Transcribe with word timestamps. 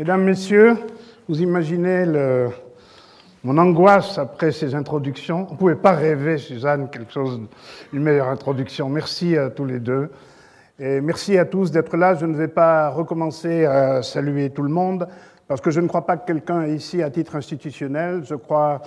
Mesdames, 0.00 0.24
Messieurs, 0.24 0.78
vous 1.28 1.42
imaginez 1.42 2.06
mon 3.44 3.58
angoisse 3.58 4.16
après 4.16 4.50
ces 4.50 4.74
introductions. 4.74 5.46
On 5.50 5.52
ne 5.52 5.58
pouvait 5.58 5.74
pas 5.74 5.92
rêver, 5.92 6.38
Suzanne, 6.38 6.88
quelque 6.88 7.12
chose, 7.12 7.38
une 7.92 8.02
meilleure 8.02 8.30
introduction. 8.30 8.88
Merci 8.88 9.36
à 9.36 9.50
tous 9.50 9.66
les 9.66 9.78
deux. 9.78 10.08
Et 10.78 11.02
merci 11.02 11.36
à 11.36 11.44
tous 11.44 11.70
d'être 11.70 11.98
là. 11.98 12.14
Je 12.14 12.24
ne 12.24 12.34
vais 12.34 12.48
pas 12.48 12.88
recommencer 12.88 13.66
à 13.66 14.02
saluer 14.02 14.48
tout 14.48 14.62
le 14.62 14.70
monde, 14.70 15.06
parce 15.46 15.60
que 15.60 15.70
je 15.70 15.82
ne 15.82 15.86
crois 15.86 16.06
pas 16.06 16.16
que 16.16 16.26
quelqu'un 16.26 16.62
est 16.62 16.72
ici 16.72 17.02
à 17.02 17.10
titre 17.10 17.36
institutionnel. 17.36 18.22
Je 18.24 18.36
crois 18.36 18.80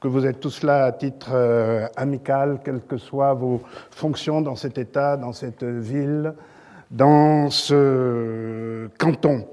que 0.00 0.08
vous 0.08 0.26
êtes 0.26 0.40
tous 0.40 0.64
là 0.64 0.86
à 0.86 0.90
titre 0.90 1.28
euh, 1.32 1.86
amical, 1.94 2.58
quelles 2.64 2.80
que 2.80 2.96
soient 2.96 3.34
vos 3.34 3.60
fonctions 3.92 4.40
dans 4.40 4.56
cet 4.56 4.78
État, 4.78 5.16
dans 5.16 5.32
cette 5.32 5.62
ville, 5.62 6.34
dans 6.90 7.50
ce 7.50 8.88
canton. 8.98 9.46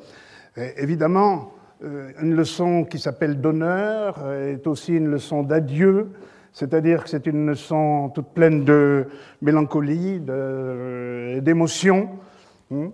Évidemment, 0.55 1.53
euh, 1.83 2.11
une 2.21 2.35
leçon 2.35 2.85
qui 2.85 2.99
s'appelle 2.99 3.41
d'honneur 3.41 4.31
est 4.31 4.65
aussi 4.67 4.93
une 4.93 5.07
leçon 5.07 5.43
d'adieu, 5.43 6.09
c'est-à-dire 6.51 7.03
que 7.03 7.09
c'est 7.09 7.27
une 7.27 7.47
leçon 7.47 8.11
toute 8.13 8.27
pleine 8.27 8.63
de 8.63 9.07
mélancolie, 9.41 10.19
d'émotion. 10.19 12.09
Hein. 12.71 12.91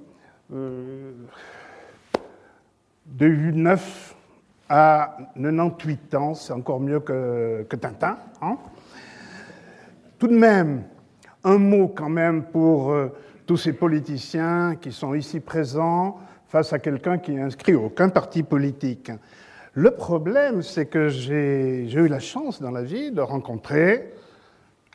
Euh, 0.51 1.11
de 3.05 3.27
9 3.27 4.15
à 4.69 5.17
98 5.35 6.15
ans, 6.15 6.33
c'est 6.33 6.53
encore 6.53 6.79
mieux 6.79 6.99
que, 6.99 7.75
Tintin. 7.75 8.17
Hein. 8.41 8.57
Tout 10.17 10.27
de 10.27 10.37
même, 10.37 10.83
un 11.43 11.57
mot 11.57 11.87
quand 11.87 12.09
même 12.09 12.43
pour 12.43 12.91
euh, 12.91 13.09
tous 13.45 13.57
ces 13.57 13.73
politiciens 13.73 14.75
qui 14.79 14.91
sont 14.91 15.13
ici 15.13 15.39
présents 15.39 16.19
face 16.49 16.73
à 16.73 16.79
quelqu'un 16.79 17.19
qui 17.19 17.31
n'est 17.31 17.43
inscrit 17.43 17.75
aucun 17.75 18.09
parti 18.09 18.41
politique. 18.41 19.11
Le 19.73 19.91
problème, 19.91 20.63
c'est 20.63 20.87
que 20.87 21.07
j'ai 21.07 21.89
eu 21.91 22.07
la 22.07 22.19
chance 22.19 22.59
dans 22.59 22.71
la 22.71 22.81
vie 22.81 23.11
de 23.11 23.21
rencontrer 23.21 24.13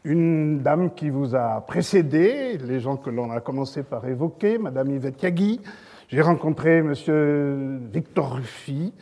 une 0.02 0.60
dame 0.60 0.92
qui 0.94 1.10
vous 1.10 1.36
a 1.36 1.64
précédé, 1.64 2.58
les 2.58 2.80
gens 2.80 2.96
que 2.96 3.08
l'on 3.08 3.30
a 3.30 3.40
commencé 3.40 3.84
par 3.84 4.06
évoquer, 4.06 4.58
Madame 4.58 4.90
Yvette 4.90 5.22
Yagui. 5.22 5.60
J'ai 6.08 6.20
rencontré 6.20 6.82
Monsieur 6.82 7.78
Victor 7.90 8.34
Ruffy, 8.34 8.92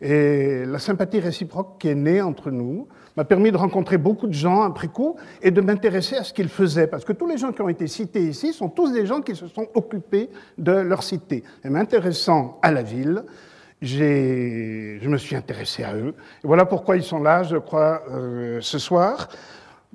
et 0.00 0.64
la 0.66 0.78
sympathie 0.78 1.20
réciproque 1.20 1.78
qui 1.78 1.88
est 1.88 1.94
née 1.94 2.20
entre 2.20 2.50
nous 2.50 2.88
m'a 3.16 3.24
permis 3.24 3.50
de 3.50 3.56
rencontrer 3.56 3.96
beaucoup 3.96 4.26
de 4.26 4.34
gens 4.34 4.62
après 4.62 4.88
coup 4.88 5.16
et 5.42 5.50
de 5.50 5.60
m'intéresser 5.60 6.16
à 6.16 6.24
ce 6.24 6.32
qu'ils 6.32 6.50
faisaient. 6.50 6.86
Parce 6.86 7.04
que 7.04 7.12
tous 7.12 7.26
les 7.26 7.38
gens 7.38 7.52
qui 7.52 7.62
ont 7.62 7.68
été 7.68 7.86
cités 7.86 8.22
ici 8.22 8.52
sont 8.52 8.68
tous 8.68 8.92
des 8.92 9.06
gens 9.06 9.22
qui 9.22 9.34
se 9.34 9.46
sont 9.46 9.66
occupés 9.74 10.28
de 10.58 10.72
leur 10.72 11.02
cité. 11.02 11.42
Et 11.64 11.70
m'intéressant 11.70 12.58
à 12.62 12.72
la 12.72 12.82
ville, 12.82 13.24
je 13.80 15.08
me 15.08 15.16
suis 15.16 15.36
intéressé 15.36 15.82
à 15.82 15.94
eux. 15.94 16.14
Et 16.44 16.46
voilà 16.46 16.66
pourquoi 16.66 16.96
ils 16.96 17.02
sont 17.02 17.22
là, 17.22 17.42
je 17.42 17.56
crois, 17.56 18.02
euh, 18.10 18.58
ce 18.60 18.78
soir. 18.78 19.28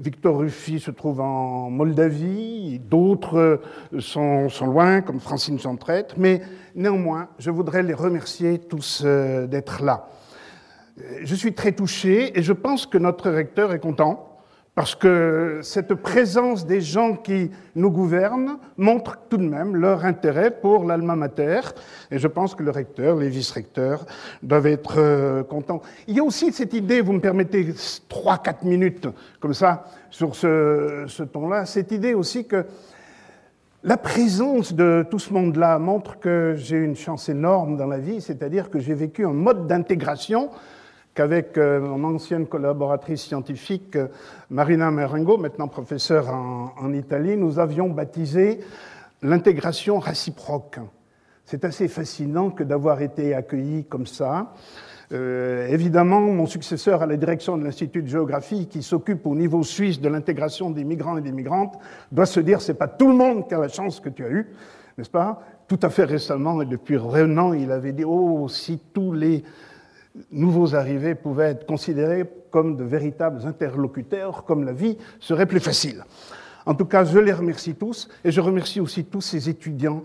Victor 0.01 0.39
Ruffy 0.39 0.79
se 0.79 0.89
trouve 0.89 1.21
en 1.21 1.69
Moldavie, 1.69 2.79
d'autres 2.79 3.61
sont, 3.99 4.49
sont, 4.49 4.65
loin, 4.65 5.01
comme 5.01 5.19
Francine 5.19 5.59
Chantrette, 5.59 6.15
mais 6.17 6.41
néanmoins, 6.73 7.29
je 7.37 7.51
voudrais 7.51 7.83
les 7.83 7.93
remercier 7.93 8.57
tous 8.57 9.03
euh, 9.05 9.45
d'être 9.45 9.83
là. 9.83 10.09
Je 11.23 11.35
suis 11.35 11.53
très 11.53 11.71
touché 11.71 12.37
et 12.37 12.41
je 12.41 12.53
pense 12.53 12.85
que 12.85 12.97
notre 12.97 13.29
recteur 13.29 13.73
est 13.73 13.79
content 13.79 14.30
parce 14.73 14.95
que 14.95 15.59
cette 15.63 15.93
présence 15.95 16.65
des 16.65 16.79
gens 16.79 17.15
qui 17.15 17.51
nous 17.75 17.91
gouvernent 17.91 18.57
montre 18.77 19.19
tout 19.29 19.37
de 19.37 19.47
même 19.47 19.75
leur 19.75 20.05
intérêt 20.05 20.49
pour 20.49 20.85
l'alma 20.85 21.17
mater. 21.17 21.59
Et 22.09 22.17
je 22.17 22.27
pense 22.27 22.55
que 22.55 22.63
le 22.63 22.71
recteur, 22.71 23.17
les 23.17 23.27
vice-recteurs 23.27 24.05
doivent 24.41 24.67
être 24.67 24.95
euh, 24.97 25.43
contents. 25.43 25.81
Il 26.07 26.15
y 26.15 26.19
a 26.21 26.23
aussi 26.23 26.53
cette 26.53 26.73
idée, 26.73 27.01
vous 27.01 27.11
me 27.13 27.19
permettez 27.19 27.73
trois, 28.07 28.37
quatre 28.37 28.63
minutes 28.63 29.07
comme 29.41 29.53
ça 29.53 29.85
sur 30.09 30.35
ce, 30.35 31.03
ce 31.07 31.23
ton-là, 31.23 31.65
cette 31.65 31.91
idée 31.91 32.13
aussi 32.13 32.45
que 32.47 32.65
la 33.83 33.97
présence 33.97 34.73
de 34.73 35.05
tout 35.09 35.19
ce 35.19 35.33
monde-là 35.33 35.79
montre 35.79 36.19
que 36.19 36.53
j'ai 36.55 36.77
une 36.77 36.95
chance 36.95 37.27
énorme 37.27 37.75
dans 37.75 37.87
la 37.87 37.97
vie, 37.97 38.21
c'est-à-dire 38.21 38.69
que 38.69 38.79
j'ai 38.79 38.93
vécu 38.93 39.25
un 39.25 39.33
mode 39.33 39.67
d'intégration 39.67 40.49
qu'avec 41.13 41.57
euh, 41.57 41.79
mon 41.79 42.15
ancienne 42.15 42.47
collaboratrice 42.47 43.23
scientifique 43.23 43.95
euh, 43.95 44.07
Marina 44.49 44.91
Merengo, 44.91 45.37
maintenant 45.37 45.67
professeure 45.67 46.29
en, 46.29 46.93
Italie, 46.93 47.35
nous 47.37 47.59
avions 47.59 47.89
baptisé 47.89 48.59
l'intégration 49.21 49.99
réciproque. 49.99 50.79
C'est 51.45 51.65
assez 51.65 51.87
fascinant 51.87 52.49
que 52.49 52.63
d'avoir 52.63 53.01
été 53.01 53.33
accueilli 53.33 53.85
comme 53.85 54.07
ça. 54.07 54.53
Euh, 55.11 55.67
évidemment, 55.67 56.21
mon 56.21 56.45
successeur 56.45 57.01
à 57.01 57.05
la 57.05 57.17
direction 57.17 57.57
de 57.57 57.65
l'Institut 57.65 58.03
de 58.03 58.07
géographie, 58.07 58.67
qui 58.67 58.81
s'occupe 58.81 59.25
au 59.25 59.35
niveau 59.35 59.63
suisse 59.63 59.99
de 59.99 60.07
l'intégration 60.07 60.71
des 60.71 60.85
migrants 60.85 61.17
et 61.17 61.21
des 61.21 61.33
migrantes, 61.33 61.77
doit 62.11 62.25
se 62.25 62.39
dire 62.39 62.61
c'est 62.61 62.75
pas 62.75 62.87
tout 62.87 63.09
le 63.09 63.15
monde 63.15 63.47
qui 63.49 63.53
a 63.53 63.59
la 63.59 63.67
chance 63.67 63.99
que 63.99 64.07
tu 64.07 64.23
as 64.23 64.29
eue, 64.29 64.47
n'est-ce 64.97 65.09
pas? 65.09 65.43
Tout 65.67 65.79
à 65.81 65.89
fait 65.89 66.05
récemment, 66.05 66.61
et 66.61 66.65
depuis 66.65 66.97
un 66.97 67.37
an, 67.37 67.51
il 67.51 67.71
avait 67.71 67.91
dit 67.91 68.05
oh 68.05 68.47
si 68.47 68.79
tous 68.93 69.11
les 69.11 69.43
nouveaux 70.31 70.75
arrivés 70.75 71.15
pouvaient 71.15 71.51
être 71.51 71.65
considérés 71.65 72.25
comme 72.49 72.75
de 72.75 72.83
véritables 72.83 73.45
interlocuteurs, 73.45 74.43
comme 74.43 74.63
la 74.63 74.73
vie 74.73 74.97
serait 75.19 75.45
plus 75.45 75.59
facile. 75.59 76.03
En 76.65 76.75
tout 76.75 76.85
cas, 76.85 77.03
je 77.03 77.17
les 77.17 77.33
remercie 77.33 77.75
tous 77.75 78.07
et 78.23 78.31
je 78.31 78.41
remercie 78.41 78.79
aussi 78.79 79.05
tous 79.05 79.21
ces 79.21 79.49
étudiants 79.49 80.03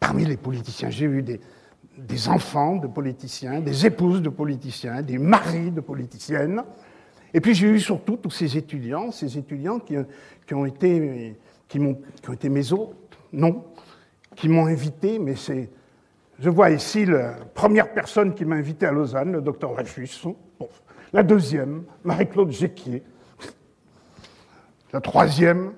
parmi 0.00 0.24
les 0.24 0.36
politiciens. 0.36 0.90
J'ai 0.90 1.06
eu 1.06 1.22
des, 1.22 2.28
enfants 2.28 2.76
de 2.76 2.86
politiciens, 2.86 3.60
des 3.60 3.86
épouses 3.86 4.22
de 4.22 4.28
politiciens, 4.28 5.02
des 5.02 5.18
maris 5.18 5.70
de 5.70 5.80
politiciennes. 5.80 6.62
Et 7.32 7.40
puis 7.40 7.54
j'ai 7.54 7.68
eu 7.68 7.80
surtout 7.80 8.16
tous 8.16 8.30
ces 8.30 8.56
étudiants, 8.56 9.10
ces 9.10 9.36
étudiants 9.36 9.80
qui, 9.80 9.96
ont, 10.54 10.64
été, 10.64 11.36
qui, 11.68 11.78
qui 11.78 12.30
ont 12.30 12.32
été 12.32 12.48
mes 12.48 12.72
hôtes, 12.72 13.18
non, 13.32 13.64
qui 14.36 14.48
m'ont 14.48 14.66
invité, 14.66 15.18
mais 15.18 15.34
c'est 15.34 15.68
je 16.38 16.50
vois 16.50 16.70
ici 16.70 17.06
la 17.06 17.34
première 17.54 17.92
personne 17.92 18.34
qui 18.34 18.44
m'a 18.44 18.56
invité 18.56 18.86
à 18.86 18.92
Lausanne, 18.92 19.32
le 19.32 19.40
docteur 19.40 19.72
Dreyfus. 19.72 20.26
La 21.12 21.22
deuxième, 21.22 21.84
Marie-Claude 22.02 22.50
Géquier. 22.50 23.02
La 24.92 25.00
troisième, 25.00 25.72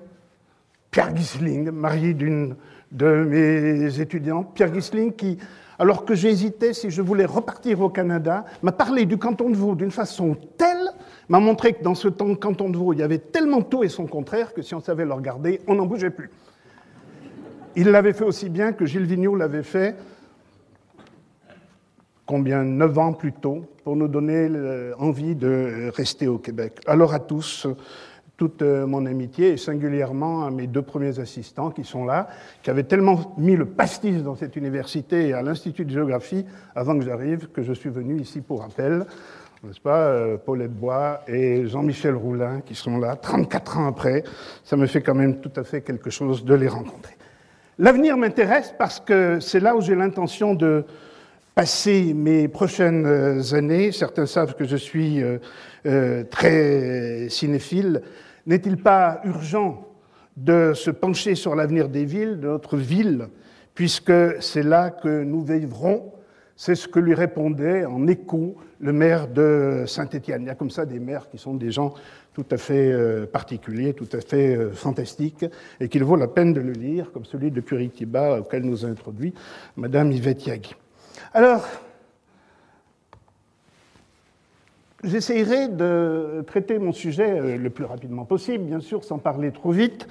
Pierre 0.89 1.15
Gisling, 1.15 1.69
marié 1.69 2.13
d'une 2.13 2.55
de 2.91 3.23
mes 3.23 3.99
étudiantes. 3.99 4.53
Pierre 4.55 4.73
Gisling 4.73 5.13
qui, 5.13 5.37
alors 5.77 6.05
que 6.05 6.15
j'hésitais 6.15 6.73
si 6.73 6.89
je 6.89 7.01
voulais 7.01 7.25
repartir 7.25 7.81
au 7.81 7.89
Canada, 7.89 8.45
m'a 8.63 8.71
parlé 8.71 9.05
du 9.05 9.17
canton 9.17 9.49
de 9.49 9.55
Vaud 9.55 9.75
d'une 9.75 9.91
façon 9.91 10.35
telle, 10.57 10.89
m'a 11.29 11.39
montré 11.39 11.73
que 11.73 11.83
dans 11.83 11.95
ce 11.95 12.07
canton 12.07 12.69
de 12.69 12.77
Vaud, 12.77 12.93
il 12.93 12.99
y 12.99 13.03
avait 13.03 13.19
tellement 13.19 13.61
tout 13.61 13.83
et 13.83 13.89
son 13.89 14.07
contraire 14.07 14.53
que 14.53 14.61
si 14.63 14.73
on 14.73 14.79
savait 14.79 15.05
le 15.05 15.13
regarder, 15.13 15.61
on 15.67 15.75
n'en 15.75 15.85
bougeait 15.85 16.09
plus. 16.09 16.31
Il 17.75 17.89
l'avait 17.89 18.13
fait 18.13 18.25
aussi 18.25 18.49
bien 18.49 18.71
que 18.71 18.87
Gilles 18.87 19.05
Vigneault 19.05 19.35
l'avait 19.35 19.61
fait 19.61 19.95
combien, 22.27 22.63
neuf 22.63 22.97
ans 22.99 23.13
plus 23.13 23.33
tôt, 23.33 23.65
pour 23.83 23.95
nous 23.95 24.07
donner 24.07 24.49
envie 24.99 25.33
de 25.33 25.89
rester 25.95 26.27
au 26.27 26.37
Québec. 26.37 26.81
Alors 26.85 27.13
à 27.13 27.19
tous, 27.19 27.67
toute 28.37 28.61
euh, 28.61 28.85
mon 28.85 29.05
amitié, 29.05 29.49
et 29.53 29.57
singulièrement 29.57 30.45
à 30.45 30.51
mes 30.51 30.67
deux 30.67 30.83
premiers 30.83 31.19
assistants 31.19 31.71
qui 31.71 31.83
sont 31.83 32.05
là, 32.05 32.27
qui 32.61 32.69
avaient 32.69 32.83
tellement 32.83 33.33
mis 33.37 33.55
le 33.55 33.65
pastis 33.65 34.21
dans 34.23 34.35
cette 34.35 34.55
université 34.55 35.29
et 35.29 35.33
à 35.33 35.41
l'Institut 35.41 35.85
de 35.85 35.89
géographie 35.89 36.45
avant 36.75 36.97
que 36.97 37.03
j'arrive, 37.03 37.47
que 37.47 37.63
je 37.63 37.73
suis 37.73 37.89
venu 37.89 38.19
ici 38.21 38.41
pour 38.41 38.61
rappel, 38.61 39.05
n'est-ce 39.63 39.81
pas, 39.81 39.97
euh, 39.97 40.37
Paulette 40.37 40.73
Bois 40.73 41.21
et 41.27 41.65
Jean-Michel 41.65 42.13
Roulin 42.13 42.61
qui 42.61 42.75
sont 42.75 42.99
là, 42.99 43.15
34 43.15 43.79
ans 43.79 43.87
après. 43.87 44.23
Ça 44.63 44.77
me 44.77 44.85
fait 44.85 45.01
quand 45.01 45.15
même 45.15 45.41
tout 45.41 45.51
à 45.55 45.63
fait 45.63 45.81
quelque 45.81 46.11
chose 46.11 46.45
de 46.45 46.53
les 46.53 46.67
rencontrer. 46.67 47.15
L'avenir 47.79 48.17
m'intéresse 48.17 48.73
parce 48.77 48.99
que 48.99 49.39
c'est 49.39 49.59
là 49.59 49.75
où 49.75 49.81
j'ai 49.81 49.95
l'intention 49.95 50.53
de, 50.53 50.85
passer 51.57 52.13
mes 52.13 52.47
prochaines 52.47 53.07
euh, 53.07 53.55
années, 53.55 53.91
certains 53.91 54.27
savent 54.27 54.53
que 54.53 54.63
je 54.63 54.75
suis 54.75 55.23
euh, 55.23 55.39
euh, 55.87 56.23
très 56.23 57.29
cinéphile, 57.29 58.03
n'est-il 58.45 58.77
pas 58.77 59.21
urgent 59.23 59.87
de 60.35 60.73
se 60.75 60.91
pencher 60.91 61.33
sur 61.33 61.55
l'avenir 61.55 61.89
des 61.89 62.05
villes, 62.05 62.39
de 62.39 62.45
notre 62.45 62.77
ville, 62.77 63.29
puisque 63.73 64.13
c'est 64.39 64.61
là 64.61 64.91
que 64.91 65.23
nous 65.23 65.41
vivrons? 65.41 66.13
C'est 66.55 66.75
ce 66.75 66.87
que 66.87 66.99
lui 66.99 67.15
répondait 67.15 67.85
en 67.85 68.05
écho 68.05 68.57
le 68.79 68.93
maire 68.93 69.27
de 69.27 69.83
Saint-Étienne. 69.87 70.43
Il 70.43 70.47
y 70.49 70.51
a 70.51 70.55
comme 70.55 70.69
ça 70.69 70.85
des 70.85 70.99
maires 70.99 71.27
qui 71.27 71.39
sont 71.39 71.55
des 71.55 71.71
gens 71.71 71.95
tout 72.33 72.45
à 72.51 72.57
fait 72.57 72.93
particuliers, 73.31 73.93
tout 73.93 74.09
à 74.13 74.21
fait 74.21 74.69
fantastiques, 74.73 75.45
et 75.79 75.87
qu'il 75.89 76.03
vaut 76.03 76.17
la 76.17 76.27
peine 76.27 76.53
de 76.53 76.61
le 76.61 76.73
lire, 76.73 77.11
comme 77.11 77.25
celui 77.25 77.49
de 77.49 77.61
Curitiba 77.61 78.39
auquel 78.39 78.63
nous 78.63 78.85
a 78.85 78.89
introduit 78.89 79.33
Madame 79.75 80.11
Yvette 80.11 80.45
Yagui. 80.45 80.75
Alors, 81.37 81.67
j'essayerai 85.03 85.67
de 85.67 86.43
traiter 86.47 86.79
mon 86.79 86.91
sujet 86.91 87.29
euh, 87.29 87.57
le 87.59 87.69
plus 87.69 87.85
rapidement 87.85 88.25
possible, 88.25 88.63
bien 88.63 88.79
sûr, 88.79 89.03
sans 89.03 89.19
parler 89.19 89.51
trop 89.51 89.69
vite, 89.69 90.07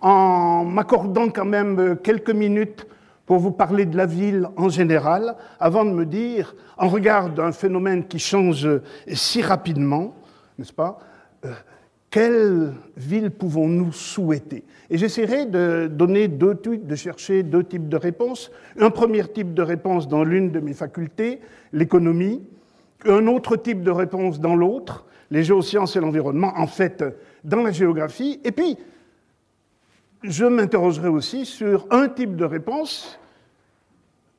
en 0.00 0.64
m'accordant 0.64 1.28
quand 1.28 1.44
même 1.44 1.96
quelques 2.02 2.32
minutes 2.32 2.88
pour 3.24 3.38
vous 3.38 3.52
parler 3.52 3.86
de 3.86 3.96
la 3.96 4.06
ville 4.06 4.48
en 4.56 4.68
général, 4.68 5.36
avant 5.60 5.84
de 5.84 5.92
me 5.92 6.04
dire, 6.04 6.56
en 6.76 6.88
regard 6.88 7.30
d'un 7.30 7.52
phénomène 7.52 8.08
qui 8.08 8.18
change 8.18 8.68
si 9.06 9.42
rapidement, 9.42 10.16
n'est-ce 10.58 10.72
pas, 10.72 10.98
euh, 11.44 11.52
quelle 12.14 12.74
ville 12.96 13.32
pouvons-nous 13.32 13.90
souhaiter? 13.90 14.62
Et 14.88 14.98
j'essaierai 14.98 15.46
de 15.46 15.88
donner 15.88 16.28
deux 16.28 16.56
types, 16.56 16.86
de 16.86 16.94
chercher 16.94 17.42
deux 17.42 17.64
types 17.64 17.88
de 17.88 17.96
réponses. 17.96 18.52
Un 18.78 18.90
premier 18.90 19.26
type 19.26 19.52
de 19.52 19.62
réponse 19.62 20.06
dans 20.06 20.22
l'une 20.22 20.52
de 20.52 20.60
mes 20.60 20.74
facultés, 20.74 21.40
l'économie, 21.72 22.40
un 23.04 23.26
autre 23.26 23.56
type 23.56 23.82
de 23.82 23.90
réponse 23.90 24.38
dans 24.38 24.54
l'autre, 24.54 25.06
les 25.32 25.42
géosciences 25.42 25.96
et 25.96 26.00
l'environnement, 26.00 26.52
en 26.54 26.68
fait, 26.68 27.04
dans 27.42 27.62
la 27.62 27.72
géographie. 27.72 28.38
Et 28.44 28.52
puis, 28.52 28.78
je 30.22 30.44
m'interrogerai 30.44 31.08
aussi 31.08 31.44
sur 31.44 31.84
un 31.90 32.06
type 32.06 32.36
de 32.36 32.44
réponse, 32.44 33.18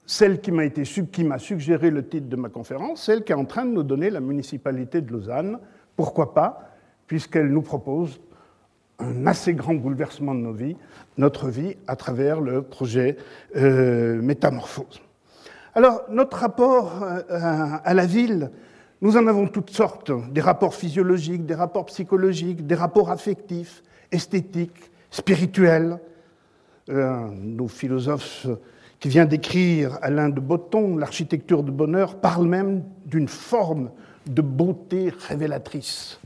celle 0.05 0.39
qui 0.39 0.53
m'a, 0.53 0.63
été, 0.63 0.83
qui 0.83 1.25
m'a 1.25 1.39
suggéré 1.39 1.91
le 1.91 2.07
titre 2.07 2.29
de 2.29 2.37
ma 2.37 2.47
conférence, 2.47 3.03
celle 3.03 3.25
qui 3.25 3.33
est 3.33 3.35
en 3.35 3.43
train 3.43 3.65
de 3.65 3.71
nous 3.71 3.83
donner 3.83 4.09
la 4.11 4.21
municipalité 4.21 5.01
de 5.01 5.11
Lausanne. 5.11 5.59
Pourquoi 5.97 6.33
pas, 6.33 6.74
puisqu'elle 7.07 7.47
nous 7.47 7.61
propose 7.61 8.19
un 8.99 9.27
assez 9.27 9.53
grand 9.53 9.75
bouleversement 9.75 10.33
de 10.33 10.39
nos 10.39 10.53
vies, 10.53 10.77
notre 11.17 11.49
vie 11.49 11.75
à 11.87 11.95
travers 11.95 12.39
le 12.41 12.61
projet 12.61 13.17
euh, 13.55 14.21
Métamorphose. 14.21 15.01
Alors, 15.73 16.03
notre 16.09 16.37
rapport 16.37 17.03
euh, 17.03 17.21
à 17.29 17.93
la 17.93 18.05
ville, 18.05 18.51
nous 19.01 19.17
en 19.17 19.27
avons 19.27 19.47
toutes 19.47 19.71
sortes, 19.71 20.11
des 20.31 20.41
rapports 20.41 20.73
physiologiques, 20.73 21.45
des 21.45 21.53
rapports 21.53 21.85
psychologiques, 21.87 22.65
des 22.65 22.75
rapports 22.75 23.11
affectifs, 23.11 23.83
esthétiques, 24.11 24.91
spirituel. 25.11 25.99
Euh, 26.89 27.27
nos 27.41 27.67
philosophes 27.67 28.47
qui 28.99 29.09
vient 29.09 29.25
d'écrire 29.25 29.97
Alain 30.01 30.29
de 30.29 30.39
Botton, 30.39 30.97
L'architecture 30.97 31.63
du 31.63 31.71
bonheur, 31.71 32.15
parlent 32.15 32.47
même 32.47 32.83
d'une 33.05 33.27
forme 33.27 33.91
de 34.27 34.41
beauté 34.41 35.11
révélatrice. 35.27 36.19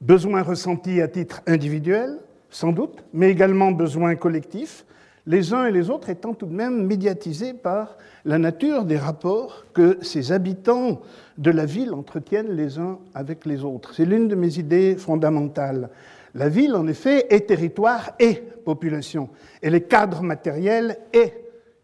Besoin 0.00 0.42
ressenti 0.42 1.02
à 1.02 1.08
titre 1.08 1.42
individuel, 1.46 2.20
sans 2.48 2.72
doute, 2.72 3.04
mais 3.12 3.30
également 3.30 3.70
besoin 3.70 4.16
collectif, 4.16 4.86
les 5.26 5.52
uns 5.52 5.66
et 5.66 5.72
les 5.72 5.90
autres 5.90 6.08
étant 6.08 6.32
tout 6.32 6.46
de 6.46 6.54
même 6.54 6.86
médiatisés 6.86 7.52
par 7.52 7.98
la 8.24 8.38
nature 8.38 8.84
des 8.84 8.96
rapports 8.96 9.66
que 9.74 9.98
ces 10.00 10.32
habitants 10.32 11.02
de 11.36 11.50
la 11.50 11.66
ville 11.66 11.92
entretiennent 11.92 12.56
les 12.56 12.78
uns 12.78 12.98
avec 13.12 13.44
les 13.44 13.62
autres. 13.62 13.92
C'est 13.94 14.06
l'une 14.06 14.26
de 14.26 14.34
mes 14.34 14.58
idées 14.58 14.96
fondamentales. 14.96 15.90
La 16.34 16.48
ville, 16.48 16.74
en 16.76 16.86
effet, 16.86 17.26
est 17.28 17.46
territoire 17.46 18.12
et 18.18 18.34
population. 18.64 19.28
Elle 19.60 19.74
est 19.74 19.88
cadre 19.88 20.22
matériel 20.22 20.96
et 21.12 21.34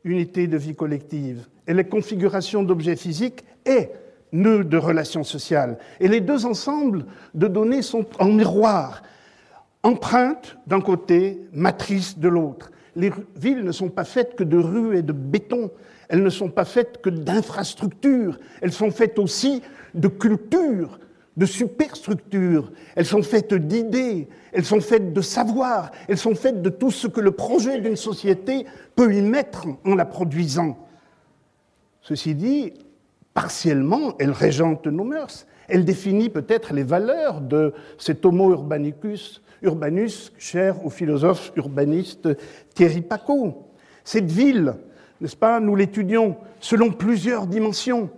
unité 0.04 0.46
de 0.46 0.56
vie 0.56 0.74
collective. 0.74 1.48
Elle 1.66 1.80
est 1.80 1.88
configuration 1.88 2.62
d'objets 2.62 2.96
physiques 2.96 3.44
et 3.66 3.90
nœud 4.36 4.64
de 4.64 4.76
relations 4.76 5.24
sociales. 5.24 5.78
Et 6.00 6.08
les 6.08 6.20
deux 6.20 6.46
ensembles 6.46 7.06
de 7.34 7.48
données 7.48 7.82
sont 7.82 8.06
en 8.18 8.26
miroir, 8.26 9.02
empreintes 9.82 10.56
d'un 10.66 10.80
côté, 10.80 11.40
matrice 11.52 12.18
de 12.18 12.28
l'autre. 12.28 12.70
Les 12.94 13.12
villes 13.36 13.64
ne 13.64 13.72
sont 13.72 13.88
pas 13.88 14.04
faites 14.04 14.36
que 14.36 14.44
de 14.44 14.56
rues 14.56 14.96
et 14.96 15.02
de 15.02 15.12
béton, 15.12 15.70
elles 16.08 16.22
ne 16.22 16.30
sont 16.30 16.50
pas 16.50 16.64
faites 16.64 17.00
que 17.02 17.10
d'infrastructures, 17.10 18.38
elles 18.60 18.72
sont 18.72 18.90
faites 18.90 19.18
aussi 19.18 19.62
de 19.94 20.08
cultures, 20.08 20.98
de 21.36 21.46
superstructures, 21.46 22.72
elles 22.94 23.04
sont 23.04 23.22
faites 23.22 23.52
d'idées, 23.52 24.28
elles 24.52 24.64
sont 24.64 24.80
faites 24.80 25.12
de 25.12 25.20
savoir, 25.20 25.90
elles 26.08 26.16
sont 26.16 26.34
faites 26.34 26.62
de 26.62 26.70
tout 26.70 26.90
ce 26.90 27.06
que 27.06 27.20
le 27.20 27.32
projet 27.32 27.80
d'une 27.80 27.96
société 27.96 28.64
peut 28.94 29.12
y 29.14 29.20
mettre 29.20 29.66
en 29.84 29.94
la 29.94 30.06
produisant. 30.06 30.78
Ceci 32.00 32.34
dit, 32.34 32.72
partiellement, 33.36 34.14
elle 34.18 34.30
régente 34.30 34.86
nos 34.86 35.04
mœurs, 35.04 35.46
elle 35.68 35.84
définit 35.84 36.30
peut-être 36.30 36.72
les 36.72 36.84
valeurs 36.84 37.42
de 37.42 37.74
cet 37.98 38.24
homo 38.24 38.50
urbanicus, 38.50 39.42
urbanus 39.60 40.32
cher 40.38 40.82
au 40.86 40.88
philosophe 40.88 41.52
urbaniste 41.54 42.30
Thierry 42.74 43.02
Paco. 43.02 43.68
Cette 44.04 44.32
ville, 44.32 44.72
n'est-ce 45.20 45.36
pas, 45.36 45.60
nous 45.60 45.76
l'étudions 45.76 46.36
selon 46.60 46.90
plusieurs 46.90 47.46
dimensions. 47.46 48.08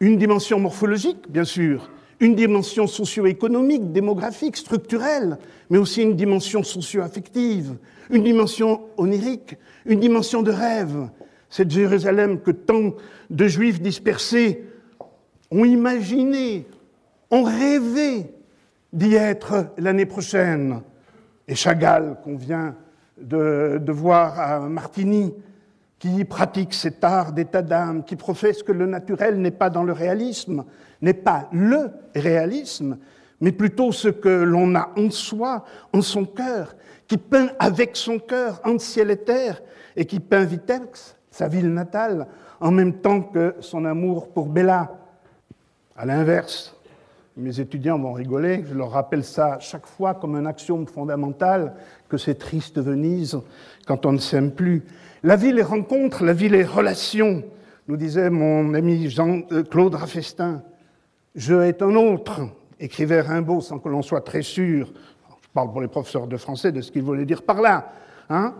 Une 0.00 0.18
dimension 0.18 0.58
morphologique, 0.58 1.30
bien 1.30 1.44
sûr, 1.44 1.88
une 2.18 2.34
dimension 2.34 2.88
socio-économique, 2.88 3.92
démographique, 3.92 4.56
structurelle, 4.56 5.38
mais 5.70 5.78
aussi 5.78 6.02
une 6.02 6.16
dimension 6.16 6.64
socio-affective, 6.64 7.76
une 8.10 8.24
dimension 8.24 8.80
onirique, 8.96 9.54
une 9.86 10.00
dimension 10.00 10.42
de 10.42 10.50
rêve. 10.50 11.08
Cette 11.52 11.70
Jérusalem 11.70 12.40
que 12.40 12.50
tant 12.50 12.94
de 13.28 13.46
juifs 13.46 13.78
dispersés 13.78 14.64
ont 15.50 15.66
imaginé, 15.66 16.66
ont 17.30 17.42
rêvé 17.42 18.34
d'y 18.90 19.16
être 19.16 19.66
l'année 19.76 20.06
prochaine. 20.06 20.80
Et 21.46 21.54
Chagall, 21.54 22.16
qu'on 22.24 22.36
vient 22.36 22.74
de, 23.20 23.92
voir 23.92 24.40
à 24.40 24.60
Martigny, 24.60 25.34
qui 25.98 26.24
pratique 26.24 26.72
cet 26.72 27.04
art 27.04 27.32
d'état 27.32 27.60
d'âme, 27.60 28.02
qui 28.02 28.16
professe 28.16 28.62
que 28.62 28.72
le 28.72 28.86
naturel 28.86 29.38
n'est 29.38 29.50
pas 29.50 29.68
dans 29.68 29.84
le 29.84 29.92
réalisme, 29.92 30.64
n'est 31.02 31.12
pas 31.12 31.50
le 31.52 31.90
réalisme, 32.14 32.96
mais 33.42 33.52
plutôt 33.52 33.92
ce 33.92 34.08
que 34.08 34.30
l'on 34.30 34.74
a 34.74 34.90
en 34.96 35.10
soi, 35.10 35.66
en 35.92 36.00
son 36.00 36.24
cœur, 36.24 36.74
qui 37.06 37.18
peint 37.18 37.50
avec 37.58 37.94
son 37.94 38.18
cœur 38.18 38.62
entre 38.64 38.82
ciel 38.82 39.10
et 39.10 39.18
terre, 39.18 39.60
et 39.96 40.06
qui 40.06 40.18
peint 40.18 40.44
Vitex, 40.44 41.18
sa 41.32 41.48
ville 41.48 41.72
natale, 41.72 42.28
en 42.60 42.70
même 42.70 42.92
temps 42.92 43.22
que 43.22 43.56
son 43.60 43.84
amour 43.84 44.28
pour 44.28 44.46
Bella. 44.46 44.92
À 45.96 46.06
l'inverse, 46.06 46.76
mes 47.36 47.58
étudiants 47.58 47.98
vont 47.98 48.12
rigoler, 48.12 48.64
je 48.68 48.74
leur 48.74 48.90
rappelle 48.90 49.24
ça 49.24 49.58
chaque 49.58 49.86
fois 49.86 50.14
comme 50.14 50.36
un 50.36 50.44
axiome 50.46 50.86
fondamental, 50.86 51.74
que 52.08 52.18
c'est 52.18 52.34
triste 52.34 52.78
Venise 52.78 53.40
quand 53.86 54.04
on 54.04 54.12
ne 54.12 54.18
s'aime 54.18 54.52
plus. 54.52 54.84
La 55.22 55.36
ville 55.36 55.58
est 55.58 55.64
rencontre, 55.64 56.22
la 56.22 56.34
ville 56.34 56.54
est 56.54 56.64
relation, 56.64 57.42
nous 57.88 57.96
disait 57.96 58.28
mon 58.28 58.74
ami 58.74 59.08
Jean-Claude 59.08 59.94
Raffestin. 59.94 60.62
Je 61.34 61.54
est 61.54 61.80
un 61.80 61.94
autre, 61.94 62.42
écrivait 62.78 63.22
Rimbaud 63.22 63.62
sans 63.62 63.78
que 63.78 63.88
l'on 63.88 64.02
soit 64.02 64.20
très 64.20 64.42
sûr, 64.42 64.92
je 65.40 65.48
parle 65.54 65.70
pour 65.70 65.80
les 65.80 65.88
professeurs 65.88 66.26
de 66.26 66.36
français 66.36 66.72
de 66.72 66.82
ce 66.82 66.92
qu'il 66.92 67.02
voulait 67.02 67.24
dire 67.24 67.42
par 67.42 67.62
là. 67.62 67.90
Hein 68.28 68.54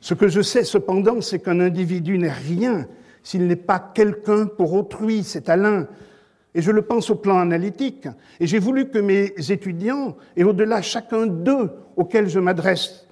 ce 0.00 0.14
que 0.14 0.28
je 0.28 0.40
sais 0.40 0.64
cependant, 0.64 1.20
c'est 1.20 1.40
qu'un 1.40 1.60
individu 1.60 2.18
n'est 2.18 2.32
rien 2.32 2.86
s'il 3.22 3.46
n'est 3.46 3.56
pas 3.56 3.78
quelqu'un 3.78 4.46
pour 4.46 4.72
autrui, 4.72 5.22
c'est 5.22 5.48
Alain. 5.50 5.86
Et 6.54 6.62
je 6.62 6.70
le 6.70 6.82
pense 6.82 7.10
au 7.10 7.14
plan 7.14 7.38
analytique. 7.38 8.08
Et 8.40 8.46
j'ai 8.46 8.58
voulu 8.58 8.88
que 8.88 8.98
mes 8.98 9.34
étudiants, 9.50 10.16
et 10.34 10.44
au-delà 10.44 10.80
chacun 10.80 11.26
d'eux 11.26 11.70
auxquels 11.96 12.28
je 12.28 12.40
m'adresse 12.40 13.06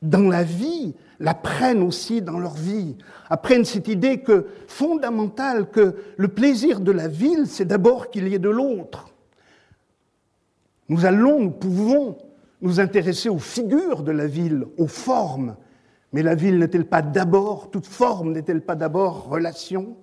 dans 0.00 0.28
la 0.28 0.44
vie, 0.44 0.94
la 1.18 1.34
prennent 1.34 1.82
aussi 1.82 2.22
dans 2.22 2.38
leur 2.38 2.54
vie, 2.54 2.94
apprennent 3.28 3.64
cette 3.64 3.88
idée 3.88 4.20
que, 4.20 4.46
fondamentale 4.68 5.68
que 5.70 5.96
le 6.16 6.28
plaisir 6.28 6.78
de 6.78 6.92
la 6.92 7.08
ville, 7.08 7.46
c'est 7.46 7.64
d'abord 7.64 8.10
qu'il 8.10 8.28
y 8.28 8.34
ait 8.34 8.38
de 8.38 8.48
l'autre. 8.48 9.08
Nous 10.88 11.04
allons, 11.04 11.40
nous 11.40 11.50
pouvons 11.50 12.16
nous 12.62 12.78
intéresser 12.78 13.28
aux 13.28 13.40
figures 13.40 14.04
de 14.04 14.12
la 14.12 14.28
ville, 14.28 14.66
aux 14.78 14.86
formes, 14.86 15.56
mais 16.12 16.22
la 16.22 16.34
ville 16.34 16.58
n'est-elle 16.58 16.86
pas 16.86 17.02
d'abord, 17.02 17.70
toute 17.70 17.86
forme 17.86 18.32
n'est-elle 18.32 18.62
pas 18.62 18.74
d'abord 18.74 19.28
relation? 19.28 19.96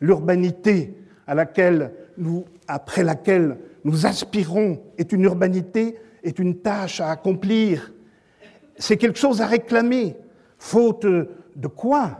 L'urbanité 0.00 0.96
à 1.26 1.34
laquelle 1.34 1.92
nous, 2.18 2.44
après 2.66 3.04
laquelle 3.04 3.58
nous 3.84 4.06
aspirons 4.06 4.80
est 4.98 5.12
une 5.12 5.22
urbanité, 5.22 5.96
est 6.22 6.38
une 6.38 6.58
tâche 6.58 7.00
à 7.00 7.10
accomplir 7.10 7.92
c'est 8.80 8.96
quelque 8.96 9.18
chose 9.18 9.40
à 9.40 9.46
réclamer. 9.46 10.16
Faute 10.58 11.06
de 11.06 11.66
quoi? 11.68 12.18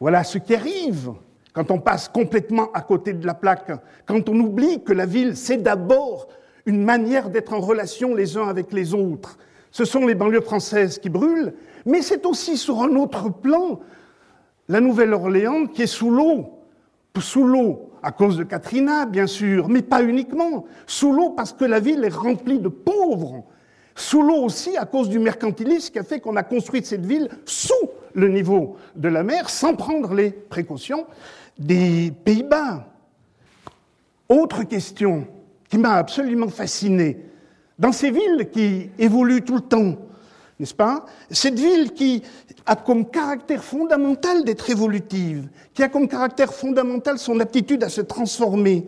Voilà 0.00 0.24
ce 0.24 0.38
qui 0.38 0.54
arrive 0.54 1.12
quand 1.52 1.70
on 1.70 1.78
passe 1.78 2.08
complètement 2.08 2.72
à 2.72 2.80
côté 2.80 3.12
de 3.12 3.26
la 3.26 3.34
plaque, 3.34 3.70
quand 4.06 4.28
on 4.28 4.40
oublie 4.40 4.82
que 4.82 4.92
la 4.92 5.06
ville, 5.06 5.36
c'est 5.36 5.58
d'abord 5.58 6.28
une 6.66 6.82
manière 6.82 7.28
d'être 7.30 7.52
en 7.52 7.60
relation 7.60 8.14
les 8.14 8.36
uns 8.36 8.48
avec 8.48 8.72
les 8.72 8.94
autres. 8.94 9.38
Ce 9.72 9.84
sont 9.84 10.06
les 10.06 10.14
banlieues 10.14 10.42
françaises 10.42 10.98
qui 10.98 11.08
brûlent, 11.08 11.54
mais 11.84 12.02
c'est 12.02 12.24
aussi 12.26 12.56
sur 12.56 12.82
un 12.82 12.94
autre 12.94 13.30
plan 13.30 13.80
la 14.68 14.80
Nouvelle-Orléans 14.80 15.66
qui 15.66 15.82
est 15.82 15.86
sous 15.86 16.10
l'eau. 16.10 16.58
Sous 17.18 17.44
l'eau 17.44 17.90
à 18.02 18.10
cause 18.10 18.36
de 18.36 18.44
Katrina, 18.44 19.06
bien 19.06 19.26
sûr, 19.26 19.68
mais 19.68 19.82
pas 19.82 20.02
uniquement. 20.02 20.64
Sous 20.86 21.12
l'eau 21.12 21.30
parce 21.30 21.52
que 21.52 21.64
la 21.64 21.80
ville 21.80 22.04
est 22.04 22.14
remplie 22.14 22.58
de 22.58 22.68
pauvres, 22.68 23.44
sous 23.94 24.22
l'eau 24.22 24.44
aussi 24.44 24.76
à 24.76 24.86
cause 24.86 25.08
du 25.08 25.18
mercantilisme 25.18 25.92
qui 25.92 25.98
a 25.98 26.02
fait 26.02 26.20
qu'on 26.20 26.36
a 26.36 26.42
construit 26.42 26.84
cette 26.84 27.04
ville 27.04 27.28
sous 27.44 27.74
le 28.14 28.28
niveau 28.28 28.76
de 28.96 29.08
la 29.08 29.22
mer 29.22 29.50
sans 29.50 29.74
prendre 29.74 30.14
les 30.14 30.30
précautions 30.30 31.06
des 31.58 32.12
Pays-Bas. 32.24 32.86
Autre 34.28 34.64
question 34.64 35.26
qui 35.68 35.78
m'a 35.78 35.94
absolument 35.94 36.48
fasciné. 36.48 37.31
Dans 37.82 37.90
ces 37.90 38.12
villes 38.12 38.48
qui 38.52 38.90
évoluent 38.96 39.42
tout 39.42 39.56
le 39.56 39.60
temps, 39.60 39.96
n'est-ce 40.60 40.72
pas 40.72 41.04
Cette 41.32 41.58
ville 41.58 41.90
qui 41.94 42.22
a 42.64 42.76
comme 42.76 43.10
caractère 43.10 43.64
fondamental 43.64 44.44
d'être 44.44 44.70
évolutive, 44.70 45.48
qui 45.74 45.82
a 45.82 45.88
comme 45.88 46.06
caractère 46.06 46.54
fondamental 46.54 47.18
son 47.18 47.40
aptitude 47.40 47.82
à 47.82 47.88
se 47.88 48.00
transformer, 48.00 48.86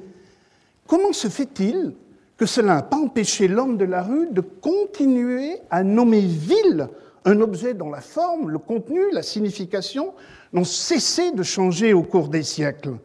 comment 0.86 1.12
se 1.12 1.26
fait-il 1.26 1.96
que 2.36 2.46
cela 2.46 2.76
n'a 2.76 2.82
pas 2.82 2.98
empêché 2.98 3.48
l'homme 3.48 3.78
de 3.78 3.84
la 3.84 4.00
rue 4.00 4.28
de 4.30 4.40
continuer 4.40 5.56
à 5.70 5.82
nommer 5.82 6.20
ville 6.20 6.86
un 7.24 7.40
objet 7.40 7.74
dont 7.74 7.90
la 7.90 8.00
forme, 8.00 8.48
le 8.48 8.58
contenu, 8.58 9.00
la 9.10 9.24
signification 9.24 10.14
n'ont 10.52 10.62
cessé 10.62 11.32
de 11.32 11.42
changer 11.42 11.94
au 11.94 12.04
cours 12.04 12.28
des 12.28 12.44
siècles? 12.44 12.90
Vous 12.90 12.98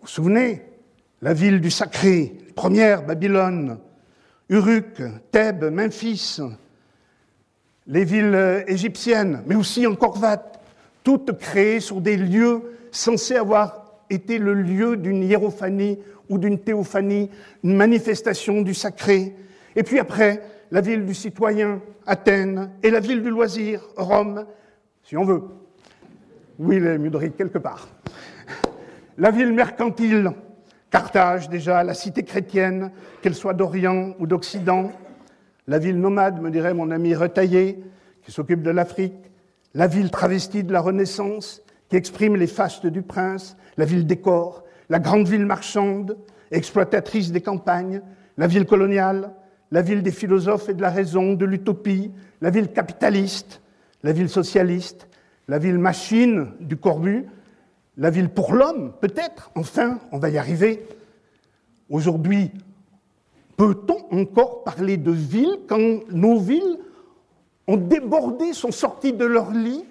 vous 0.00 0.08
souvenez 0.08 0.62
La 1.20 1.34
ville 1.34 1.60
du 1.60 1.70
sacré, 1.70 2.38
première 2.56 3.04
Babylone, 3.04 3.76
Uruk, 4.48 5.02
Thèbes, 5.30 5.64
Memphis, 5.64 6.38
les 7.86 8.04
villes 8.04 8.64
égyptiennes, 8.66 9.42
mais 9.46 9.54
aussi 9.54 9.86
en 9.86 9.94
Corvate, 9.94 10.60
toutes 11.02 11.38
créées 11.38 11.80
sur 11.80 12.00
des 12.00 12.16
lieux 12.16 12.62
censés 12.90 13.36
avoir 13.36 13.84
été 14.10 14.38
le 14.38 14.54
lieu 14.54 14.96
d'une 14.96 15.22
hiérophanie 15.22 15.98
ou 16.28 16.38
d'une 16.38 16.58
théophanie, 16.58 17.30
une 17.62 17.76
manifestation 17.76 18.62
du 18.62 18.74
sacré. 18.74 19.34
Et 19.76 19.82
puis 19.82 19.98
après, 19.98 20.42
la 20.70 20.80
ville 20.80 21.04
du 21.04 21.14
citoyen, 21.14 21.80
Athènes, 22.06 22.70
et 22.82 22.90
la 22.90 23.00
ville 23.00 23.22
du 23.22 23.30
loisir, 23.30 23.82
Rome, 23.96 24.46
si 25.02 25.16
on 25.16 25.24
veut. 25.24 25.42
Oui, 26.58 26.80
les 26.80 26.98
Mudric, 26.98 27.36
quelque 27.36 27.58
part. 27.58 27.88
La 29.18 29.30
ville 29.30 29.52
mercantile, 29.52 30.32
Carthage 30.94 31.48
déjà, 31.48 31.82
la 31.82 31.92
cité 31.92 32.22
chrétienne, 32.22 32.92
qu'elle 33.20 33.34
soit 33.34 33.52
d'Orient 33.52 34.14
ou 34.20 34.28
d'Occident, 34.28 34.92
la 35.66 35.80
ville 35.80 35.98
nomade, 35.98 36.40
me 36.40 36.52
dirait 36.52 36.72
mon 36.72 36.92
ami 36.92 37.16
Retaillé, 37.16 37.82
qui 38.22 38.30
s'occupe 38.30 38.62
de 38.62 38.70
l'Afrique, 38.70 39.32
la 39.74 39.88
ville 39.88 40.12
travestie 40.12 40.62
de 40.62 40.72
la 40.72 40.80
Renaissance, 40.80 41.62
qui 41.88 41.96
exprime 41.96 42.36
les 42.36 42.46
fastes 42.46 42.86
du 42.86 43.02
prince, 43.02 43.56
la 43.76 43.86
ville 43.86 44.06
décor, 44.06 44.62
la 44.88 45.00
grande 45.00 45.26
ville 45.26 45.46
marchande, 45.46 46.16
exploitatrice 46.52 47.32
des 47.32 47.40
campagnes, 47.40 48.00
la 48.36 48.46
ville 48.46 48.64
coloniale, 48.64 49.32
la 49.72 49.82
ville 49.82 50.04
des 50.04 50.12
philosophes 50.12 50.68
et 50.68 50.74
de 50.74 50.82
la 50.82 50.90
raison, 50.90 51.32
de 51.32 51.44
l'utopie, 51.44 52.12
la 52.40 52.50
ville 52.50 52.68
capitaliste, 52.68 53.62
la 54.04 54.12
ville 54.12 54.28
socialiste, 54.28 55.08
la 55.48 55.58
ville 55.58 55.78
machine 55.78 56.52
du 56.60 56.76
Corbu, 56.76 57.26
la 57.96 58.10
ville 58.10 58.28
pour 58.28 58.52
l'homme, 58.52 58.92
peut-être, 59.00 59.50
enfin, 59.54 59.98
on 60.12 60.18
va 60.18 60.30
y 60.30 60.38
arriver. 60.38 60.86
Aujourd'hui, 61.88 62.50
peut-on 63.56 64.18
encore 64.18 64.64
parler 64.64 64.96
de 64.96 65.12
ville 65.12 65.60
quand 65.68 66.00
nos 66.10 66.38
villes 66.38 66.78
ont 67.66 67.76
débordé, 67.76 68.52
sont 68.52 68.72
sorties 68.72 69.12
de 69.12 69.24
leur 69.24 69.52
lit, 69.52 69.84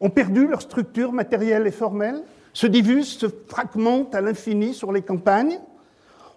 ont 0.00 0.10
perdu 0.10 0.46
leur 0.46 0.62
structure 0.62 1.12
matérielle 1.12 1.66
et 1.66 1.70
formelle, 1.70 2.22
se 2.52 2.66
diffusent, 2.66 3.18
se 3.18 3.26
fragmentent 3.48 4.14
à 4.14 4.20
l'infini 4.20 4.74
sur 4.74 4.92
les 4.92 5.02
campagnes? 5.02 5.58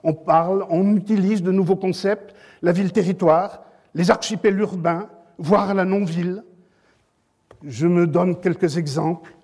On 0.03 0.13
parle, 0.13 0.65
on 0.69 0.95
utilise 0.95 1.41
de 1.41 1.51
nouveaux 1.51 1.75
concepts, 1.75 2.35
la 2.61 2.71
ville-territoire, 2.71 3.63
les 3.93 4.11
archipels 4.11 4.59
urbains, 4.59 5.09
voire 5.37 5.73
la 5.73 5.85
non-ville. 5.85 6.43
Je 7.63 7.87
me 7.87 8.05
donne 8.05 8.39
quelques 8.39 8.77
exemples 8.77 9.36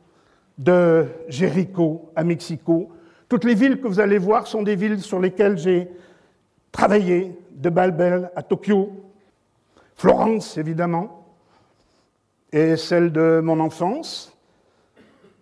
de 0.58 1.06
Jéricho 1.28 2.12
à 2.16 2.24
Mexico. 2.24 2.90
Toutes 3.28 3.44
les 3.44 3.56
villes 3.56 3.82
que 3.82 3.88
vous 3.88 4.00
allez 4.00 4.18
voir 4.18 4.48
sont 4.48 4.64
des 4.64 4.76
villes 4.76 5.02
sur 5.02 5.20
lesquelles 5.20 5.58
j'ai 5.58 5.90
travaillé, 6.72 7.38
de 7.52 7.70
Balbel 7.70 8.32
à 8.36 8.44
Tokyo, 8.44 8.92
Florence 9.96 10.58
évidemment, 10.58 11.26
et 12.52 12.78
celle 12.78 13.12
de 13.12 13.42
mon 13.44 13.60
enfance, 13.60 14.34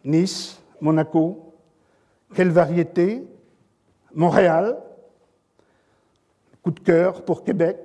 Nice, 0.04 0.62
Monaco. 0.80 1.54
Quelle 2.34 2.50
variété. 2.50 3.24
Montréal, 4.14 4.78
coup 6.62 6.72
de 6.72 6.82
cœur 6.82 7.24
pour 7.24 7.46
Québec, 7.46 7.78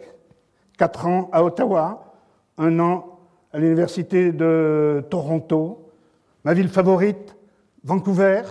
quatre 0.76 1.06
ans 1.06 1.28
à 1.30 1.44
Ottawa, 1.44 2.14
un 2.58 2.80
an 2.80 3.20
à 3.52 3.58
l'Université 3.58 4.32
de 4.32 5.04
Toronto, 5.08 5.85
Ma 6.46 6.54
ville 6.54 6.68
favorite, 6.68 7.34
Vancouver, 7.82 8.42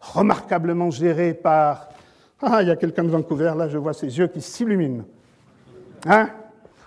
remarquablement 0.00 0.90
gérée 0.90 1.32
par... 1.32 1.90
Ah, 2.42 2.58
il 2.62 2.66
y 2.66 2.72
a 2.72 2.74
quelqu'un 2.74 3.04
de 3.04 3.08
Vancouver, 3.08 3.52
là, 3.56 3.68
je 3.68 3.78
vois 3.78 3.92
ses 3.92 4.18
yeux 4.18 4.26
qui 4.26 4.40
s'illuminent. 4.40 5.04
Hein? 6.06 6.28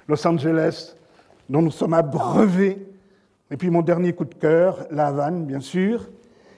Los 0.10 0.27
Angeles, 0.27 0.98
dont 1.48 1.62
nous 1.62 1.72
sommes 1.72 1.94
abreuvés. 1.94 2.86
Et 3.51 3.56
puis 3.56 3.70
mon 3.70 3.82
dernier 3.82 4.12
coup 4.12 4.25
de 4.25 4.34
cœur, 4.34 4.86
La 4.91 5.08
Havane, 5.08 5.46
bien 5.46 5.62
sûr. 5.62 6.10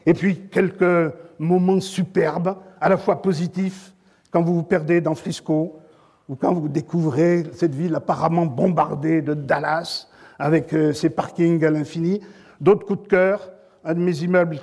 Et 0.08 0.16
puis 0.16 0.48
quelques 0.50 1.14
moments 1.38 1.80
superbes, 1.80 2.56
à 2.82 2.90
la 2.90 2.98
fois 2.98 3.22
positifs, 3.22 3.94
quand 4.32 4.42
vous 4.42 4.56
vous 4.56 4.64
perdez 4.64 5.00
dans 5.00 5.14
Frisco, 5.14 5.80
ou 6.28 6.36
quand 6.36 6.56
vous 6.56 6.70
découvrez 6.70 7.44
cette 7.54 7.76
ville 7.76 7.94
apparemment 7.94 8.48
bombardée 8.48 9.22
de 9.22 9.36
Dallas, 9.36 10.08
avec 10.40 10.74
euh, 10.74 10.92
ses 10.92 11.12
parkings 11.12 11.64
à 11.64 11.70
l'infini, 11.70 12.20
D'autres 12.64 12.86
coups 12.86 13.04
de 13.04 13.08
cœur, 13.10 13.52
un 13.84 13.94
de 13.94 14.00
mes 14.00 14.24
immeubles 14.24 14.58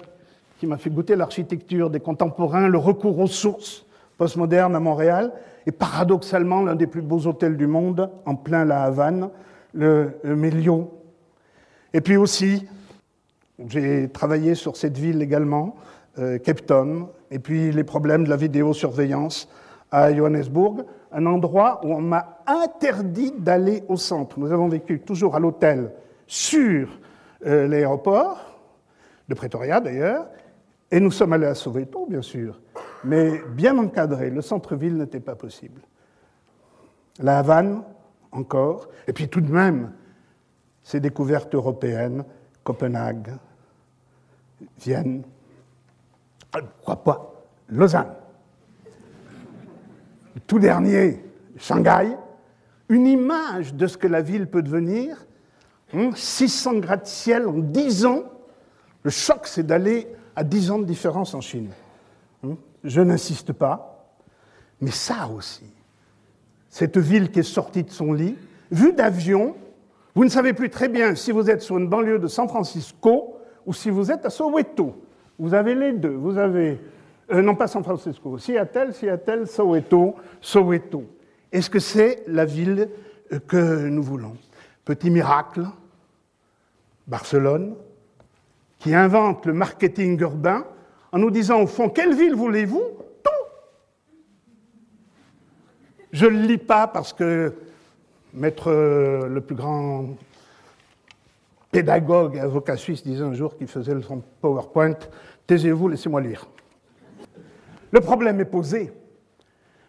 qui 0.59 0.67
m'a 0.67 0.79
fait 0.79 0.89
goûter 0.89 1.17
l'architecture 1.17 1.91
des 1.91 2.01
contemporains, 2.01 2.67
le 2.67 2.79
recours 2.79 3.19
aux 3.19 3.27
sources 3.27 3.85
postmodernes 4.17 4.75
à 4.75 4.81
Montréal, 4.81 5.35
et 5.67 5.71
paradoxalement 5.71 6.63
l'un 6.63 6.77
des 6.77 6.87
plus 6.87 7.03
beaux 7.03 7.27
hôtels 7.27 7.59
du 7.59 7.67
monde, 7.67 8.11
en 8.25 8.37
plein 8.37 8.65
La 8.65 8.85
Havane, 8.85 9.29
le, 9.75 10.13
le 10.25 10.53
Et 11.93 12.01
puis 12.01 12.17
aussi, 12.17 12.67
j'ai 13.69 14.09
travaillé 14.09 14.55
sur 14.55 14.79
cette 14.79 14.97
ville 14.97 15.21
également, 15.21 15.77
euh, 16.19 16.39
Cape 16.39 16.65
Town, 16.65 17.07
et 17.31 17.39
puis 17.39 17.71
les 17.71 17.85
problèmes 17.85 18.25
de 18.25 18.31
la 18.31 18.37
vidéosurveillance 18.37 19.47
à 19.91 20.11
Johannesburg, 20.11 20.87
un 21.13 21.27
endroit 21.27 21.83
où 21.85 21.93
on 21.93 22.01
m'a 22.01 22.39
interdit 22.47 23.35
d'aller 23.37 23.83
au 23.89 23.99
centre. 23.99 24.39
Nous 24.41 24.51
avons 24.53 24.69
vécu 24.69 25.01
toujours 25.01 25.37
à 25.37 25.39
l'hôtel 25.39 25.93
euh, 26.55 26.87
l'aéroport, 27.43 28.59
de 29.29 29.35
Pretoria 29.35 29.81
d'ailleurs, 29.81 30.27
et 30.91 30.99
nous 30.99 31.11
sommes 31.11 31.33
allés 31.33 31.47
à 31.47 31.55
Soweto, 31.55 32.07
bien 32.07 32.23
sûr, 32.23 32.61
mais 33.05 33.41
bien 33.55 33.79
encadré. 33.79 34.31
Le 34.31 34.43
centre-ville 34.43 34.97
n'était 34.97 35.21
pas 35.21 35.37
possible. 35.37 35.81
La 37.21 37.39
Havane, 37.39 37.83
encore, 38.33 38.89
et 39.07 39.13
puis 39.13 39.29
tout 39.29 39.41
de 39.41 39.51
même, 39.51 39.93
ces 40.83 41.01
découvertes 41.01 41.55
européennes, 41.55 42.25
Copenhague, 42.65 43.33
Vienne, 44.79 45.23
pourquoi 46.51 46.97
pas 46.97 47.45
Lausanne. 47.69 48.15
tout 50.47 50.59
dernier, 50.59 51.23
Shanghai, 51.57 52.17
une 52.89 53.07
image 53.07 53.75
de 53.75 53.87
ce 53.87 53.97
que 53.97 54.09
la 54.09 54.21
ville 54.21 54.49
peut 54.49 54.63
devenir 54.63 55.25
600 56.15 56.75
hmm? 56.75 56.81
gratte-ciel 56.81 57.49
en 57.49 57.59
10 57.59 58.07
ans. 58.07 58.25
Le 59.03 59.11
choc, 59.11 59.47
c'est 59.47 59.67
d'aller 59.67 60.07
à 60.37 60.45
10 60.45 60.71
ans 60.71 60.79
de 60.79 60.85
différence 60.85 61.35
en 61.35 61.41
Chine. 61.41 61.71
Hmm? 62.43 62.55
Je 62.85 63.01
n'insiste 63.01 63.53
pas, 63.53 64.07
mais 64.81 64.91
ça 64.91 65.29
aussi, 65.29 65.65
cette 66.69 66.99
ville 66.99 67.31
qui 67.31 67.41
est 67.41 67.45
sortie 67.45 67.85
de 67.85 67.91
son 67.91 68.13
lit, 68.13 68.37
vue 68.71 68.93
d'avion, 68.93 69.57
vous 70.15 70.25
ne 70.25 70.31
savez 70.31 70.53
plus 70.53 70.71
très 70.71 70.89
bien 70.89 71.15
si 71.15 71.33
vous 71.33 71.51
êtes 71.51 71.63
sur 71.63 71.79
une 71.79 71.89
banlieue 71.89 72.19
de 72.19 72.27
San 72.27 72.49
Francisco 72.49 73.37
ou 73.67 73.73
si 73.73 73.91
vous 73.91 74.11
êtes 74.11 74.25
à 74.27 74.31
Soweto. 74.31 74.95
Vous 75.39 75.55
avez 75.55 75.75
les 75.75 75.93
deux. 75.93 76.11
Vous 76.11 76.39
avez, 76.39 76.81
euh, 77.33 77.43
non 77.43 77.55
pas 77.55 77.67
San 77.67 77.83
Francisco, 77.83 78.37
Seattle, 78.39 78.93
Seattle, 78.93 79.47
Soweto, 79.47 80.17
Soweto. 80.41 81.05
Est-ce 81.53 81.71
que 81.71 81.79
c'est 81.79 82.23
la 82.27 82.45
ville 82.45 82.89
euh, 83.33 83.39
que 83.47 83.89
nous 83.89 84.03
voulons? 84.03 84.35
Petit 84.91 85.09
miracle, 85.09 85.69
Barcelone, 87.07 87.77
qui 88.81 88.93
invente 88.93 89.47
le 89.47 89.53
marketing 89.53 90.21
urbain 90.21 90.67
en 91.13 91.19
nous 91.19 91.31
disant 91.31 91.61
au 91.61 91.69
fond, 91.69 91.89
quelle 91.89 92.13
ville 92.13 92.35
voulez-vous 92.35 92.83
Tout. 93.23 93.47
Je 96.11 96.27
ne 96.27 96.45
lis 96.45 96.59
pas 96.59 96.89
parce 96.89 97.13
que 97.13 97.55
maître 98.35 98.69
euh, 98.69 99.29
le 99.29 99.41
plus 99.41 99.55
grand 99.55 100.07
pédagogue 101.71 102.35
et 102.35 102.41
avocat 102.41 102.77
suisse 102.77 103.05
disait 103.05 103.23
un 103.23 103.35
jour 103.35 103.57
qu'il 103.57 103.69
faisait 103.69 103.95
son 104.03 104.25
PowerPoint, 104.41 104.99
taisez-vous, 105.47 105.87
laissez-moi 105.87 106.21
lire. 106.21 106.49
Le 107.93 108.01
problème 108.01 108.41
est 108.41 108.45
posé. 108.45 108.93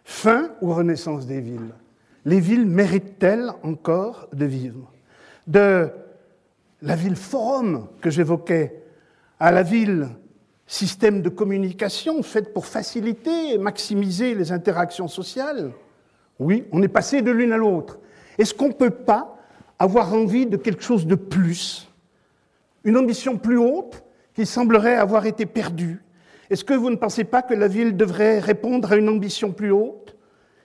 Fin 0.03 0.51
ou 0.62 0.72
renaissance 0.75 1.25
des 1.25 1.41
villes? 1.41 1.74
Les 2.25 2.40
villes 2.40 2.66
méritent-elles 2.66 3.51
encore 3.63 4.28
de 4.34 4.46
vivre? 4.46 4.92
De 5.48 5.90
la 6.82 6.96
ville 6.96 7.16
forum 7.16 7.88
que 8.01 8.10
j'évoquais, 8.10 8.84
à 9.40 9.51
la 9.51 9.63
ville 9.63 10.10
système 10.68 11.22
de 11.22 11.30
communication 11.30 12.24
fait 12.24 12.54
pour 12.54 12.66
faciliter 12.66 13.54
et 13.54 13.58
maximiser 13.58 14.36
les 14.36 14.51
interactions 14.51 15.08
sociales? 15.08 15.72
Oui, 16.40 16.66
on 16.72 16.82
est 16.82 16.88
passé 16.88 17.22
de 17.22 17.32
l'une 17.32 17.54
à 17.54 17.58
l'autre. 17.58 18.00
Est-ce 18.38 18.54
qu'on 18.54 18.70
ne 18.70 18.74
peut 18.74 18.90
pas 18.90 19.38
avoir 19.82 20.13
envie 20.13 20.46
de 20.46 20.58
quelque 20.58 20.84
chose 20.84 21.08
de 21.08 21.16
plus, 21.16 21.90
une 22.84 22.98
ambition 22.98 23.40
plus 23.40 23.58
haute 23.58 24.04
qui 24.36 24.46
semblerait 24.46 24.96
avoir 24.96 25.25
été 25.25 25.48
perdue. 25.48 26.04
Est-ce 26.51 26.63
que 26.63 26.75
vous 26.75 26.92
ne 26.92 26.98
pensez 26.98 27.24
pas 27.24 27.42
que 27.42 27.56
la 27.56 27.68
ville 27.68 27.98
devrait 27.98 28.38
répondre 28.38 28.92
à 28.92 28.96
une 28.96 29.10
ambition 29.10 29.51
plus 29.51 29.72
haute, 29.72 30.16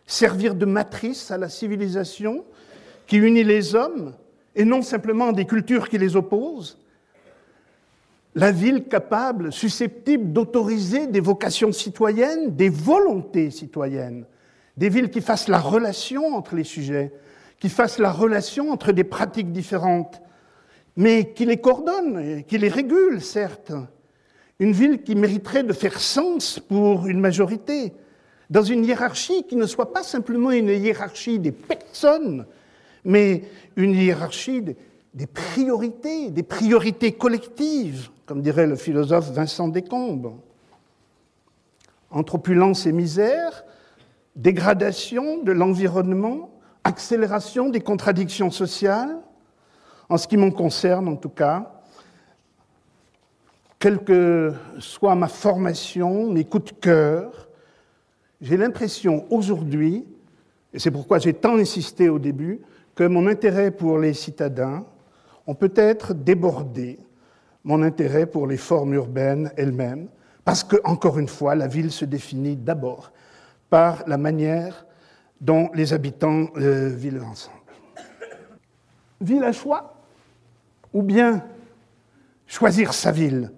servir 0.07 0.55
de 0.55 0.67
matrice 0.67 1.31
à 1.31 1.39
la 1.39 1.49
civilisation 1.49 2.45
qui 3.07 3.17
unit 3.17 3.45
les 3.45 3.75
hommes 3.75 4.15
et 4.55 4.65
non 4.65 4.83
simplement 4.83 5.33
des 5.33 5.45
cultures 5.45 5.89
qui 5.89 5.99
les 5.99 6.17
opposent 6.17 6.79
La 8.35 8.53
ville 8.53 8.85
capable, 8.85 9.53
susceptible 9.53 10.33
d'autoriser 10.33 11.07
des 11.07 11.21
vocations 11.21 11.73
citoyennes, 11.73 12.55
des 12.55 12.69
volontés 12.69 13.51
citoyennes, 13.51 14.27
des 14.77 14.89
villes 14.89 15.11
qui 15.11 15.21
fassent 15.21 15.49
la 15.49 15.59
relation 15.59 16.37
entre 16.37 16.55
les 16.55 16.65
sujets, 16.65 17.13
qui 17.59 17.69
fassent 17.69 17.99
la 17.99 18.13
relation 18.13 18.71
entre 18.71 18.93
des 18.93 19.05
pratiques 19.05 19.53
différentes, 19.53 20.21
mais 20.97 21.33
qui 21.33 21.47
les 21.47 21.57
coordonnent, 21.57 22.45
qui 22.45 22.59
les 22.59 22.69
régulent, 22.69 23.23
certes. 23.23 23.73
Une 24.59 24.73
ville 24.73 25.03
qui 25.03 25.15
mériterait 25.15 25.63
de 25.63 25.73
faire 25.73 25.99
sens 25.99 26.59
pour 26.59 27.07
une 27.07 27.21
majorité, 27.21 27.93
dans 28.50 28.62
une 28.62 28.85
hiérarchie 28.85 29.45
qui 29.45 29.57
ne 29.57 29.67
soit 29.67 29.93
pas 29.93 30.03
simplement 30.03 30.50
une 30.50 30.69
hiérarchie 30.69 31.38
des 31.38 31.53
personnes, 31.53 32.47
mais 33.05 33.45
une 33.76 33.95
hiérarchie 33.95 34.62
des 35.15 35.26
priorités, 35.26 36.31
des 36.31 36.43
priorités 36.43 37.12
collectives, 37.12 38.11
comme 38.26 38.43
dirait 38.43 38.67
le 38.67 38.76
philosophe 38.76 39.31
Vincent 39.33 39.69
Descombes. 39.69 40.35
Entre 42.11 42.37
opulence 42.37 42.87
et 42.87 42.93
misère, 42.93 43.65
dégradation 44.37 45.43
de 45.43 45.53
l'environnement, 45.53 46.50
accélération 46.85 47.69
des 47.69 47.81
contradictions 47.81 48.50
sociales, 48.50 49.17
en 50.09 50.19
ce 50.19 50.29
qui 50.29 50.37
me 50.37 50.50
concerne 50.50 51.09
en 51.09 51.17
tout 51.17 51.31
cas, 51.31 51.73
quelle 53.79 54.05
que 54.05 54.53
soit 54.79 55.15
ma 55.15 55.29
formation, 55.29 56.31
mes 56.31 56.45
coups 56.45 56.73
de 56.73 56.79
cœur, 56.79 57.46
j'ai 58.40 58.57
l'impression 58.57 59.26
aujourd'hui, 59.31 60.05
et 60.73 60.78
c'est 60.78 60.90
pourquoi 60.90 61.19
j'ai 61.19 61.35
tant 61.35 61.57
insisté 61.57 62.09
au 62.09 62.19
début, 62.19 62.61
que 62.95 63.05
mon 63.05 63.26
intérêt 63.26 63.71
pour 63.71 63.99
les 63.99 64.14
citadins 64.14 64.85
ont 65.47 65.55
peut-être 65.55 66.14
débordé 66.14 66.99
mon 67.64 67.83
intérêt 67.83 68.26
pour 68.26 68.47
les 68.47 68.57
formes 68.57 68.95
urbaines 68.95 69.50
elles-mêmes, 69.57 70.09
parce 70.45 70.62
que, 70.62 70.76
encore 70.85 71.19
une 71.19 71.28
fois, 71.28 71.57
la 71.57 71.66
ville 71.66 71.90
se 71.90 72.05
définit 72.05 72.57
d'abord 72.57 73.12
par 73.69 74.05
la 74.07 74.16
manière 74.16 74.87
dont 75.40 75.71
les 75.75 75.93
habitants 75.93 76.47
euh, 76.57 76.88
vivent 76.88 77.25
ensemble. 77.25 77.57
Ville 79.21 79.43
à 79.43 79.52
choix 79.52 79.97
ou 80.93 81.02
bien 81.02 81.45
choisir 82.47 82.95
sa 82.95 83.11
ville? 83.11 83.50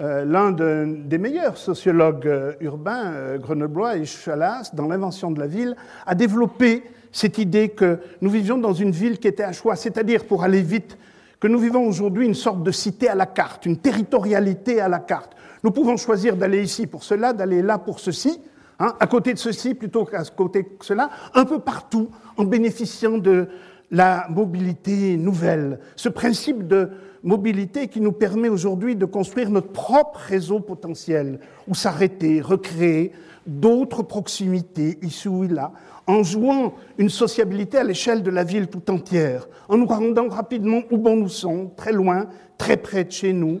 Euh, 0.00 0.24
L'un 0.24 0.52
des 0.52 1.18
meilleurs 1.18 1.56
sociologues 1.56 2.26
euh, 2.26 2.52
urbains, 2.60 3.36
grenoblois 3.38 3.96
et 3.96 4.04
Chalas, 4.04 4.70
dans 4.72 4.88
l'invention 4.88 5.30
de 5.30 5.38
la 5.38 5.46
ville, 5.46 5.76
a 6.06 6.14
développé 6.14 6.82
cette 7.12 7.38
idée 7.38 7.70
que 7.70 7.98
nous 8.20 8.30
vivions 8.30 8.58
dans 8.58 8.72
une 8.72 8.92
ville 8.92 9.18
qui 9.18 9.28
était 9.28 9.42
à 9.42 9.52
choix, 9.52 9.76
c'est-à-dire, 9.76 10.24
pour 10.24 10.44
aller 10.44 10.62
vite, 10.62 10.96
que 11.38 11.48
nous 11.48 11.58
vivons 11.58 11.86
aujourd'hui 11.86 12.26
une 12.26 12.34
sorte 12.34 12.62
de 12.62 12.70
cité 12.70 13.08
à 13.08 13.14
la 13.14 13.26
carte, 13.26 13.66
une 13.66 13.78
territorialité 13.78 14.80
à 14.80 14.88
la 14.88 14.98
carte. 14.98 15.32
Nous 15.64 15.70
pouvons 15.70 15.96
choisir 15.96 16.36
d'aller 16.36 16.62
ici 16.62 16.86
pour 16.86 17.02
cela, 17.02 17.32
d'aller 17.32 17.62
là 17.62 17.78
pour 17.78 18.00
ceci, 18.00 18.40
Hein, 18.80 18.94
à 18.98 19.06
côté 19.06 19.34
de 19.34 19.38
ceci 19.38 19.74
plutôt 19.74 20.06
qu'à 20.06 20.24
côté 20.24 20.62
de 20.62 20.68
cela, 20.80 21.10
un 21.34 21.44
peu 21.44 21.58
partout, 21.58 22.08
en 22.38 22.44
bénéficiant 22.44 23.18
de 23.18 23.46
la 23.90 24.26
mobilité 24.30 25.18
nouvelle. 25.18 25.80
Ce 25.96 26.08
principe 26.08 26.66
de 26.66 26.88
mobilité 27.22 27.88
qui 27.88 28.00
nous 28.00 28.12
permet 28.12 28.48
aujourd'hui 28.48 28.96
de 28.96 29.04
construire 29.04 29.50
notre 29.50 29.72
propre 29.72 30.18
réseau 30.18 30.60
potentiel, 30.60 31.40
ou 31.68 31.74
s'arrêter, 31.74 32.40
recréer 32.40 33.12
d'autres 33.46 34.02
proximités 34.02 34.98
ici 35.02 35.28
ou 35.28 35.42
là, 35.42 35.72
en 36.06 36.22
jouant 36.22 36.74
une 36.98 37.08
sociabilité 37.08 37.78
à 37.78 37.84
l'échelle 37.84 38.22
de 38.22 38.30
la 38.30 38.44
ville 38.44 38.68
tout 38.68 38.90
entière, 38.90 39.48
en 39.68 39.76
nous 39.76 39.86
rendant 39.86 40.28
rapidement 40.28 40.82
où 40.90 40.98
bon 40.98 41.16
nous 41.16 41.28
sommes, 41.28 41.70
très 41.76 41.92
loin, 41.92 42.26
très 42.58 42.76
près 42.76 43.04
de 43.04 43.12
chez 43.12 43.32
nous, 43.32 43.60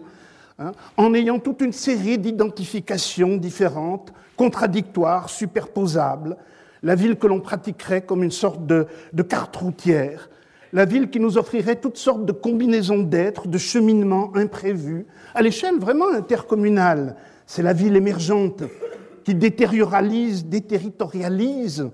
hein, 0.58 0.72
en 0.96 1.14
ayant 1.14 1.38
toute 1.38 1.60
une 1.60 1.72
série 1.72 2.18
d'identifications 2.18 3.36
différentes, 3.36 4.12
contradictoire, 4.36 5.28
superposable, 5.28 6.36
la 6.82 6.94
ville 6.94 7.16
que 7.16 7.26
l'on 7.26 7.40
pratiquerait 7.40 8.02
comme 8.02 8.22
une 8.22 8.30
sorte 8.30 8.66
de, 8.66 8.86
carte 9.28 9.56
routière, 9.56 10.30
la 10.72 10.84
ville 10.84 11.10
qui 11.10 11.20
nous 11.20 11.38
offrirait 11.38 11.76
toutes 11.76 11.96
sortes 11.96 12.24
de 12.24 12.32
combinaisons 12.32 13.02
d'êtres, 13.02 13.48
de 13.48 13.58
cheminements 13.58 14.30
imprévus, 14.36 15.06
à 15.34 15.42
l'échelle 15.42 15.78
vraiment 15.78 16.08
intercommunale. 16.08 17.16
C'est 17.46 17.62
la 17.62 17.72
ville 17.72 17.96
émergente 17.96 18.62
qui 19.24 19.34
détérioralise, 19.34 20.46
déterritorialise 20.46 21.90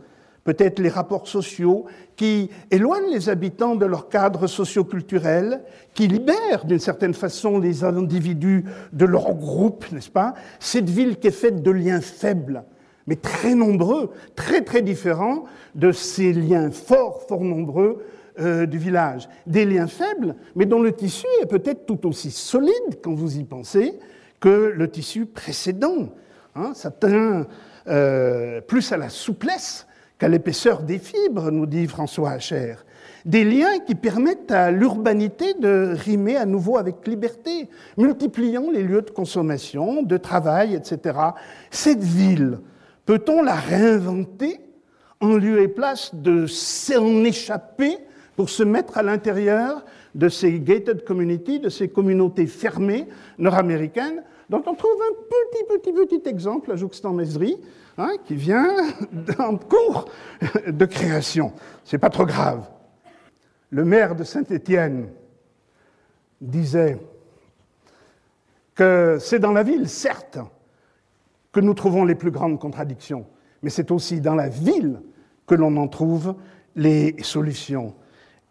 peut-être 0.46 0.78
les 0.78 0.88
rapports 0.88 1.26
sociaux, 1.26 1.86
qui 2.14 2.50
éloignent 2.70 3.10
les 3.10 3.28
habitants 3.28 3.74
de 3.74 3.84
leur 3.84 4.08
cadre 4.08 4.46
socio-culturel, 4.46 5.62
qui 5.92 6.06
libèrent 6.06 6.64
d'une 6.64 6.78
certaine 6.78 7.14
façon 7.14 7.58
les 7.58 7.82
individus 7.82 8.64
de 8.92 9.04
leur 9.04 9.34
groupe, 9.34 9.90
n'est-ce 9.90 10.08
pas? 10.08 10.34
Cette 10.60 10.88
ville 10.88 11.16
qui 11.16 11.26
est 11.26 11.32
faite 11.32 11.62
de 11.62 11.70
liens 11.72 12.00
faibles, 12.00 12.62
mais 13.08 13.16
très 13.16 13.56
nombreux, 13.56 14.12
très 14.36 14.62
très 14.62 14.82
différents 14.82 15.46
de 15.74 15.90
ces 15.90 16.32
liens 16.32 16.70
forts, 16.70 17.22
fort 17.28 17.42
nombreux 17.42 18.04
euh, 18.38 18.66
du 18.66 18.78
village. 18.78 19.28
Des 19.46 19.64
liens 19.64 19.86
faibles, 19.86 20.34
mais 20.54 20.66
dont 20.66 20.82
le 20.82 20.92
tissu 20.92 21.26
est 21.42 21.46
peut-être 21.46 21.86
tout 21.86 22.06
aussi 22.06 22.30
solide, 22.30 23.00
quand 23.02 23.14
vous 23.14 23.38
y 23.38 23.44
pensez, 23.44 23.98
que 24.40 24.72
le 24.74 24.88
tissu 24.90 25.26
précédent. 25.26 26.10
Hein, 26.54 26.72
ça 26.74 26.90
tient 26.90 27.46
euh, 27.88 28.60
plus 28.60 28.92
à 28.92 28.96
la 28.96 29.08
souplesse 29.08 29.86
qu'à 30.18 30.28
l'épaisseur 30.28 30.82
des 30.82 30.98
fibres, 30.98 31.50
nous 31.50 31.66
dit 31.66 31.86
François 31.86 32.30
Hacher. 32.30 32.76
Des 33.24 33.44
liens 33.44 33.78
qui 33.86 33.94
permettent 33.94 34.52
à 34.52 34.70
l'urbanité 34.70 35.54
de 35.54 35.94
rimer 35.96 36.36
à 36.36 36.46
nouveau 36.46 36.78
avec 36.78 37.06
liberté, 37.06 37.68
multipliant 37.96 38.70
les 38.70 38.82
lieux 38.82 39.02
de 39.02 39.10
consommation, 39.10 40.02
de 40.02 40.16
travail, 40.16 40.74
etc. 40.74 41.18
Cette 41.70 42.02
ville, 42.02 42.60
peut-on 43.04 43.42
la 43.42 43.54
réinventer 43.54 44.60
en 45.20 45.36
lieu 45.36 45.60
et 45.60 45.68
place 45.68 46.14
de 46.14 46.46
s'en 46.46 47.24
échapper 47.24 47.98
pour 48.36 48.50
se 48.50 48.62
mettre 48.62 48.98
à 48.98 49.02
l'intérieur 49.02 49.84
de 50.14 50.28
ces 50.28 50.60
gated 50.60 51.04
communities, 51.04 51.60
de 51.60 51.68
ces 51.68 51.88
communautés 51.88 52.46
fermées 52.46 53.08
nord-américaines, 53.38 54.22
dont 54.48 54.62
on 54.66 54.74
trouve 54.74 55.00
un 55.02 55.14
petit, 55.14 55.64
petit, 55.64 55.92
petit 55.92 56.28
exemple 56.28 56.70
à 56.70 56.76
Jouxtan-Mézerie, 56.76 57.58
Hein, 57.98 58.16
qui 58.26 58.34
vient 58.34 58.76
d'un 59.10 59.56
cours 59.56 60.04
de 60.66 60.84
création. 60.84 61.52
C'est 61.82 61.96
pas 61.96 62.10
trop 62.10 62.26
grave. 62.26 62.68
Le 63.70 63.86
maire 63.86 64.14
de 64.14 64.22
Saint-Étienne 64.22 65.08
disait 66.38 66.98
que 68.74 69.16
c'est 69.18 69.38
dans 69.38 69.52
la 69.52 69.62
ville, 69.62 69.88
certes, 69.88 70.38
que 71.52 71.60
nous 71.60 71.72
trouvons 71.72 72.04
les 72.04 72.14
plus 72.14 72.30
grandes 72.30 72.60
contradictions, 72.60 73.26
mais 73.62 73.70
c'est 73.70 73.90
aussi 73.90 74.20
dans 74.20 74.34
la 74.34 74.50
ville 74.50 75.00
que 75.46 75.54
l'on 75.54 75.74
en 75.78 75.88
trouve 75.88 76.34
les 76.74 77.16
solutions. 77.22 77.94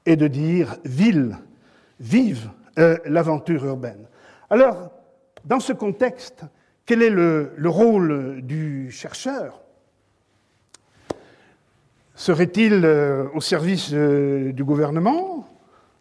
Et 0.05 0.15
de 0.15 0.27
dire 0.27 0.77
ville, 0.85 1.37
vive 1.99 2.49
euh, 2.77 2.97
l'aventure 3.05 3.65
urbaine. 3.65 4.05
Alors, 4.49 4.91
dans 5.45 5.59
ce 5.59 5.73
contexte, 5.73 6.43
quel 6.85 7.01
est 7.01 7.09
le, 7.09 7.53
rôle 7.65 8.41
du 8.41 8.91
chercheur? 8.91 9.61
Serait-il 12.15 12.85
euh, 12.85 13.27
au 13.33 13.41
service 13.41 13.91
euh, 13.93 14.51
du 14.51 14.63
gouvernement, 14.63 15.47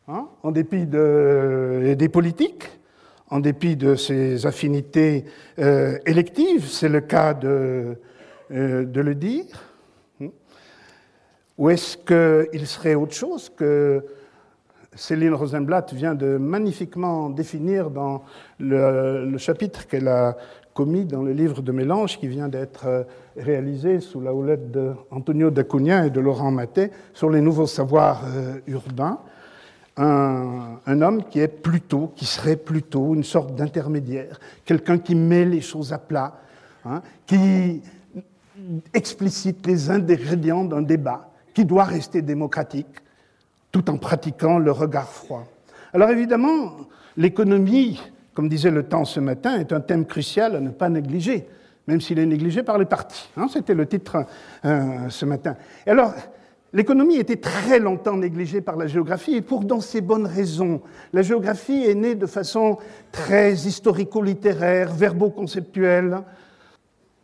hein, 0.08 0.28
en 0.42 0.50
dépit 0.50 0.86
des 0.86 2.08
politiques, 2.12 2.68
en 3.30 3.40
dépit 3.40 3.76
de 3.76 3.94
ses 3.94 4.46
affinités 4.46 5.24
électives? 5.56 6.66
C'est 6.66 6.88
le 6.88 7.00
cas 7.00 7.34
de 7.34 7.96
le 8.50 9.14
dire. 9.14 9.73
Ou 11.56 11.70
est-ce 11.70 11.96
qu'il 11.96 12.66
serait 12.66 12.94
autre 12.94 13.14
chose 13.14 13.48
que 13.48 14.04
Céline 14.96 15.34
Rosenblatt 15.34 15.92
vient 15.92 16.14
de 16.14 16.36
magnifiquement 16.36 17.30
définir 17.30 17.90
dans 17.90 18.22
le, 18.58 19.36
chapitre 19.38 19.86
qu'elle 19.86 20.08
a 20.08 20.36
commis 20.72 21.04
dans 21.04 21.22
le 21.22 21.32
livre 21.32 21.62
de 21.62 21.72
Mélange 21.72 22.18
qui 22.18 22.26
vient 22.26 22.48
d'être 22.48 22.86
euh, 22.86 23.04
réalisé 23.36 24.00
sous 24.00 24.20
la 24.20 24.34
houlette 24.34 24.72
d'Antonio 24.72 25.50
D'Acunha 25.50 26.06
et 26.06 26.10
de 26.10 26.18
Laurent 26.18 26.50
Maté 26.50 26.90
sur 27.12 27.30
les 27.30 27.40
nouveaux 27.40 27.68
savoirs 27.68 28.24
euh, 28.26 28.58
urbains. 28.66 29.20
Un, 29.96 30.80
un, 30.84 31.02
homme 31.02 31.22
qui 31.22 31.38
est 31.38 31.46
plutôt, 31.46 32.12
qui 32.16 32.24
serait 32.24 32.56
plutôt 32.56 33.14
une 33.14 33.22
sorte 33.22 33.54
d'intermédiaire, 33.54 34.40
quelqu'un 34.64 34.98
qui 34.98 35.14
met 35.14 35.44
les 35.44 35.60
choses 35.60 35.92
à 35.92 35.98
plat, 35.98 36.40
hein, 36.84 37.00
qui 37.24 37.80
explicite 38.92 39.64
les 39.64 39.90
ingrédients 39.90 40.64
d'un 40.64 40.82
débat 40.82 41.30
qui 41.54 41.64
doit 41.64 41.84
rester 41.84 42.20
démocratique, 42.20 42.86
tout 43.72 43.88
en 43.88 43.96
pratiquant 43.96 44.58
le 44.58 44.72
regard 44.72 45.08
froid. 45.08 45.44
Alors 45.92 46.10
évidemment, 46.10 46.72
l'économie, 47.16 48.00
comme 48.34 48.48
disait 48.48 48.70
le 48.70 48.82
temps 48.82 49.04
ce 49.04 49.20
matin, 49.20 49.58
est 49.58 49.72
un 49.72 49.80
thème 49.80 50.04
crucial 50.04 50.56
à 50.56 50.60
ne 50.60 50.70
pas 50.70 50.88
négliger, 50.88 51.46
même 51.86 52.00
s'il 52.00 52.18
est 52.18 52.26
négligé 52.26 52.62
par 52.62 52.78
les 52.78 52.84
partis. 52.84 53.30
Hein, 53.36 53.46
C'était 53.50 53.74
le 53.74 53.86
titre 53.86 54.26
euh, 54.64 55.08
ce 55.08 55.24
matin. 55.24 55.56
Alors, 55.86 56.12
l'économie 56.72 57.16
était 57.16 57.36
très 57.36 57.78
longtemps 57.78 58.16
négligée 58.16 58.60
par 58.60 58.76
la 58.76 58.88
géographie, 58.88 59.36
et 59.36 59.42
pour 59.42 59.64
dans 59.64 59.80
ces 59.80 60.00
bonnes 60.00 60.26
raisons. 60.26 60.80
La 61.12 61.22
géographie 61.22 61.84
est 61.84 61.94
née 61.94 62.16
de 62.16 62.26
façon 62.26 62.78
très 63.12 63.52
historico-littéraire, 63.54 64.92
verbo-conceptuelle, 64.92 66.18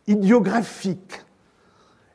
idiographique. 0.07 1.25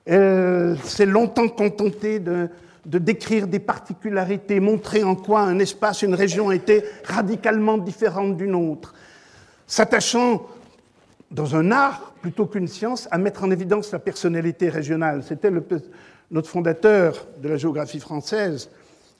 Elle 0.07 0.79
s'est 0.85 1.07
longtemps 1.07 1.49
contentée 1.49 2.21
de, 2.21 2.49
de 2.87 2.99
décrire 2.99 3.49
des 3.49 3.59
particularités, 3.59 4.61
montrer 4.61 5.03
en 5.03 5.17
quoi 5.17 5.41
un 5.41 5.59
espace, 5.59 6.03
une 6.03 6.15
région 6.15 6.53
était 6.53 6.85
radicalement 7.05 7.79
différente 7.79 8.37
d'une 8.37 8.55
autre, 8.55 8.95
s'attachant 9.67 10.47
dans 11.33 11.57
un 11.57 11.73
art 11.73 12.15
plutôt 12.21 12.47
qu'une 12.47 12.69
science 12.69 13.09
à 13.11 13.19
mettre 13.19 13.43
en 13.43 13.51
évidence 13.51 13.91
la 13.91 13.99
personnalité 13.99 14.69
régionale. 14.69 15.25
C'était 15.27 15.51
notre 16.31 16.49
fondateur 16.49 17.27
de 17.43 17.49
la 17.49 17.57
géographie 17.57 18.01
française, 18.01 18.71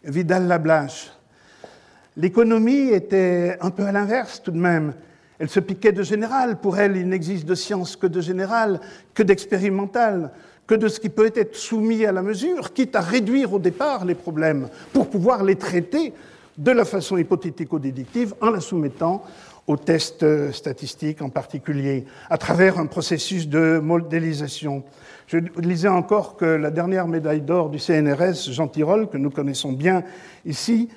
Vidal 0.05 0.47
Lablache. 0.47 1.11
L'économie 2.17 2.91
était 2.91 3.59
un 3.61 3.71
peu 3.71 3.85
à 3.85 3.93
l'inverse 3.93 4.41
tout 4.43 4.53
de 4.53 4.59
même. 4.59 4.95
Elle 5.39 5.51
se 5.51 5.61
piquait 5.61 5.93
de 5.93 6.03
général. 6.03 6.59
Pour 6.61 6.79
elle, 6.79 6.97
il 6.97 7.09
n'existe 7.09 7.45
de 7.45 7.55
science 7.55 7.97
que 7.97 8.07
de 8.07 8.21
général, 8.21 8.81
que 9.13 9.23
d'expérimental 9.23 10.31
que 10.67 10.75
de 10.75 10.89
ce 10.89 11.01
qui 11.01 11.09
peut 11.09 11.33
être 11.35 11.55
soumis 11.55 12.05
à 12.05 12.13
la 12.13 12.23
mesure, 12.23 12.73
quitte 12.73 12.97
à 12.97 13.01
réduire 13.01 13.53
au 13.53 13.59
départ 13.59 14.05
les 14.05 14.15
problèmes 14.15 14.69
pour 14.93 15.09
pouvoir 15.09 15.45
les 15.45 15.57
traiter 15.57 16.13
de 16.59 16.71
la 16.71 16.85
façon 16.85 17.17
hypothético-dédictive 17.19 18.35
en 18.41 18.51
la 18.51 18.61
soumettant 18.61 19.23
aux 19.67 19.77
tests 19.77 20.53
statistiques 20.53 21.23
en 21.23 21.29
particulier, 21.29 22.07
à 22.31 22.39
travers 22.39 22.79
un 22.79 22.87
processus 22.87 23.49
de 23.49 23.81
modélisation. 23.83 24.85
Je 25.27 25.39
lisais 25.59 25.89
encore 25.89 26.37
que 26.37 26.45
la 26.45 26.71
dernière 26.71 27.09
médaille 27.09 27.41
d'or 27.41 27.69
du 27.69 27.79
CNRS, 27.79 28.53
Jean 28.53 28.69
Tirole, 28.69 29.09
que 29.09 29.17
nous 29.17 29.31
connaissons 29.31 29.73
bien 29.73 30.05
ici, 30.45 30.89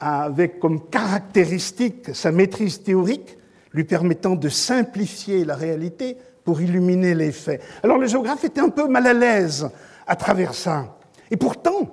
avec 0.00 0.58
comme 0.58 0.88
caractéristique 0.88 2.14
sa 2.14 2.32
maîtrise 2.32 2.82
théorique, 2.82 3.36
lui 3.72 3.84
permettant 3.84 4.34
de 4.34 4.48
simplifier 4.48 5.44
la 5.44 5.54
réalité 5.54 6.16
pour 6.50 6.60
illuminer 6.60 7.14
les 7.14 7.30
faits. 7.30 7.62
Alors 7.80 7.96
le 7.96 8.08
géographe 8.08 8.42
était 8.42 8.60
un 8.60 8.70
peu 8.70 8.88
mal 8.88 9.06
à 9.06 9.12
l'aise 9.12 9.70
à 10.04 10.16
travers 10.16 10.52
ça. 10.52 10.96
Et 11.30 11.36
pourtant, 11.36 11.86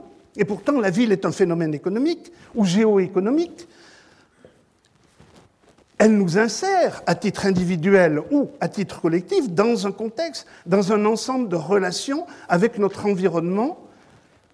la 0.82 0.90
ville 0.90 1.12
est 1.12 1.28
un 1.28 1.32
phénomène 1.32 1.76
économique 1.76 2.34
ou 2.56 2.66
géoéconomique. 2.66 3.68
Elle 6.00 6.18
nous 6.18 6.40
insère 6.40 7.04
à 7.06 7.14
titre 7.14 7.46
individuel 7.46 8.20
ou 8.32 8.50
à 8.60 8.68
titre 8.68 9.00
collectif 9.00 9.48
dans 9.52 9.86
un 9.86 9.92
contexte, 9.92 10.48
dans 10.66 10.92
un 10.92 11.06
ensemble 11.06 11.50
de 11.50 11.56
relations 11.56 12.26
avec 12.50 12.80
notre 12.80 13.06
environnement 13.06 13.78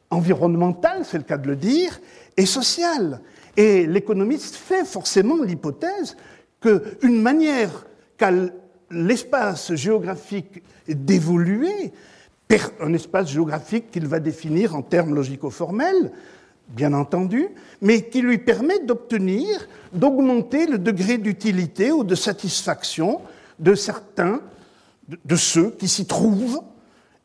environnemental, 0.09 1.05
c'est 1.05 1.17
le 1.17 1.23
cas 1.23 1.37
de 1.37 1.47
le 1.47 1.55
dire, 1.55 2.01
et 2.35 2.45
social. 2.45 3.21
Et 3.55 3.87
l'économiste 3.87 4.55
fait 4.55 4.83
forcément 4.83 5.41
l'hypothèse 5.41 6.17
qu'une 6.59 7.21
manière 7.21 7.85
qu'a 8.17 8.31
l'espace 8.93 9.73
géographique 9.75 10.63
d'évoluer, 10.87 11.91
un 12.79 12.93
espace 12.93 13.29
géographique 13.29 13.91
qu'il 13.91 14.07
va 14.07 14.19
définir 14.19 14.75
en 14.75 14.81
termes 14.81 15.15
logico-formels, 15.15 16.11
bien 16.69 16.93
entendu, 16.93 17.47
mais 17.81 18.03
qui 18.03 18.21
lui 18.21 18.37
permet 18.37 18.79
d'obtenir, 18.79 19.67
d'augmenter 19.91 20.65
le 20.67 20.77
degré 20.77 21.17
d'utilité 21.17 21.91
ou 21.91 22.03
de 22.03 22.15
satisfaction 22.15 23.21
de 23.59 23.75
certains, 23.75 24.41
de 25.07 25.35
ceux 25.35 25.71
qui 25.71 25.87
s'y 25.87 26.05
trouvent, 26.05 26.61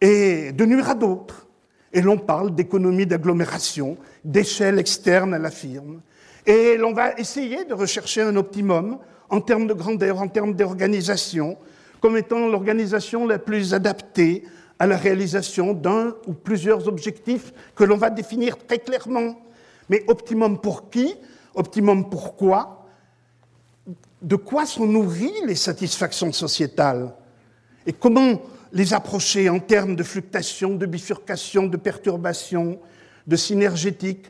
et 0.00 0.52
de 0.52 0.64
nuire 0.64 0.90
à 0.90 0.94
d'autres. 0.94 1.46
Et 1.92 2.02
l'on 2.02 2.18
parle 2.18 2.54
d'économie 2.54 3.06
d'agglomération, 3.06 3.96
d'échelle 4.24 4.78
externe 4.78 5.34
à 5.34 5.38
la 5.38 5.50
firme. 5.50 6.00
Et 6.46 6.76
l'on 6.76 6.92
va 6.92 7.14
essayer 7.14 7.64
de 7.64 7.74
rechercher 7.74 8.22
un 8.22 8.36
optimum 8.36 8.98
en 9.30 9.40
termes 9.40 9.66
de 9.66 9.74
grandeur, 9.74 10.20
en 10.20 10.28
termes 10.28 10.54
d'organisation, 10.54 11.56
comme 12.00 12.16
étant 12.16 12.48
l'organisation 12.48 13.26
la 13.26 13.38
plus 13.38 13.74
adaptée 13.74 14.44
à 14.78 14.86
la 14.86 14.96
réalisation 14.96 15.72
d'un 15.72 16.14
ou 16.26 16.32
plusieurs 16.32 16.86
objectifs 16.86 17.52
que 17.74 17.84
l'on 17.84 17.96
va 17.96 18.10
définir 18.10 18.56
très 18.56 18.78
clairement. 18.78 19.36
Mais 19.88 20.04
optimum 20.06 20.60
pour 20.60 20.90
qui? 20.90 21.14
Optimum 21.54 22.08
pour 22.08 22.36
quoi? 22.36 22.86
De 24.22 24.36
quoi 24.36 24.66
sont 24.66 24.86
nourries 24.86 25.34
les 25.46 25.54
satisfactions 25.54 26.32
sociétales? 26.32 27.12
Et 27.86 27.92
comment 27.92 28.40
les 28.72 28.94
approcher 28.94 29.48
en 29.48 29.58
termes 29.58 29.96
de 29.96 30.02
fluctuation, 30.02 30.74
de 30.74 30.86
bifurcation, 30.86 31.66
de 31.66 31.76
perturbation, 31.76 32.78
de 33.26 33.36
synergétique, 33.36 34.26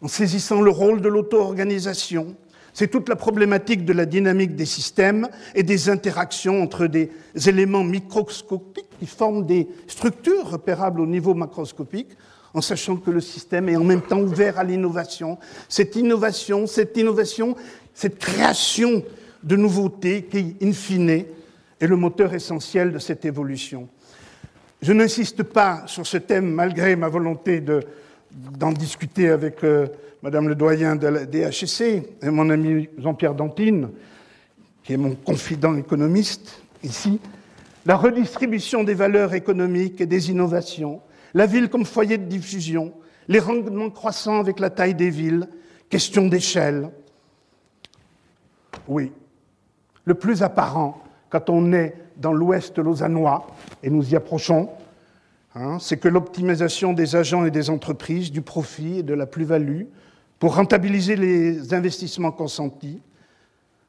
en 0.00 0.08
saisissant 0.08 0.60
le 0.60 0.70
rôle 0.70 1.00
de 1.00 1.08
l'auto-organisation? 1.08 2.36
C'est 2.76 2.88
toute 2.88 3.08
la 3.08 3.16
problématique 3.16 3.86
de 3.86 3.94
la 3.94 4.04
dynamique 4.04 4.54
des 4.54 4.66
systèmes 4.66 5.28
et 5.54 5.62
des 5.62 5.88
interactions 5.88 6.62
entre 6.62 6.86
des 6.86 7.10
éléments 7.46 7.82
microscopiques 7.82 8.90
qui 8.98 9.06
forment 9.06 9.46
des 9.46 9.66
structures 9.86 10.50
repérables 10.50 11.00
au 11.00 11.06
niveau 11.06 11.32
macroscopique, 11.32 12.10
en 12.52 12.60
sachant 12.60 12.96
que 12.96 13.10
le 13.10 13.22
système 13.22 13.70
est 13.70 13.76
en 13.76 13.84
même 13.84 14.02
temps 14.02 14.20
ouvert 14.20 14.58
à 14.58 14.64
l'innovation. 14.64 15.38
Cette 15.70 15.96
innovation, 15.96 16.66
cette 16.66 16.94
innovation, 16.98 17.56
cette 17.94 18.18
création 18.18 19.02
de 19.42 19.56
nouveautés 19.56 20.24
qui, 20.24 20.54
in 20.60 20.72
fine, 20.72 21.08
est 21.08 21.26
le 21.80 21.96
moteur 21.96 22.34
essentiel 22.34 22.92
de 22.92 22.98
cette 22.98 23.24
évolution. 23.24 23.88
Je 24.82 24.92
n'insiste 24.92 25.44
pas 25.44 25.84
sur 25.86 26.06
ce 26.06 26.18
thème 26.18 26.50
malgré 26.50 26.94
ma 26.94 27.08
volonté 27.08 27.60
d'en 28.36 28.72
discuter 28.72 29.30
avec 29.30 29.64
euh, 29.64 29.86
Madame 30.22 30.48
le 30.48 30.54
doyen 30.54 30.96
de 30.96 31.06
la 31.06 31.24
DHC 31.24 32.02
et 32.22 32.30
mon 32.30 32.50
ami 32.50 32.88
Jean-Pierre 32.98 33.34
Dantine, 33.34 33.90
qui 34.82 34.92
est 34.92 34.98
mon 34.98 35.14
confident 35.14 35.76
économiste 35.76 36.62
ici, 36.82 37.20
la 37.86 37.96
redistribution 37.96 38.84
des 38.84 38.94
valeurs 38.94 39.34
économiques 39.34 40.00
et 40.00 40.06
des 40.06 40.30
innovations, 40.30 41.00
la 41.34 41.46
ville 41.46 41.68
comme 41.68 41.84
foyer 41.84 42.18
de 42.18 42.24
diffusion, 42.24 42.92
les 43.28 43.38
rendements 43.38 43.90
croissants 43.90 44.38
avec 44.38 44.60
la 44.60 44.70
taille 44.70 44.94
des 44.94 45.10
villes, 45.10 45.48
question 45.88 46.26
d'échelle. 46.26 46.90
Oui, 48.86 49.12
le 50.04 50.14
plus 50.14 50.42
apparent 50.42 51.02
quand 51.30 51.48
on 51.50 51.72
est 51.72 51.94
dans 52.16 52.32
l'ouest 52.32 52.78
lausannois, 52.78 53.46
et 53.82 53.90
nous 53.90 54.10
y 54.10 54.16
approchons, 54.16 54.68
hein, 55.56 55.78
c'est 55.80 55.96
que 55.96 56.08
l'optimisation 56.08 56.92
des 56.92 57.16
agents 57.16 57.44
et 57.44 57.50
des 57.50 57.70
entreprises, 57.70 58.30
du 58.30 58.42
profit 58.42 58.98
et 58.98 59.02
de 59.02 59.14
la 59.14 59.26
plus-value, 59.26 59.84
pour 60.38 60.54
rentabiliser 60.54 61.16
les 61.16 61.74
investissements 61.74 62.30
consentis, 62.30 63.00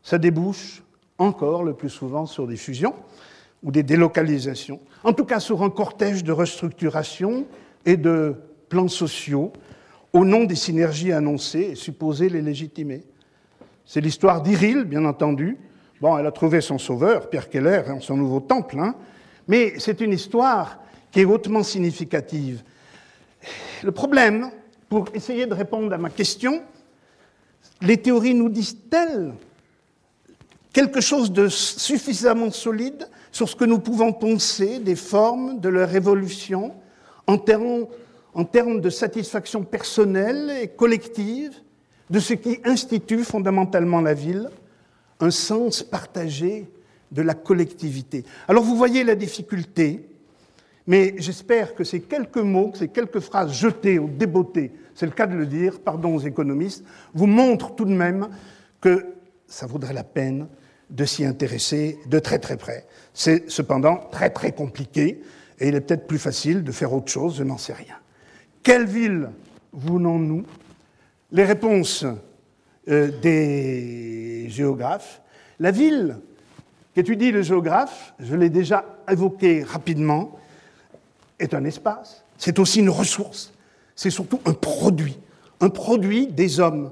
ça 0.02 0.18
débouche 0.18 0.84
encore 1.18 1.64
le 1.64 1.74
plus 1.74 1.90
souvent 1.90 2.26
sur 2.26 2.48
des 2.48 2.56
fusions 2.56 2.96
ou 3.64 3.72
des 3.72 3.84
délocalisations, 3.84 4.80
en 5.04 5.14
tout 5.14 5.26
cas 5.26 5.40
sur 5.40 5.64
un 5.64 5.70
cortège 5.70 6.24
de 6.24 6.32
restructuration 6.32 7.46
et 7.86 7.98
de 7.98 8.36
plans 8.70 8.88
sociaux 8.88 9.52
au 10.14 10.24
nom 10.24 10.46
des 10.46 10.56
synergies 10.56 11.12
annoncées 11.12 11.70
et 11.72 11.76
supposées 11.76 12.30
les 12.30 12.42
légitimer. 12.42 13.04
C'est 13.86 14.02
l'histoire 14.02 14.42
d'Iril, 14.42 14.84
bien 14.84 15.06
entendu. 15.06 15.58
Bon, 16.02 16.18
elle 16.18 16.26
a 16.28 16.32
trouvé 16.32 16.62
son 16.62 16.78
sauveur, 16.78 17.30
Pierre 17.30 17.50
Keller, 17.50 17.84
en 17.90 18.00
son 18.00 18.16
nouveau 18.16 18.40
temple, 18.40 18.80
hein. 18.80 18.96
mais 19.48 19.74
c'est 19.80 20.02
une 20.02 20.14
histoire 20.14 20.80
qui 21.12 21.22
est 21.22 21.26
hautement 21.26 21.64
significative. 21.64 22.64
Le 23.84 23.92
problème, 23.92 24.52
pour 24.90 25.08
essayer 25.14 25.46
de 25.46 25.54
répondre 25.54 25.94
à 25.94 25.98
ma 25.98 26.10
question, 26.10 26.62
les 27.82 27.98
théories 27.98 28.34
nous 28.34 28.50
disent-elles 28.50 29.34
quelque 30.74 31.02
chose 31.02 31.32
de 31.32 31.48
suffisamment 31.48 32.52
solide 32.52 33.08
sur 33.32 33.50
ce 33.50 33.56
que 33.56 33.66
nous 33.66 33.80
pouvons 33.80 34.14
penser 34.14 34.80
des 34.80 34.96
formes 34.96 35.60
de 35.60 35.70
leur 35.70 35.96
évolution 35.96 36.74
en 37.28 37.38
termes, 37.38 38.82
de 38.82 38.90
satisfaction 38.90 39.64
personnelle 39.64 40.52
et 40.62 40.68
collective 40.68 41.52
de 42.10 42.20
ce 42.20 42.34
qui 42.34 42.60
institue 42.64 43.24
fondamentalement 43.24 44.02
la 44.02 44.14
ville, 44.14 44.50
un 45.20 45.32
sens 45.32 45.84
partagé 45.84 46.68
de 47.12 47.22
la 47.22 47.34
collectivité. 47.34 48.24
Alors 48.48 48.64
vous 48.64 48.78
voyez 48.78 49.04
la 49.04 49.16
difficulté 49.16 50.08
mais 50.88 51.16
j'espère 51.18 51.76
que 51.76 51.84
ces 51.84 52.02
quelques 52.02 52.38
mots, 52.38 52.72
ces 52.74 52.88
quelques 52.88 53.20
phrases 53.20 53.54
jetées 53.54 54.00
ou 54.00 54.08
débotées, 54.08 54.72
c'est 54.96 55.06
le 55.06 55.12
cas 55.12 55.28
de 55.28 55.36
le 55.36 55.46
dire, 55.46 55.80
pardon 55.82 56.16
aux 56.16 56.22
économistes, 56.22 56.84
vous 57.14 57.28
montrent 57.28 57.76
tout 57.76 57.86
de 57.86 57.94
même 57.94 58.30
que 58.82 59.06
ça 59.46 59.68
vaudrait 59.68 59.94
la 59.94 60.04
peine 60.04 60.48
de 60.90 61.06
s'y 61.06 61.26
intéresser 61.26 62.00
de 62.08 62.20
très 62.20 62.40
très 62.40 62.58
près. 62.58 62.88
C'est 63.14 63.50
cependant 63.50 63.98
très 64.12 64.30
très 64.30 64.54
compliqué 64.54 65.22
et 65.60 65.68
il 65.68 65.76
est 65.76 65.82
peut-être 65.82 66.08
plus 66.08 66.20
facile 66.20 66.64
de 66.64 66.72
faire 66.72 66.94
autre 66.94 67.12
chose, 67.12 67.36
je 67.38 67.44
n'en 67.44 67.58
sais 67.58 67.74
rien. 67.74 67.96
Quelle 68.64 68.86
ville 68.86 69.30
voulons-nous? 69.74 70.44
Les 71.32 71.44
réponses 71.44 72.06
euh, 72.90 73.12
des 73.22 74.46
géographes. 74.48 75.22
La 75.60 75.72
ville 75.72 76.20
qu'étudie 76.94 77.32
le 77.32 77.42
géographe, 77.42 78.14
je 78.18 78.34
l'ai 78.34 78.50
déjà 78.50 78.86
évoqué 79.12 79.64
rapidement, 79.64 80.40
est 81.40 81.54
un 81.54 81.64
espace, 81.66 82.24
c'est 82.38 82.60
aussi 82.60 82.80
une 82.80 82.90
ressource, 82.90 83.54
c'est 83.96 84.10
surtout 84.10 84.40
un 84.46 84.54
produit, 84.54 85.18
un 85.60 85.70
produit 85.70 86.28
des 86.28 86.60
hommes, 86.60 86.92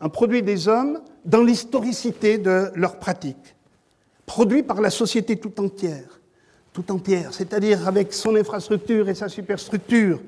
un 0.00 0.08
produit 0.08 0.42
des 0.42 0.68
hommes 0.68 1.00
dans 1.24 1.42
l'historicité 1.42 2.38
de 2.38 2.70
leurs 2.74 2.98
pratiques, 2.98 3.54
produit 4.26 4.62
par 4.62 4.80
la 4.80 4.90
société 4.90 5.36
tout 5.36 5.60
entière, 5.60 6.20
tout 6.72 6.90
entière, 6.90 7.34
c'est-à-dire 7.34 7.86
avec 7.86 8.12
son 8.12 8.34
infrastructure 8.36 9.08
et 9.08 9.14
sa 9.14 9.28
superstructure. 9.28 10.20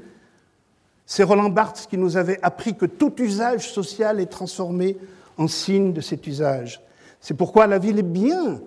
C'est 1.07 1.23
Roland 1.23 1.51
Barthes 1.51 1.87
qui 1.89 1.99
nous 1.99 2.17
avait 2.17 2.39
appris 2.43 2.77
que 2.77 2.87
tout 2.87 3.13
usage 3.19 3.71
social 3.71 4.21
est 4.21 4.27
transformé 4.27 4.97
en 5.37 5.49
signe 5.49 5.93
de 5.93 6.01
cet 6.01 6.27
usage. 6.27 6.81
C'est 7.21 7.35
pourquoi 7.35 7.67
la 7.67 7.79
ville 7.79 7.99
est 7.99 8.03
bien, 8.03 8.61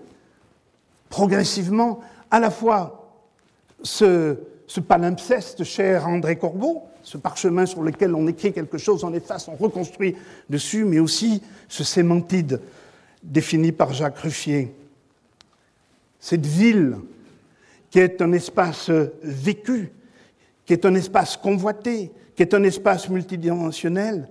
progressivement, 1.10 2.00
à 2.30 2.40
la 2.40 2.52
fois 2.52 3.14
ce, 3.84 4.38
ce 4.68 4.82
palimpseste 4.82 5.64
cher 5.64 6.08
André 6.08 6.36
Corbeau, 6.36 6.84
ce 7.02 7.18
parchemin 7.18 7.66
sur 7.66 7.82
lequel 7.82 8.14
on 8.14 8.28
écrit 8.28 8.52
quelque 8.52 8.78
chose, 8.78 9.06
on 9.06 9.14
efface, 9.14 9.48
on 9.48 9.56
reconstruit 9.56 10.16
dessus, 10.50 10.84
mais 10.84 11.00
aussi 11.00 11.42
ce 11.70 11.86
sémantide 11.86 12.60
défini 13.24 13.72
par 13.72 13.94
Jacques 13.94 14.20
Ruffier. 14.20 14.76
Cette 16.20 16.46
ville 16.46 16.98
qui 17.90 18.00
est 18.00 18.22
un 18.22 18.34
espace 18.34 18.90
vécu, 19.24 19.90
qui 20.66 20.74
est 20.74 20.86
un 20.86 20.96
espace 20.96 21.38
convoité, 21.38 22.12
qui 22.36 22.42
est 22.42 22.54
un 22.54 22.64
espace 22.64 23.08
multidimensionnel, 23.08 24.28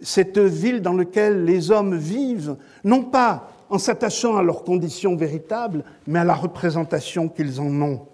cette 0.00 0.38
ville 0.38 0.80
dans 0.80 0.94
laquelle 0.94 1.44
les 1.44 1.70
hommes 1.70 1.96
vivent, 1.96 2.56
non 2.84 3.02
pas 3.02 3.50
en 3.68 3.78
s'attachant 3.78 4.36
à 4.36 4.42
leurs 4.42 4.64
conditions 4.64 5.14
véritables, 5.14 5.84
mais 6.06 6.20
à 6.20 6.24
la 6.24 6.34
représentation 6.34 7.28
qu'ils 7.28 7.60
en 7.60 7.82
ont. 7.82 8.06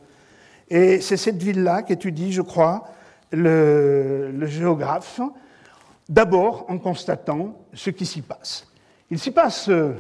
Et 0.71 1.01
c'est 1.01 1.17
cette 1.17 1.43
ville-là 1.43 1.83
qu'étudie, 1.83 2.33
je 2.33 2.43
crois, 2.43 2.89
le, 3.33 4.47
géographe, 4.47 5.21
d'abord 6.09 6.65
en 6.69 6.79
constatant 6.79 7.59
ce 7.75 7.91
qui 7.91 8.07
s'y 8.07 8.23
passe. 8.23 8.67
Il 9.11 9.19
s'y 9.19 9.33
passe 9.33 9.69
euh, 9.69 9.93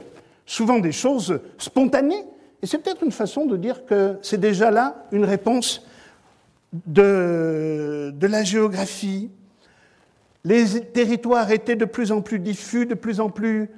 souvent 0.47 0.79
des 0.79 0.93
choses 0.93 1.41
spontanées, 1.59 2.25
et 2.63 2.67
c'est 2.67 2.79
peut-être 2.79 3.03
une 3.03 3.13
façon 3.13 3.47
de 3.47 3.57
dire 3.57 3.85
que 3.85 4.19
c'est 4.23 4.39
déjà 4.39 4.71
là 4.71 5.07
une 5.11 5.25
réponse 5.25 5.85
de, 6.87 8.13
de, 8.15 8.27
la 8.27 8.45
géographie. 8.45 9.31
Les 10.45 10.81
territoires 10.81 11.51
étaient 11.51 11.75
de 11.75 11.85
plus 11.85 12.13
en 12.13 12.21
plus 12.21 12.39
diffus, 12.39 12.87
de 12.87 12.95
plus 12.95 13.19
en 13.19 13.29
plus 13.29 13.71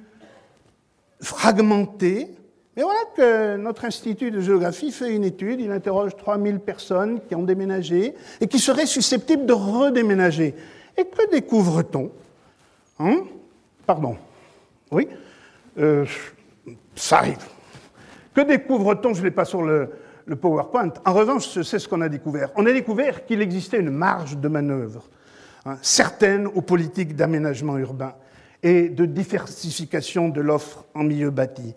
fragmentés. 1.21 2.35
Mais 2.75 2.81
voilà 2.83 2.99
que 3.15 3.57
notre 3.57 3.85
institut 3.85 4.31
de 4.31 4.39
géographie 4.39 4.91
fait 4.91 5.15
une 5.15 5.23
étude, 5.23 5.59
il 5.59 5.71
interroge 5.71 6.15
3000 6.17 6.59
personnes 6.59 7.19
qui 7.27 7.35
ont 7.35 7.43
déménagé 7.43 8.15
et 8.41 8.47
qui 8.47 8.57
seraient 8.57 8.87
susceptibles 8.87 9.45
de 9.45 9.53
redéménager. 9.53 10.55
Et 10.97 11.05
que 11.05 11.29
découvre-t-on 11.31 12.11
hein? 12.99 13.23
Pardon. 13.85 14.17
Oui? 14.91 15.07
Euh, 15.77 16.05
Ça 16.95 17.19
arrive. 17.19 17.45
Que 18.33 18.41
découvre-t-on? 18.41 19.13
Je 19.13 19.19
ne 19.19 19.25
l'ai 19.25 19.31
pas 19.31 19.45
sur 19.45 19.61
le, 19.61 19.89
PowerPoint. 20.41 20.93
En 21.05 21.13
revanche, 21.13 21.61
c'est 21.61 21.79
ce 21.79 21.87
qu'on 21.87 22.01
a 22.01 22.09
découvert. 22.09 22.49
On 22.55 22.65
a 22.65 22.71
découvert 22.71 23.25
qu'il 23.25 23.41
existait 23.41 23.79
une 23.79 23.89
marge 23.89 24.37
de 24.37 24.47
manœuvre, 24.47 25.09
hein, 25.65 25.77
certaine 25.81 26.47
aux 26.47 26.61
politiques 26.61 27.15
d'aménagement 27.15 27.77
urbain 27.77 28.15
et 28.63 28.87
de 28.87 29.05
diversification 29.05 30.29
de 30.29 30.39
l'offre 30.39 30.85
en 30.95 31.03
milieu 31.03 31.29
bâti. 31.29 31.75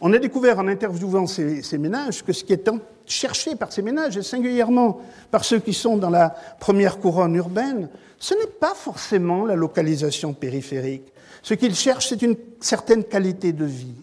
On 0.00 0.12
a 0.12 0.18
découvert 0.18 0.58
en 0.58 0.68
interviewant 0.68 1.26
ces, 1.26 1.78
ménages 1.78 2.24
que 2.24 2.32
ce 2.32 2.42
qui 2.42 2.54
est 2.54 2.70
cherché 3.06 3.54
par 3.54 3.70
ces 3.70 3.82
ménages, 3.82 4.16
et 4.16 4.22
singulièrement 4.22 5.00
par 5.30 5.44
ceux 5.44 5.58
qui 5.58 5.74
sont 5.74 5.98
dans 5.98 6.08
la 6.08 6.34
première 6.58 6.98
couronne 6.98 7.34
urbaine, 7.34 7.90
ce 8.18 8.34
n'est 8.34 8.46
pas 8.46 8.74
forcément 8.74 9.44
la 9.44 9.56
localisation 9.56 10.32
périphérique. 10.32 11.12
Ce 11.42 11.54
qu'ils 11.54 11.74
cherchent, 11.74 12.08
c'est 12.08 12.22
une 12.22 12.36
certaine 12.60 13.04
qualité 13.04 13.52
de 13.52 13.64
vie. 13.64 13.94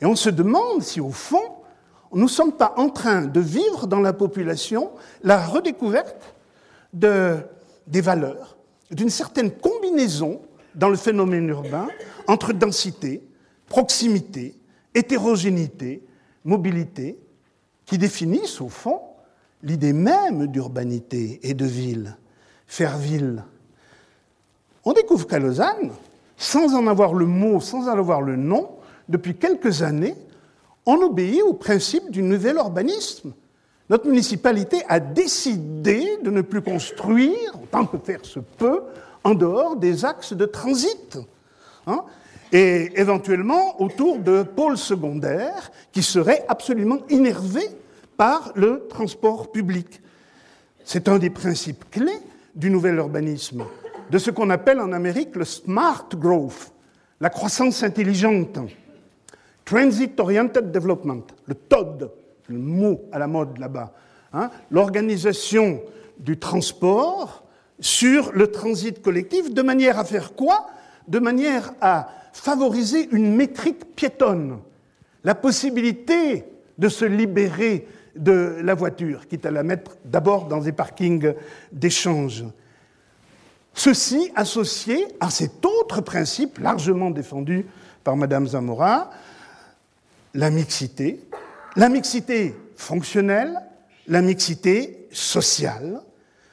Et 0.00 0.06
on 0.06 0.16
se 0.16 0.30
demande 0.30 0.82
si, 0.82 1.00
au 1.00 1.10
fond, 1.10 1.56
nous 2.12 2.24
ne 2.24 2.28
sommes 2.28 2.52
pas 2.52 2.74
en 2.76 2.88
train 2.88 3.22
de 3.22 3.40
vivre 3.40 3.86
dans 3.86 4.00
la 4.00 4.12
population 4.12 4.90
la 5.22 5.44
redécouverte 5.44 6.34
de, 6.94 7.36
des 7.86 8.00
valeurs, 8.00 8.56
d'une 8.90 9.10
certaine 9.10 9.50
combinaison 9.50 10.40
dans 10.74 10.88
le 10.88 10.96
phénomène 10.96 11.48
urbain 11.48 11.88
entre 12.26 12.52
densité, 12.52 13.22
proximité, 13.68 14.54
hétérogénéité, 14.96 16.02
mobilité, 16.44 17.18
qui 17.84 17.98
définissent 17.98 18.60
au 18.60 18.68
fond 18.68 19.00
l'idée 19.62 19.92
même 19.92 20.48
d'urbanité 20.48 21.38
et 21.42 21.54
de 21.54 21.64
ville, 21.64 22.16
faire 22.66 22.96
ville. 22.96 23.44
On 24.84 24.92
découvre 24.92 25.26
qu'à 25.26 25.38
Lausanne, 25.38 25.92
sans 26.36 26.74
en 26.74 26.86
avoir 26.86 27.14
le 27.14 27.26
mot, 27.26 27.60
sans 27.60 27.88
en 27.88 27.98
avoir 27.98 28.22
le 28.22 28.36
nom, 28.36 28.70
depuis 29.08 29.36
quelques 29.36 29.82
années, 29.82 30.14
on 30.86 30.96
obéit 31.02 31.42
au 31.42 31.52
principe 31.52 32.10
du 32.10 32.22
nouvel 32.22 32.56
urbanisme. 32.56 33.32
Notre 33.88 34.08
municipalité 34.08 34.82
a 34.88 34.98
décidé 34.98 36.18
de 36.22 36.30
ne 36.30 36.40
plus 36.40 36.62
construire, 36.62 37.54
autant 37.62 37.86
que 37.86 37.98
faire 37.98 38.24
se 38.24 38.40
peut, 38.40 38.82
en 39.24 39.34
dehors 39.34 39.76
des 39.76 40.04
axes 40.04 40.32
de 40.32 40.46
transit. 40.46 41.18
Hein, 41.86 42.04
et 42.52 42.92
éventuellement 43.00 43.80
autour 43.80 44.18
de 44.18 44.42
pôles 44.42 44.78
secondaires 44.78 45.70
qui 45.92 46.02
seraient 46.02 46.44
absolument 46.48 46.98
innervés 47.08 47.68
par 48.16 48.52
le 48.54 48.86
transport 48.88 49.50
public. 49.50 50.00
C'est 50.84 51.08
un 51.08 51.18
des 51.18 51.30
principes 51.30 51.90
clés 51.90 52.20
du 52.54 52.70
nouvel 52.70 52.96
urbanisme, 52.96 53.64
de 54.10 54.18
ce 54.18 54.30
qu'on 54.30 54.50
appelle 54.50 54.80
en 54.80 54.92
Amérique 54.92 55.36
le 55.36 55.44
smart 55.44 56.08
growth, 56.14 56.72
la 57.20 57.30
croissance 57.30 57.82
intelligente. 57.82 58.58
Transit 59.64 60.18
Oriented 60.20 60.70
Development, 60.70 61.24
le 61.46 61.54
TOD, 61.56 62.10
le 62.46 62.58
mot 62.58 63.00
à 63.10 63.18
la 63.18 63.26
mode 63.26 63.58
là-bas, 63.58 63.92
hein, 64.32 64.48
l'organisation 64.70 65.82
du 66.18 66.38
transport 66.38 67.42
sur 67.80 68.32
le 68.32 68.50
transit 68.52 69.02
collectif, 69.02 69.52
de 69.52 69.62
manière 69.62 69.98
à 69.98 70.04
faire 70.04 70.34
quoi? 70.34 70.68
De 71.08 71.18
manière 71.18 71.72
à 71.80 72.08
favoriser 72.32 73.08
une 73.12 73.34
métrique 73.34 73.94
piétonne, 73.94 74.58
la 75.24 75.34
possibilité 75.34 76.44
de 76.78 76.88
se 76.88 77.04
libérer 77.04 77.86
de 78.16 78.58
la 78.62 78.74
voiture, 78.74 79.26
quitte 79.28 79.46
à 79.46 79.50
la 79.50 79.62
mettre 79.62 79.96
d'abord 80.04 80.46
dans 80.46 80.60
des 80.60 80.72
parkings 80.72 81.34
d'échange. 81.72 82.44
Ceci 83.74 84.32
associé 84.34 85.06
à 85.20 85.30
cet 85.30 85.64
autre 85.64 86.00
principe 86.00 86.58
largement 86.58 87.10
défendu 87.10 87.66
par 88.04 88.16
Madame 88.16 88.46
Zamora, 88.46 89.10
la 90.34 90.50
mixité, 90.50 91.20
la 91.76 91.88
mixité 91.88 92.54
fonctionnelle, 92.76 93.60
la 94.06 94.22
mixité 94.22 95.08
sociale, 95.10 96.00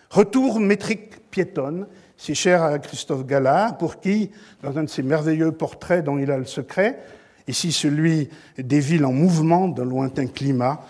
retour 0.10 0.60
métrique 0.60 1.30
piétonne, 1.30 1.88
si 2.18 2.36
cher 2.36 2.64
à 2.64 2.80
Christophe 2.80 3.26
Gallard, 3.26 3.78
pour 3.78 4.00
qui, 4.00 4.32
dans 4.62 4.78
un 4.78 4.84
de 4.84 4.90
ses 4.90 5.04
merveilleux 5.04 5.52
portraits 5.52 6.04
dont 6.04 6.18
il 6.18 6.32
a 6.32 6.38
le 6.38 6.46
secret, 6.46 7.00
ici 7.48 7.72
celui 7.72 8.30
des 8.58 8.80
villes 8.80 9.06
en 9.06 9.12
mouvement 9.12 9.68
d'un 9.68 9.86
lointain 9.86 10.28
climat, 10.28 10.86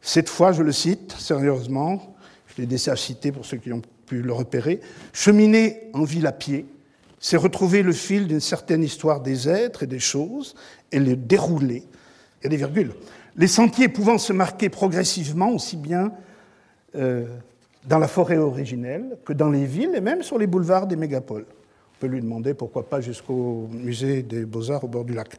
cette 0.00 0.28
fois, 0.28 0.52
je 0.52 0.62
le 0.62 0.72
cite 0.72 1.14
sérieusement, 1.16 2.16
je 2.48 2.60
l'ai 2.60 2.66
déjà 2.66 2.96
cité 2.96 3.30
pour 3.30 3.46
ceux 3.46 3.58
qui 3.58 3.72
ont 3.72 3.82
pu 4.06 4.22
le 4.22 4.32
repérer, 4.32 4.80
cheminer 5.12 5.90
en 5.92 6.02
ville 6.02 6.26
à 6.26 6.32
pied, 6.32 6.66
c'est 7.20 7.36
retrouver 7.36 7.82
le 7.82 7.92
fil 7.92 8.26
d'une 8.26 8.40
certaine 8.40 8.82
histoire 8.82 9.20
des 9.20 9.48
êtres 9.48 9.84
et 9.84 9.86
des 9.86 10.00
choses 10.00 10.56
et 10.90 10.98
le 10.98 11.14
dérouler 11.14 11.84
il 12.40 12.44
y 12.44 12.46
a 12.46 12.50
des 12.50 12.56
virgules. 12.56 12.92
Les 13.36 13.46
sentiers 13.46 13.88
pouvant 13.88 14.18
se 14.18 14.32
marquer 14.32 14.68
progressivement 14.68 15.50
aussi 15.50 15.76
bien 15.76 16.12
euh, 16.96 17.26
dans 17.84 17.98
la 17.98 18.08
forêt 18.08 18.38
originelle 18.38 19.18
que 19.24 19.32
dans 19.32 19.50
les 19.50 19.64
villes 19.64 19.94
et 19.94 20.00
même 20.00 20.22
sur 20.22 20.38
les 20.38 20.46
boulevards 20.46 20.86
des 20.86 20.96
mégapoles. 20.96 21.46
On 21.48 22.00
peut 22.00 22.06
lui 22.06 22.20
demander 22.20 22.54
pourquoi 22.54 22.88
pas 22.88 23.00
jusqu'au 23.00 23.68
musée 23.70 24.22
des 24.22 24.44
beaux-arts 24.44 24.84
au 24.84 24.88
bord 24.88 25.04
du 25.04 25.14
lac. 25.14 25.36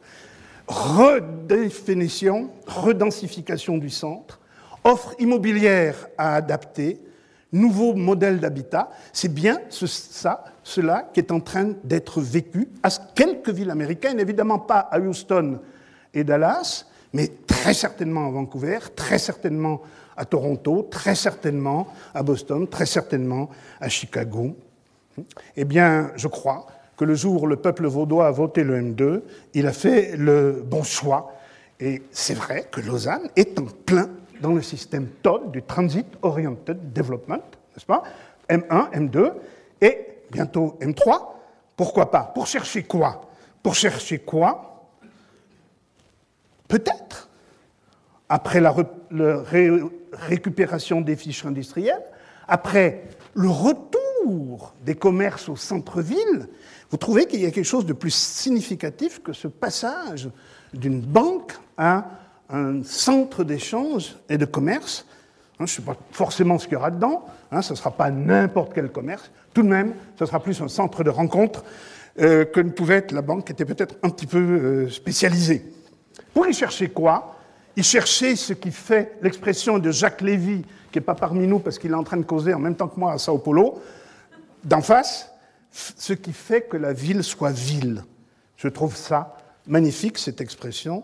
Redéfinition, 0.66 2.50
redensification 2.66 3.78
du 3.78 3.90
centre, 3.90 4.40
offre 4.82 5.14
immobilière 5.18 6.08
à 6.16 6.36
adapter, 6.36 7.00
nouveau 7.52 7.94
modèle 7.94 8.40
d'habitat, 8.40 8.90
c'est 9.12 9.32
bien 9.32 9.60
ça, 9.70 10.44
cela 10.62 11.08
qui 11.12 11.20
est 11.20 11.30
en 11.30 11.40
train 11.40 11.72
d'être 11.84 12.20
vécu 12.20 12.68
à 12.82 12.88
quelques 13.14 13.50
villes 13.50 13.70
américaines, 13.70 14.20
évidemment 14.20 14.58
pas 14.58 14.80
à 14.80 14.98
Houston 14.98 15.60
et 16.12 16.24
Dallas, 16.24 16.86
mais 17.12 17.30
très 17.46 17.74
certainement 17.74 18.26
à 18.26 18.30
Vancouver, 18.30 18.78
très 18.96 19.18
certainement 19.18 19.82
à 20.16 20.24
Toronto, 20.24 20.88
très 20.90 21.14
certainement 21.14 21.88
à 22.14 22.22
Boston, 22.22 22.68
très 22.68 22.86
certainement 22.86 23.50
à 23.80 23.88
Chicago. 23.88 24.56
Eh 25.56 25.64
bien, 25.64 26.10
je 26.16 26.28
crois 26.28 26.66
que 26.96 27.04
le 27.04 27.14
jour 27.14 27.42
où 27.42 27.46
le 27.46 27.56
peuple 27.56 27.86
vaudois 27.86 28.26
a 28.26 28.30
voté 28.30 28.64
le 28.64 28.80
M2, 28.80 29.22
il 29.54 29.66
a 29.66 29.72
fait 29.72 30.16
le 30.16 30.62
bon 30.64 30.82
choix. 30.82 31.32
Et 31.80 32.02
c'est 32.12 32.34
vrai 32.34 32.68
que 32.70 32.80
Lausanne 32.80 33.28
est 33.36 33.58
en 33.58 33.64
plein 33.64 34.08
dans 34.40 34.52
le 34.52 34.62
système 34.62 35.08
TOD, 35.22 35.50
du 35.50 35.62
Transit 35.62 36.06
Oriented 36.22 36.92
Development, 36.92 37.42
n'est-ce 37.74 37.86
pas? 37.86 38.02
M1, 38.48 38.90
M2 38.92 39.32
et 39.80 40.06
bientôt 40.30 40.76
M3. 40.80 41.22
Pourquoi 41.76 42.10
pas? 42.10 42.22
Pour 42.34 42.46
chercher 42.46 42.82
quoi? 42.82 43.30
Pour 43.62 43.74
chercher 43.74 44.18
quoi? 44.18 44.84
Peut-être, 46.68 47.23
après 48.28 48.60
la, 48.60 48.74
récupération 50.12 51.00
des 51.00 51.16
fiches 51.16 51.44
industrielles, 51.44 52.02
après 52.48 53.04
le 53.34 53.48
retour 53.48 54.74
des 54.84 54.94
commerces 54.94 55.48
au 55.48 55.56
centre-ville, 55.56 56.48
vous 56.90 56.96
trouvez 56.96 57.26
qu'il 57.26 57.40
y 57.40 57.46
a 57.46 57.50
quelque 57.50 57.64
chose 57.64 57.86
de 57.86 57.92
plus 57.92 58.14
significatif 58.14 59.22
que 59.22 59.32
ce 59.32 59.48
passage 59.48 60.28
d'une 60.72 61.00
banque 61.00 61.52
à 61.76 62.06
un 62.48 62.82
centre 62.84 63.44
d'échange 63.44 64.16
et 64.28 64.38
de 64.38 64.44
commerce. 64.44 65.06
Hein, 65.58 65.66
je 65.66 65.72
ne 65.72 65.76
sais 65.76 65.82
pas 65.82 65.96
forcément 66.10 66.58
ce 66.58 66.66
qu'il 66.66 66.74
y 66.74 66.76
aura 66.76 66.90
dedans, 66.90 67.24
hein, 67.50 67.62
ce 67.62 67.72
ne 67.72 67.76
sera 67.76 67.90
pas 67.90 68.10
n'importe 68.10 68.74
quel 68.74 68.90
commerce, 68.90 69.30
tout 69.52 69.62
de 69.62 69.68
même, 69.68 69.94
ce 70.18 70.26
sera 70.26 70.40
plus 70.40 70.60
un 70.60 70.68
centre 70.68 71.04
de 71.04 71.10
rencontre 71.10 71.64
euh, 72.20 72.44
que 72.44 72.60
ne 72.60 72.70
pouvait 72.70 72.96
être 72.96 73.12
la 73.12 73.22
banque, 73.22 73.46
qui 73.46 73.52
était 73.52 73.64
peut-être 73.64 73.96
un 74.02 74.10
petit 74.10 74.26
peu 74.26 74.38
euh, 74.38 74.88
spécialisée. 74.88 75.64
Pour 76.32 76.46
y 76.46 76.52
chercher 76.52 76.88
quoi? 76.88 77.33
Il 77.76 77.82
cherchait 77.84 78.36
ce 78.36 78.52
qui 78.52 78.70
fait 78.70 79.18
l'expression 79.20 79.78
de 79.78 79.90
Jacques 79.90 80.20
Lévy, 80.20 80.62
qui 80.92 80.98
n'est 80.98 81.04
pas 81.04 81.14
parmi 81.14 81.46
nous 81.46 81.58
parce 81.58 81.78
qu'il 81.78 81.90
est 81.90 81.94
en 81.94 82.04
train 82.04 82.16
de 82.16 82.22
causer 82.22 82.54
en 82.54 82.60
même 82.60 82.76
temps 82.76 82.88
que 82.88 82.98
moi 82.98 83.12
à 83.12 83.18
Sao 83.18 83.38
Paulo, 83.38 83.82
d'en 84.62 84.80
face, 84.80 85.30
ce 85.70 86.12
qui 86.12 86.32
fait 86.32 86.62
que 86.62 86.76
la 86.76 86.92
ville 86.92 87.24
soit 87.24 87.50
ville. 87.50 88.04
Je 88.56 88.68
trouve 88.68 88.96
ça 88.96 89.36
magnifique, 89.66 90.18
cette 90.18 90.40
expression. 90.40 91.02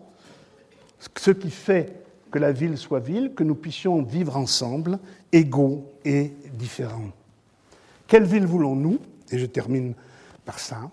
Ce 1.17 1.31
qui 1.31 1.51
fait 1.51 1.93
que 2.31 2.39
la 2.39 2.53
ville 2.53 2.79
soit 2.79 3.01
ville, 3.01 3.35
que 3.35 3.43
nous 3.43 3.55
puissions 3.57 4.03
vivre 4.03 4.37
ensemble, 4.37 4.99
égaux 5.33 5.91
et 6.05 6.33
différents. 6.53 7.11
Quelle 8.07 8.25
ville 8.25 8.47
voulons-nous? 8.47 8.99
Et 9.33 9.39
je 9.39 9.47
termine 9.47 9.95
par 10.45 10.59
ça. 10.59 10.91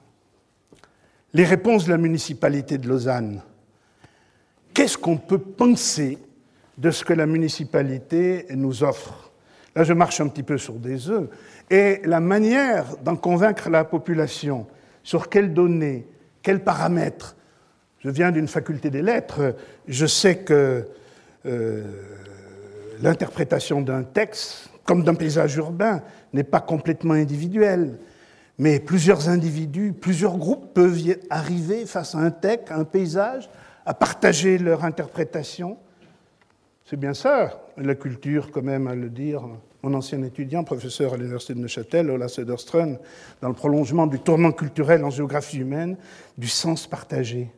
Les 1.34 1.44
réponses 1.44 1.86
de 1.86 1.92
la 1.92 1.98
municipalité 1.98 2.78
de 2.78 2.88
Lausanne. 2.88 3.42
Qu'est-ce 4.78 5.00
qu'on 5.00 5.18
peut 5.18 5.40
penser 5.40 6.20
de 6.78 6.92
ce 6.92 7.04
que 7.04 7.14
la 7.14 7.26
municipalité 7.26 8.46
nous 8.52 8.84
offre? 8.84 9.32
Là, 9.76 9.84
je 9.84 9.92
marche 9.92 10.22
un 10.22 10.28
petit 10.28 10.44
peu 10.44 10.60
sur 10.60 10.76
des 10.76 11.10
œufs. 11.10 11.28
Et 11.72 12.00
la 12.04 12.20
manière 12.20 12.96
d'en 12.98 13.16
convaincre 13.16 13.72
la 13.72 13.86
population, 13.86 14.68
sur 15.02 15.30
quelles 15.30 15.52
données, 15.52 16.06
quels 16.44 16.64
paramètres. 16.64 17.36
Je 18.02 18.12
viens 18.12 18.32
d'une 18.32 18.48
faculté 18.48 18.92
des 18.92 19.02
lettres, 19.02 19.56
je 19.88 20.06
sais 20.06 20.38
que 20.38 20.86
euh, 21.48 21.84
l'interprétation 23.02 23.82
d'un 23.82 24.04
texte, 24.04 24.70
comme 24.84 25.04
d'un 25.04 25.16
paysage 25.16 25.56
urbain, 25.56 26.04
n'est 26.34 26.44
pas 26.44 26.62
complètement 26.62 27.16
individuelle. 27.16 27.98
Mais 28.60 28.80
plusieurs 28.80 29.28
individus, 29.28 29.94
plusieurs 30.00 30.38
groupes 30.38 30.76
peuvent 30.76 31.02
arriver 31.32 31.88
face 31.88 32.14
à 32.14 32.20
un 32.20 32.30
texte, 32.30 32.70
à 32.70 32.76
un 32.76 32.84
paysage, 32.84 33.50
à 33.88 33.94
partager 33.94 34.58
leur 34.58 34.84
interprétation. 34.84 35.78
C'est 36.84 37.00
bien 37.00 37.14
ça, 37.14 37.64
la 37.78 37.96
culture, 37.96 38.52
quand 38.52 38.62
même, 38.62 38.86
à 38.86 38.96
le 38.96 39.10
dire. 39.10 39.42
Mon 39.82 39.94
ancien 39.94 40.22
étudiant, 40.24 40.66
professeur 40.66 41.14
à 41.14 41.18
l'Université 41.18 41.54
de 41.54 41.60
Neuchâtel, 41.60 42.12
Ola 42.12 42.28
Söderström, 42.28 42.98
dans 43.42 43.48
le 43.48 43.54
prolongement 43.54 44.06
du 44.06 44.20
tournant 44.20 44.52
culturel 44.52 45.06
en 45.06 45.10
géographie 45.10 45.60
humaine, 45.60 45.96
du 46.38 46.50
sens 46.50 46.86
partagé. 46.86 47.50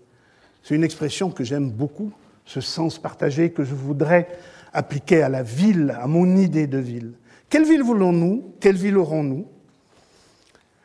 C'est 0.61 0.75
une 0.75 0.83
expression 0.83 1.31
que 1.31 1.43
j'aime 1.43 1.71
beaucoup, 1.71 2.11
ce 2.45 2.61
sens 2.61 2.99
partagé 2.99 3.49
que 3.49 3.63
je 3.63 3.73
voudrais 3.73 4.27
appliquer 4.71 5.23
à 5.23 5.29
la 5.29 5.41
ville, 5.41 5.97
à 5.99 6.05
mon 6.05 6.35
idée 6.35 6.67
de 6.67 6.77
ville. 6.77 7.13
Quelle 7.49 7.65
ville 7.65 7.81
voulons-nous? 7.81 8.53
Quelle 8.59 8.75
ville 8.75 8.99
aurons-nous? 8.99 9.47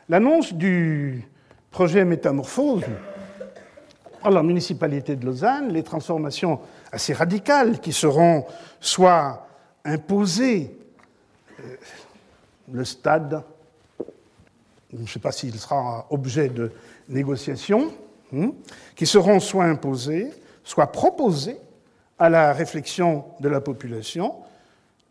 L'annonce 0.09 0.55
du 0.55 1.29
projet 1.71 2.07
Métamorphose 2.07 2.85
par 4.25 4.33
la 4.33 4.43
municipalité 4.43 5.17
de 5.17 5.27
Lausanne, 5.27 5.71
les 5.71 5.83
transformations 5.83 6.59
assez 6.91 7.13
radicales 7.13 7.79
qui 7.79 7.93
seront 7.93 8.47
soit 8.81 9.47
imposées, 9.85 10.75
euh, 11.61 11.77
le 12.73 12.87
stade, 12.87 13.43
je 14.95 15.03
ne 15.03 15.07
sais 15.07 15.19
pas 15.19 15.31
s'il 15.31 15.55
sera 15.59 16.07
objet 16.09 16.49
de 16.49 16.73
négociations, 17.07 17.93
hmm, 18.33 18.49
qui 18.97 19.05
seront 19.05 19.41
soit 19.41 19.67
imposées, 19.67 20.31
soit 20.65 20.91
proposées 20.91 21.59
à 22.19 22.31
la 22.31 22.55
réflexion 22.55 23.27
de 23.41 23.51
la 23.51 23.61
population 23.61 24.37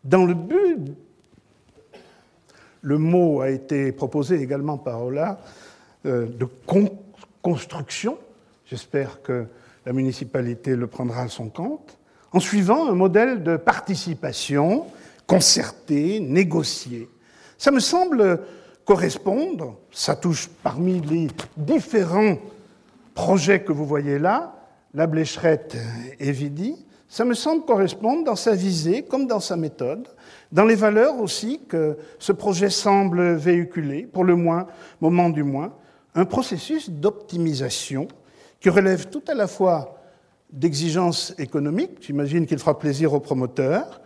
dans 0.02 0.26
le 0.26 0.34
but 0.34 0.92
le 2.82 2.98
mot 2.98 3.42
a 3.42 3.50
été 3.50 3.92
proposé 3.92 4.40
également 4.42 4.76
par 4.76 5.04
Ola 5.04 5.38
euh, 6.04 6.26
de 6.26 6.48
construction. 7.40 8.18
J'espère 8.66 9.22
que 9.22 9.46
la 9.84 9.92
municipalité 9.92 10.76
le 10.76 10.86
prendra 10.86 11.22
à 11.22 11.28
son 11.28 11.48
compte, 11.48 11.98
en 12.32 12.40
suivant 12.40 12.88
un 12.88 12.94
modèle 12.94 13.42
de 13.42 13.56
participation 13.56 14.86
concertée, 15.26 16.20
négociée. 16.20 17.08
Ça 17.58 17.70
me 17.70 17.80
semble 17.80 18.40
correspondre, 18.84 19.78
ça 19.90 20.16
touche 20.16 20.48
parmi 20.62 21.00
les 21.00 21.28
différents 21.56 22.36
projets 23.14 23.62
que 23.62 23.72
vous 23.72 23.86
voyez 23.86 24.18
là, 24.18 24.54
la 24.92 25.06
Blécherette 25.06 25.76
et 26.18 26.32
Vidi, 26.32 26.84
ça 27.08 27.24
me 27.24 27.34
semble 27.34 27.64
correspondre 27.64 28.24
dans 28.24 28.36
sa 28.36 28.54
visée 28.54 29.02
comme 29.02 29.26
dans 29.26 29.40
sa 29.40 29.56
méthode 29.56 30.08
dans 30.54 30.64
les 30.64 30.76
valeurs 30.76 31.18
aussi 31.20 31.60
que 31.68 31.98
ce 32.20 32.30
projet 32.30 32.70
semble 32.70 33.34
véhiculer, 33.34 34.04
pour 34.04 34.22
le 34.22 34.36
moins, 34.36 34.68
moment 35.00 35.28
du 35.28 35.42
moins, 35.42 35.74
un 36.14 36.24
processus 36.24 36.90
d'optimisation 36.90 38.06
qui 38.64 38.70
relève 38.70 39.10
tout 39.10 39.22
à 39.28 39.34
la 39.34 39.46
fois 39.46 40.00
d'exigences 40.50 41.34
économiques, 41.36 41.98
j'imagine 42.00 42.46
qu'il 42.46 42.58
fera 42.58 42.78
plaisir 42.78 43.12
aux 43.12 43.20
promoteurs, 43.20 44.00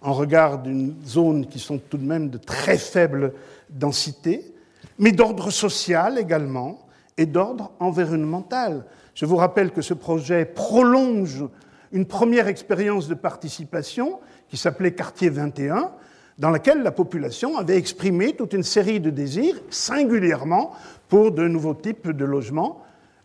en 0.00 0.12
regard 0.12 0.62
d'une 0.62 0.94
zone 1.04 1.46
qui 1.46 1.58
sont 1.58 1.78
tout 1.78 1.98
de 1.98 2.06
même 2.06 2.30
de 2.30 2.38
très 2.38 2.78
faible 2.78 3.32
densité, 3.68 4.54
mais 4.96 5.10
d'ordre 5.10 5.50
social 5.50 6.20
également 6.20 6.86
et 7.16 7.26
d'ordre 7.26 7.72
environnemental. 7.80 8.84
Je 9.12 9.26
vous 9.26 9.34
rappelle 9.34 9.72
que 9.72 9.82
ce 9.82 9.94
projet 9.94 10.44
prolonge 10.44 11.44
une 11.90 12.06
première 12.06 12.46
expérience 12.46 13.08
de 13.08 13.14
participation 13.14 14.20
qui 14.48 14.56
s'appelait 14.56 14.94
Quartier 14.94 15.30
21, 15.30 15.90
dans 16.38 16.50
laquelle 16.50 16.84
la 16.84 16.92
population 16.92 17.58
avait 17.58 17.76
exprimé 17.76 18.36
toute 18.36 18.52
une 18.52 18.62
série 18.62 19.00
de 19.00 19.10
désirs, 19.10 19.56
singulièrement 19.68 20.70
pour 21.08 21.32
de 21.32 21.48
nouveaux 21.48 21.74
types 21.74 22.12
de 22.12 22.24
logements, 22.24 22.80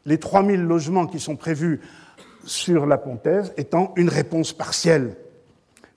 les 0.09 0.17
3000 0.17 0.59
logements 0.59 1.05
qui 1.05 1.19
sont 1.19 1.35
prévus 1.35 1.81
sur 2.43 2.87
la 2.87 2.97
Pontaise 2.97 3.53
étant 3.57 3.93
une 3.95 4.09
réponse 4.09 4.53
partielle. 4.53 5.15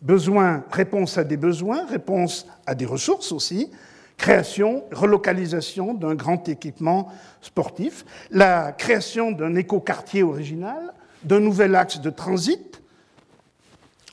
Besoin, 0.03 0.65
réponse 0.71 1.17
à 1.17 1.25
des 1.25 1.39
besoins, 1.39 1.87
réponse 1.87 2.47
à 2.67 2.75
des 2.75 2.85
ressources 2.85 3.33
aussi, 3.33 3.71
création, 4.19 4.85
relocalisation 4.93 5.95
d'un 5.95 6.15
grand 6.15 6.47
équipement 6.51 7.11
sportif, 7.41 8.05
la 8.31 8.73
création 8.73 9.33
d'un 9.33 9.55
écoquartier 9.55 10.23
original, 10.23 10.93
d'un 11.25 11.41
nouvel 11.41 11.75
axe 11.75 11.99
de 11.99 12.11
transit, 12.11 12.83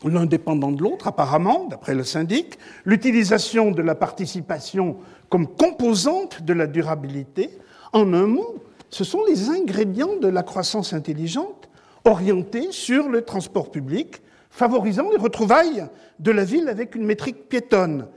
l'un 0.06 0.26
dépendant 0.26 0.72
de 0.72 0.82
l'autre, 0.82 1.08
apparemment, 1.08 1.66
d'après 1.66 1.94
le 1.94 2.06
syndic, 2.06 2.58
l'utilisation 2.86 3.72
de 3.72 3.82
la 3.82 3.96
participation 3.96 4.96
comme 5.28 5.46
composante 5.46 6.42
de 6.42 6.54
la 6.54 6.68
durabilité. 6.68 7.50
En 7.92 8.14
un 8.14 8.28
mot, 8.28 8.64
ce 8.90 9.04
sont 9.04 9.24
les 9.28 9.50
ingrédients 9.50 10.16
de 10.16 10.28
la 10.28 10.44
croissance 10.44 10.94
intelligente 10.94 11.70
orientés 12.06 12.72
sur 12.72 13.10
le 13.10 13.22
transport 13.22 13.72
public, 13.72 14.22
favorisant 14.50 15.10
les 15.12 15.18
retrouvailles 15.18 15.86
de 16.20 16.32
la 16.32 16.44
ville 16.44 16.68
avec 16.68 16.96
une 16.96 17.06
métrique 17.06 17.50
piétonne. 17.50 18.08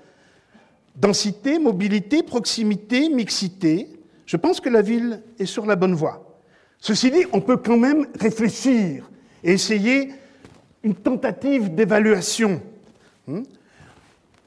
Densité, 0.97 1.59
mobilité, 1.59 2.23
proximité, 2.23 3.09
mixité. 3.09 3.89
Je 4.27 4.37
pense 4.37 4.61
que 4.61 4.69
la 4.69 4.83
ville 4.83 5.23
est 5.39 5.47
sur 5.47 5.67
la 5.67 5.77
bonne 5.77 5.95
voie. 5.95 6.39
Ceci 6.79 7.11
dit, 7.11 7.25
on 7.33 7.41
peut 7.41 7.57
quand 7.57 7.77
même 7.77 8.07
réfléchir 8.19 9.09
et 9.45 9.53
essayer 9.53 10.13
une 10.83 10.95
tentative 10.95 11.75
d'évaluation. 11.75 12.61
Hmm? 13.27 13.43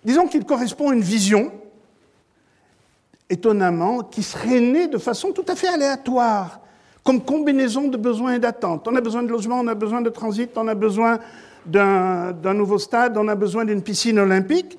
Disons 0.03 0.27
qu'il 0.27 0.43
correspond 0.43 0.89
à 0.89 0.93
une 0.93 1.01
vision, 1.01 1.51
étonnamment, 3.29 4.03
qui 4.03 4.23
serait 4.23 4.59
née 4.59 4.87
de 4.87 4.97
façon 4.97 5.31
tout 5.31 5.45
à 5.47 5.55
fait 5.55 5.67
aléatoire, 5.67 6.61
comme 7.03 7.23
combinaison 7.23 7.87
de 7.87 7.97
besoins 7.97 8.33
et 8.33 8.39
d'attentes. 8.39 8.87
On 8.87 8.95
a 8.95 9.01
besoin 9.01 9.23
de 9.23 9.29
logement, 9.29 9.59
on 9.59 9.67
a 9.67 9.75
besoin 9.75 10.01
de 10.01 10.09
transit, 10.09 10.51
on 10.55 10.67
a 10.67 10.75
besoin 10.75 11.19
d'un 11.65 12.53
nouveau 12.53 12.77
stade, 12.77 13.17
on 13.17 13.27
a 13.27 13.35
besoin 13.35 13.65
d'une 13.65 13.81
piscine 13.81 14.19
olympique. 14.19 14.77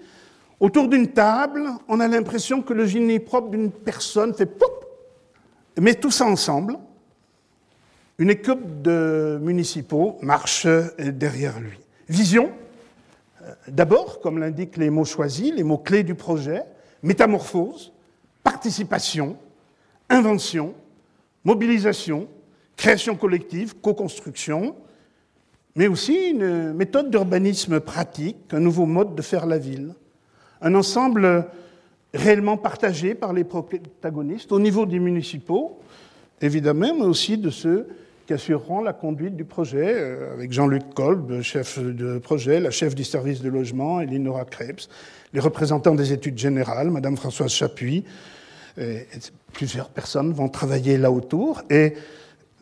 Autour 0.58 0.88
d'une 0.88 1.08
table, 1.08 1.68
on 1.88 2.00
a 2.00 2.08
l'impression 2.08 2.62
que 2.62 2.72
le 2.72 2.86
génie 2.86 3.18
propre 3.18 3.50
d'une 3.50 3.70
personne 3.70 4.32
fait 4.32 4.46
pop, 4.46 4.86
met 5.78 5.94
tout 5.94 6.10
ça 6.10 6.24
ensemble. 6.24 6.78
Une 8.18 8.30
équipe 8.30 8.80
de 8.80 9.38
municipaux 9.42 10.16
marche 10.22 10.66
derrière 10.98 11.60
lui. 11.60 11.78
Vision, 12.08 12.50
euh, 13.42 13.52
d'abord, 13.68 14.20
comme 14.20 14.38
l'indiquent 14.38 14.78
les 14.78 14.90
mots 14.90 15.04
choisis, 15.04 15.52
les 15.52 15.64
mots 15.64 15.76
clés 15.76 16.02
du 16.02 16.14
projet, 16.14 16.62
métamorphose, 17.02 17.92
participation, 18.46 19.36
invention, 20.08 20.72
mobilisation, 21.42 22.28
création 22.76 23.16
collective, 23.16 23.74
co-construction, 23.82 24.76
mais 25.74 25.88
aussi 25.88 26.30
une 26.30 26.72
méthode 26.72 27.10
d'urbanisme 27.10 27.80
pratique, 27.80 28.36
un 28.52 28.60
nouveau 28.60 28.86
mode 28.86 29.16
de 29.16 29.22
faire 29.22 29.46
la 29.46 29.58
ville, 29.58 29.94
un 30.60 30.76
ensemble 30.76 31.48
réellement 32.14 32.56
partagé 32.56 33.16
par 33.16 33.32
les 33.32 33.42
protagonistes 33.42 34.52
au 34.52 34.60
niveau 34.60 34.86
des 34.86 35.00
municipaux, 35.00 35.80
évidemment, 36.40 36.94
mais 36.94 37.04
aussi 37.04 37.36
de 37.36 37.50
ceux 37.50 37.88
qui 38.26 38.32
assureront 38.32 38.82
la 38.82 38.92
conduite 38.92 39.36
du 39.36 39.44
projet, 39.44 39.94
euh, 39.94 40.32
avec 40.34 40.52
Jean-Luc 40.52 40.82
Kolb, 40.94 41.40
chef 41.42 41.78
de 41.78 42.18
projet, 42.18 42.60
la 42.60 42.70
chef 42.70 42.94
du 42.94 43.04
service 43.04 43.40
de 43.40 43.48
logement, 43.48 44.00
Elinora 44.00 44.44
Krebs, 44.44 44.88
les 45.32 45.40
représentants 45.40 45.94
des 45.94 46.12
études 46.12 46.38
générales, 46.38 46.90
Madame 46.90 47.16
Françoise 47.16 47.52
Chapuis, 47.52 48.04
plusieurs 49.56 49.88
personnes 49.88 50.32
vont 50.32 50.48
travailler 50.48 50.98
là 50.98 51.10
autour. 51.10 51.62
Et 51.70 51.94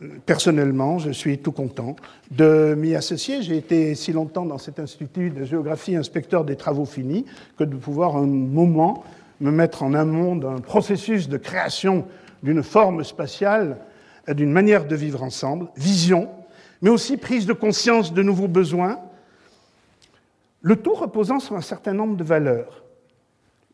euh, 0.01 0.07
personnellement, 0.25 0.97
je 0.97 1.11
suis 1.11 1.37
tout 1.37 1.51
content 1.51 1.95
de 2.31 2.75
m'y 2.77 2.95
associer. 2.95 3.41
J'ai 3.41 3.57
été 3.57 3.95
si 3.95 4.11
longtemps 4.13 4.45
dans 4.45 4.57
cet 4.57 4.79
institut 4.79 5.29
de 5.29 5.43
géographie 5.45 5.95
inspecteur 5.95 6.45
des 6.45 6.55
travaux 6.55 6.85
finis 6.85 7.25
que 7.57 7.63
de 7.63 7.75
pouvoir 7.75 8.17
un 8.17 8.25
moment 8.25 9.03
me 9.41 9.51
mettre 9.51 9.83
en 9.83 9.93
amont 9.93 10.35
d'un 10.35 10.59
processus 10.59 11.27
de 11.27 11.37
création 11.37 12.05
d'une 12.43 12.63
forme 12.63 13.03
spatiale 13.03 13.77
d'une 14.27 14.51
manière 14.51 14.85
de 14.85 14.95
vivre 14.95 15.23
ensemble, 15.23 15.69
vision, 15.75 16.29
mais 16.81 16.89
aussi 16.89 17.17
prise 17.17 17.45
de 17.45 17.53
conscience 17.53 18.13
de 18.13 18.21
nouveaux 18.21 18.47
besoins, 18.47 18.99
le 20.61 20.75
tout 20.75 20.93
reposant 20.93 21.39
sur 21.39 21.55
un 21.55 21.61
certain 21.61 21.93
nombre 21.93 22.17
de 22.17 22.23
valeurs. 22.23 22.83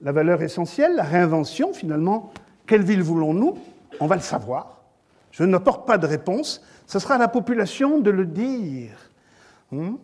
La 0.02 0.12
valeur 0.12 0.41
essentielle, 0.41 0.95
la 0.95 1.04
réinvention, 1.04 1.74
finalement, 1.74 2.34
quelle 2.66 2.84
ville 2.84 3.02
voulons-nous? 3.02 3.58
On 3.99 4.08
va 4.08 4.16
le 4.16 4.22
savoir. 4.22 4.82
Je 5.32 5.43
n'apporte 5.43 5.88
pas 5.88 5.97
de 5.97 6.08
réponse, 6.08 6.62
ce 6.88 6.99
sera 6.99 7.16
à 7.16 7.18
la 7.18 7.28
population 7.28 7.99
de 7.99 8.12
le 8.12 8.26
dire. 8.26 8.91
Hmm? 9.72 9.95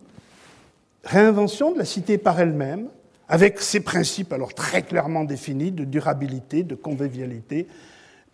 Réinvention 1.04 1.72
de 1.72 1.78
la 1.78 1.84
cité 1.84 2.16
par 2.16 2.40
elle-même, 2.40 2.88
avec 3.28 3.60
ses 3.60 3.80
principes 3.80 4.32
alors 4.32 4.54
très 4.54 4.82
clairement 4.82 5.24
définis 5.24 5.70
de 5.70 5.84
durabilité, 5.84 6.62
de 6.62 6.74
convivialité, 6.74 7.68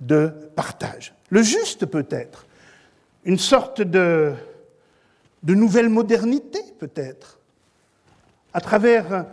de 0.01 0.51
partage. 0.55 1.14
Le 1.30 1.42
juste 1.42 1.86
peut-être, 1.86 2.47
une 3.24 3.38
sorte 3.38 3.80
de, 3.80 4.34
nouvelle 5.47 5.88
modernité 5.88 6.61
peut-être, 6.78 7.38
à 8.53 8.61
travers 8.61 9.26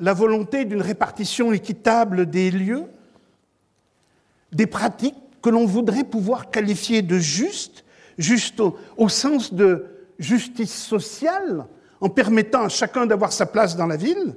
la 0.00 0.14
volonté 0.14 0.64
d'une 0.64 0.82
répartition 0.82 1.52
équitable 1.52 2.26
des 2.26 2.50
lieux, 2.50 2.84
des 4.52 4.66
pratiques 4.66 5.14
que 5.42 5.50
l'on 5.50 5.66
voudrait 5.66 6.04
pouvoir 6.04 6.50
qualifier 6.50 7.02
de 7.02 7.18
justes, 7.18 7.84
juste 8.18 8.60
au, 8.96 9.08
sens 9.08 9.54
de 9.54 9.86
justice 10.18 10.74
sociale, 10.74 11.66
en 12.00 12.08
permettant 12.08 12.64
à 12.64 12.68
chacun 12.68 13.06
d'avoir 13.06 13.32
sa 13.32 13.46
place 13.46 13.76
dans 13.76 13.86
la 13.86 13.96
ville, 13.96 14.34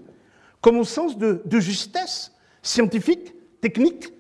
comme 0.62 0.78
au 0.78 0.84
sens 0.84 1.18
de 1.18 1.60
justesse 1.60 2.32
scientifique, 2.62 3.34
technique, 3.62 4.15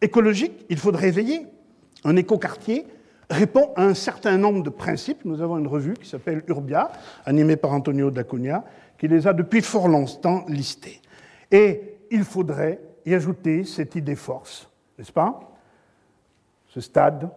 écologique, 0.00 0.66
il 0.68 0.78
faudrait 0.78 1.10
veiller. 1.10 1.46
Un 2.04 2.16
écoquartier 2.16 2.86
répond 3.30 3.72
à 3.76 3.84
un 3.84 3.94
certain 3.94 4.38
nombre 4.38 4.62
de 4.62 4.70
principes. 4.70 5.24
Nous 5.24 5.42
avons 5.42 5.58
une 5.58 5.66
revue 5.66 5.94
qui 5.94 6.08
s'appelle 6.08 6.42
Urbia, 6.48 6.90
animée 7.24 7.56
par 7.56 7.72
Antonio 7.72 8.10
D'Acunha, 8.10 8.64
qui 8.98 9.08
les 9.08 9.26
a 9.26 9.32
depuis 9.32 9.62
fort 9.62 9.88
longtemps 9.88 10.44
listés. 10.48 11.00
Et 11.50 11.98
il 12.10 12.24
faudrait 12.24 12.80
y 13.04 13.14
ajouter 13.14 13.64
cette 13.64 13.94
idée 13.96 14.16
force, 14.16 14.68
n'est-ce 14.98 15.12
pas? 15.12 15.40
Ce 16.68 16.80
stade 16.80 17.30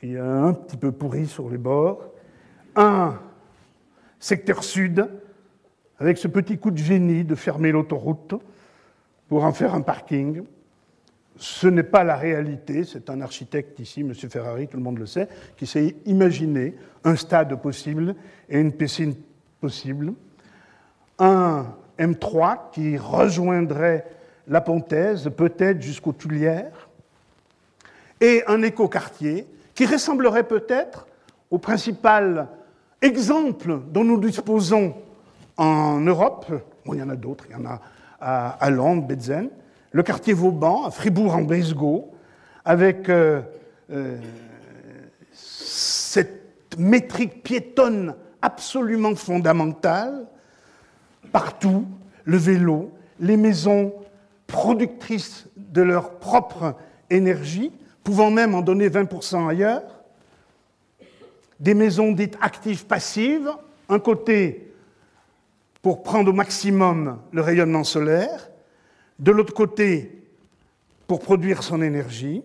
qui 0.00 0.14
est 0.14 0.18
un 0.18 0.52
petit 0.52 0.76
peu 0.76 0.92
pourri 0.92 1.26
sur 1.26 1.50
les 1.50 1.58
bords, 1.58 2.12
un 2.76 3.18
secteur 4.20 4.62
sud, 4.62 5.08
avec 5.98 6.18
ce 6.18 6.28
petit 6.28 6.58
coup 6.58 6.70
de 6.70 6.78
génie 6.78 7.24
de 7.24 7.34
fermer 7.34 7.72
l'autoroute 7.72 8.34
pour 9.28 9.44
en 9.44 9.52
faire 9.52 9.74
un 9.74 9.80
parking, 9.80 10.44
ce 11.38 11.68
n'est 11.68 11.84
pas 11.84 12.04
la 12.04 12.16
réalité. 12.16 12.84
C'est 12.84 13.08
un 13.10 13.20
architecte 13.20 13.78
ici, 13.78 14.00
M. 14.00 14.12
Ferrari, 14.14 14.66
tout 14.66 14.76
le 14.76 14.82
monde 14.82 14.98
le 14.98 15.06
sait, 15.06 15.28
qui 15.56 15.66
s'est 15.66 15.96
imaginé 16.04 16.74
un 17.04 17.16
stade 17.16 17.54
possible 17.62 18.14
et 18.48 18.58
une 18.58 18.72
piscine 18.72 19.14
possible. 19.60 20.12
Un 21.18 21.66
M3 21.98 22.70
qui 22.72 22.98
rejoindrait 22.98 24.04
la 24.48 24.60
Pontaise, 24.60 25.30
peut-être 25.36 25.80
jusqu'aux 25.80 26.12
Tulières. 26.12 26.88
Et 28.20 28.42
un 28.48 28.62
écoquartier 28.62 29.46
qui 29.74 29.86
ressemblerait 29.86 30.48
peut-être 30.48 31.06
au 31.50 31.58
principal 31.58 32.48
exemple 33.00 33.78
dont 33.90 34.02
nous 34.02 34.18
disposons 34.18 34.94
en 35.56 36.00
Europe. 36.00 36.46
Il 36.86 36.98
y 36.98 37.02
en 37.02 37.10
a 37.10 37.16
d'autres, 37.16 37.44
il 37.48 37.52
y 37.52 37.56
en 37.56 37.66
a 37.66 37.80
à, 38.20 38.70
Londres, 38.70 39.06
Betzen 39.06 39.50
le 39.92 40.02
quartier 40.02 40.32
Vauban, 40.32 40.84
à 40.84 40.90
Fribourg-en-Brisgau, 40.90 42.12
avec 42.64 43.08
euh, 43.08 43.40
euh, 43.90 44.18
cette 45.32 46.76
métrique 46.78 47.42
piétonne 47.42 48.14
absolument 48.42 49.14
fondamentale, 49.14 50.26
partout, 51.32 51.86
le 52.24 52.36
vélo, 52.36 52.92
les 53.20 53.36
maisons 53.36 53.92
productrices 54.46 55.46
de 55.56 55.82
leur 55.82 56.18
propre 56.18 56.76
énergie, 57.10 57.72
pouvant 58.04 58.30
même 58.30 58.54
en 58.54 58.62
donner 58.62 58.88
20% 58.88 59.48
ailleurs, 59.48 59.82
des 61.60 61.74
maisons 61.74 62.12
dites 62.12 62.38
actives 62.40 62.86
passives, 62.86 63.50
un 63.88 63.98
côté 63.98 64.72
pour 65.82 66.02
prendre 66.02 66.30
au 66.30 66.34
maximum 66.34 67.18
le 67.32 67.40
rayonnement 67.40 67.84
solaire, 67.84 68.47
de 69.18 69.30
l'autre 69.32 69.54
côté, 69.54 70.22
pour 71.06 71.20
produire 71.20 71.62
son 71.62 71.82
énergie, 71.82 72.42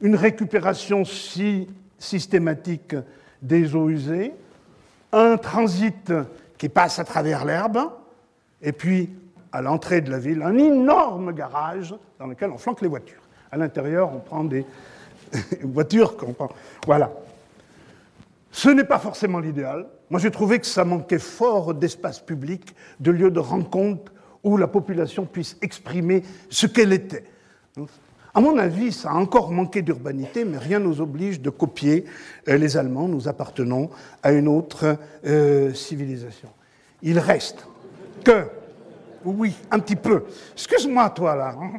une 0.00 0.16
récupération 0.16 1.04
si 1.04 1.68
systématique 1.98 2.94
des 3.42 3.74
eaux 3.74 3.88
usées, 3.88 4.32
un 5.12 5.36
transit 5.36 6.12
qui 6.58 6.68
passe 6.68 6.98
à 6.98 7.04
travers 7.04 7.44
l'herbe, 7.44 7.90
et 8.62 8.72
puis 8.72 9.10
à 9.52 9.62
l'entrée 9.62 10.00
de 10.00 10.10
la 10.10 10.18
ville, 10.18 10.42
un 10.42 10.56
énorme 10.58 11.32
garage 11.32 11.94
dans 12.18 12.26
lequel 12.26 12.50
on 12.50 12.58
flanque 12.58 12.82
les 12.82 12.88
voitures. 12.88 13.22
À 13.50 13.56
l'intérieur, 13.56 14.10
on 14.14 14.18
prend 14.18 14.44
des 14.44 14.64
voitures 15.62 16.16
qu'on 16.16 16.32
prend. 16.32 16.50
Voilà. 16.86 17.10
Ce 18.52 18.68
n'est 18.68 18.84
pas 18.84 18.98
forcément 18.98 19.40
l'idéal. 19.40 19.86
Moi, 20.10 20.20
j'ai 20.20 20.30
trouvé 20.30 20.58
que 20.58 20.66
ça 20.66 20.84
manquait 20.84 21.18
fort 21.18 21.74
d'espace 21.74 22.20
public, 22.20 22.74
de 22.98 23.10
lieux 23.10 23.30
de 23.30 23.38
rencontre 23.38 24.12
où 24.42 24.56
la 24.56 24.68
population 24.68 25.26
puisse 25.26 25.56
exprimer 25.62 26.22
ce 26.48 26.66
qu'elle 26.66 26.92
était. 26.92 27.24
À 28.32 28.40
mon 28.40 28.58
avis, 28.58 28.92
ça 28.92 29.10
a 29.10 29.14
encore 29.14 29.50
manqué 29.50 29.82
d'urbanité, 29.82 30.44
mais 30.44 30.58
rien 30.58 30.78
ne 30.78 30.84
nous 30.84 31.00
oblige 31.00 31.40
de 31.40 31.50
copier 31.50 32.04
euh, 32.48 32.56
les 32.56 32.76
Allemands. 32.76 33.08
Nous 33.08 33.26
appartenons 33.28 33.90
à 34.22 34.32
une 34.32 34.46
autre 34.46 34.96
euh, 35.26 35.74
civilisation. 35.74 36.48
Il 37.02 37.18
reste 37.18 37.66
que, 38.24 38.46
oui, 39.24 39.56
un 39.70 39.80
petit 39.80 39.96
peu. 39.96 40.24
Excuse-moi, 40.52 41.10
toi, 41.10 41.34
là. 41.34 41.56
Hein. 41.60 41.72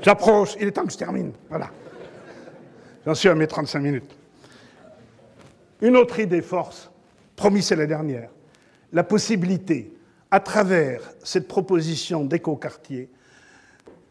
J'approche, 0.00 0.56
il 0.60 0.68
est 0.68 0.72
temps 0.72 0.84
que 0.84 0.92
je 0.92 0.98
termine. 0.98 1.32
Voilà. 1.48 1.70
J'en 3.04 3.14
suis 3.14 3.28
à 3.28 3.34
mes 3.34 3.46
35 3.46 3.80
minutes. 3.80 4.16
Une 5.82 5.96
autre 5.96 6.18
idée 6.18 6.40
force, 6.40 6.90
promis, 7.36 7.62
c'est 7.62 7.76
la 7.76 7.86
dernière 7.86 8.30
la 8.94 9.02
possibilité, 9.02 9.92
à 10.30 10.40
travers 10.40 11.02
cette 11.22 11.48
proposition 11.48 12.24
d'écoquartier, 12.24 13.10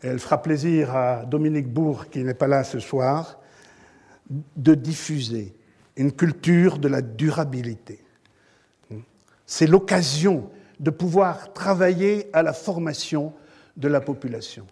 elle 0.02 0.20
fera 0.20 0.42
plaisir 0.42 0.96
à 0.96 1.26
Dominique 1.26 1.70
Bourg, 1.70 2.10
qui 2.10 2.24
n'est 2.24 2.34
pas 2.34 2.48
là 2.48 2.66
ce 2.66 2.80
soir, 2.80 3.40
de 4.30 4.76
diffuser 4.76 5.54
une 5.96 6.12
culture 6.12 6.78
de 6.78 6.90
la 6.90 7.02
durabilité. 7.02 8.00
C'est 9.46 9.68
l'occasion 9.68 10.50
de 10.80 10.90
pouvoir 10.90 11.54
travailler 11.54 12.28
à 12.34 12.44
la 12.44 12.52
formation 12.52 13.34
de 13.78 13.88
la 13.88 14.02
population. 14.02 14.68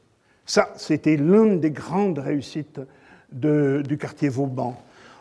Ça, 0.45 0.73
c'était 0.75 1.15
l'une 1.15 1.61
des 1.61 1.71
grandes 1.71 2.19
réussites 2.19 2.81
du 3.31 3.97
quartier 3.97 4.27
Vauban 4.27 4.77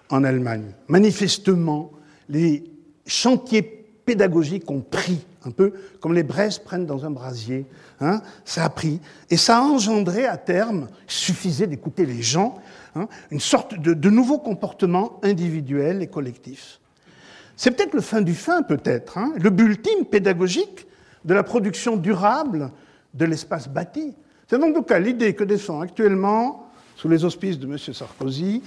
en 0.09 0.24
Allemagne. 0.24 0.72
Manifestement, 0.88 1.93
les 2.28 2.64
chantiers 3.07 3.80
pédagogiques 4.11 4.68
ont 4.72 4.80
pris, 4.80 5.24
un 5.46 5.52
peu 5.52 5.72
comme 6.00 6.14
les 6.14 6.24
braises 6.24 6.58
prennent 6.58 6.84
dans 6.84 7.06
un 7.06 7.12
brasier. 7.12 7.64
Hein, 8.00 8.22
ça 8.44 8.64
a 8.64 8.68
pris. 8.68 8.98
Et 9.30 9.36
ça 9.36 9.58
a 9.58 9.61
engendré 9.61 10.26
à 10.26 10.36
terme, 10.36 10.88
il 11.06 11.12
suffisait 11.12 11.68
d'écouter 11.68 12.06
les 12.06 12.22
gens, 12.22 12.58
hein, 12.96 13.06
une 13.30 13.38
sorte 13.38 13.78
de, 13.78 14.11
nouveau 14.11 14.38
comportement 14.38 15.20
individuel 15.22 16.02
et 16.02 16.08
collectif. 16.08 16.80
C'est 17.54 17.70
peut-être 17.70 17.94
le 17.94 18.00
fin 18.00 18.20
du 18.20 18.34
fin, 18.34 18.64
peut-être, 18.64 19.16
hein, 19.16 19.32
le 19.38 19.48
but 19.50 19.66
ultime 19.66 20.04
pédagogique 20.06 20.88
de 21.24 21.32
la 21.32 21.44
production 21.44 21.96
durable 21.96 22.72
de 23.14 23.26
l'espace 23.26 23.68
bâti. 23.68 24.12
C'est 24.48 24.61
en 24.61 24.72
tout 24.72 24.82
cas 24.82 24.98
l'idée 24.98 25.34
que 25.34 25.44
défend 25.44 25.82
actuellement, 25.82 26.68
sous 26.96 27.08
les 27.08 27.24
auspices 27.24 27.61
de 27.61 27.68
M. 27.68 27.78
Sarkozy, 27.78 28.61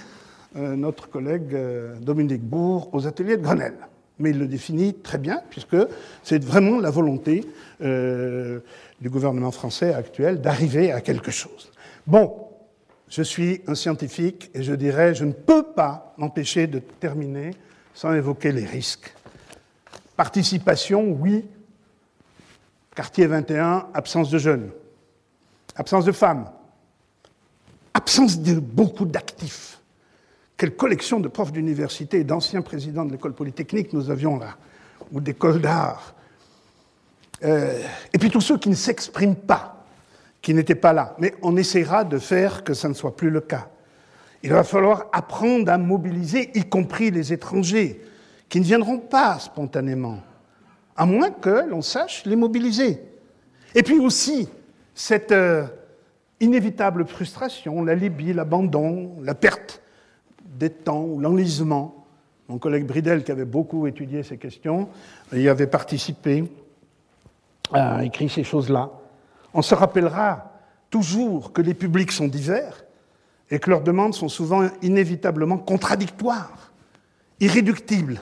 euh, 0.56 0.74
notre 0.74 1.10
collègue 1.10 1.54
euh, 1.54 1.96
Dominique 2.00 2.42
Bourg 2.42 2.88
aux 2.94 3.06
ateliers 3.06 3.36
de 3.36 3.42
Grenelle. 3.42 3.76
Mais 4.18 4.30
il 4.30 4.38
le 4.38 4.46
définit 4.46 4.94
très 4.94 5.18
bien, 5.18 5.42
puisque 5.50 5.76
c'est 6.22 6.42
vraiment 6.42 6.78
la 6.78 6.90
volonté 6.90 7.44
euh, 7.82 8.60
du 9.00 9.10
gouvernement 9.10 9.50
français 9.50 9.92
actuel 9.92 10.40
d'arriver 10.40 10.92
à 10.92 11.00
quelque 11.00 11.30
chose. 11.30 11.72
Bon, 12.06 12.48
je 13.08 13.22
suis 13.22 13.62
un 13.66 13.74
scientifique 13.74 14.50
et 14.54 14.62
je 14.62 14.72
dirais, 14.74 15.14
je 15.14 15.24
ne 15.24 15.32
peux 15.32 15.62
pas 15.62 16.14
m'empêcher 16.16 16.66
de 16.66 16.78
terminer 16.78 17.52
sans 17.94 18.12
évoquer 18.12 18.52
les 18.52 18.64
risques. 18.64 19.14
Participation, 20.16 21.10
oui. 21.10 21.44
Quartier 22.94 23.26
21, 23.26 23.88
absence 23.94 24.30
de 24.30 24.38
jeunes. 24.38 24.70
Absence 25.76 26.04
de 26.04 26.12
femmes. 26.12 26.50
Absence 27.92 28.38
de 28.40 28.60
beaucoup 28.60 29.06
d'actifs. 29.06 29.80
Quelle 30.56 30.76
collection 30.76 31.20
de 31.20 31.28
profs 31.28 31.52
d'université 31.52 32.20
et 32.20 32.24
d'anciens 32.24 32.62
présidents 32.62 33.04
de 33.04 33.12
l'école 33.12 33.34
polytechnique 33.34 33.92
nous 33.92 34.10
avions 34.10 34.38
là, 34.38 34.56
ou 35.12 35.20
d'école 35.20 35.60
d'art. 35.60 36.14
Euh, 37.42 37.82
et 38.12 38.18
puis 38.18 38.30
tous 38.30 38.40
ceux 38.40 38.58
qui 38.58 38.68
ne 38.68 38.74
s'expriment 38.74 39.34
pas, 39.34 39.84
qui 40.40 40.54
n'étaient 40.54 40.76
pas 40.76 40.92
là. 40.92 41.16
Mais 41.18 41.34
on 41.42 41.56
essaiera 41.56 42.04
de 42.04 42.18
faire 42.18 42.62
que 42.62 42.72
ça 42.72 42.88
ne 42.88 42.94
soit 42.94 43.16
plus 43.16 43.30
le 43.30 43.40
cas. 43.40 43.68
Il 44.42 44.50
va 44.50 44.62
falloir 44.62 45.06
apprendre 45.12 45.72
à 45.72 45.78
mobiliser, 45.78 46.50
y 46.54 46.68
compris 46.68 47.10
les 47.10 47.32
étrangers, 47.32 48.00
qui 48.48 48.60
ne 48.60 48.64
viendront 48.64 48.98
pas 48.98 49.38
spontanément, 49.38 50.20
à 50.96 51.06
moins 51.06 51.30
que 51.30 51.68
l'on 51.68 51.82
sache 51.82 52.24
les 52.26 52.36
mobiliser. 52.36 53.00
Et 53.74 53.82
puis 53.82 53.98
aussi, 53.98 54.48
cette 54.94 55.32
euh, 55.32 55.64
inévitable 56.38 57.06
frustration, 57.06 57.82
la 57.82 57.96
Libye, 57.96 58.32
l'abandon, 58.32 59.16
la 59.22 59.34
perte 59.34 59.80
des 60.54 60.70
temps 60.70 61.02
ou 61.02 61.20
l'enlisement. 61.20 62.06
Mon 62.48 62.58
collègue 62.58 62.86
Bridel, 62.86 63.24
qui 63.24 63.32
avait 63.32 63.44
beaucoup 63.44 63.86
étudié 63.86 64.22
ces 64.22 64.36
questions, 64.36 64.88
y 65.32 65.48
avait 65.48 65.66
participé, 65.66 66.44
a 67.72 68.04
écrit 68.04 68.28
ces 68.28 68.44
choses-là. 68.44 68.90
On 69.54 69.62
se 69.62 69.74
rappellera 69.74 70.52
toujours 70.90 71.52
que 71.52 71.62
les 71.62 71.74
publics 71.74 72.12
sont 72.12 72.28
divers 72.28 72.84
et 73.50 73.58
que 73.58 73.70
leurs 73.70 73.82
demandes 73.82 74.14
sont 74.14 74.28
souvent 74.28 74.68
inévitablement 74.82 75.58
contradictoires, 75.58 76.72
irréductibles. 77.40 78.20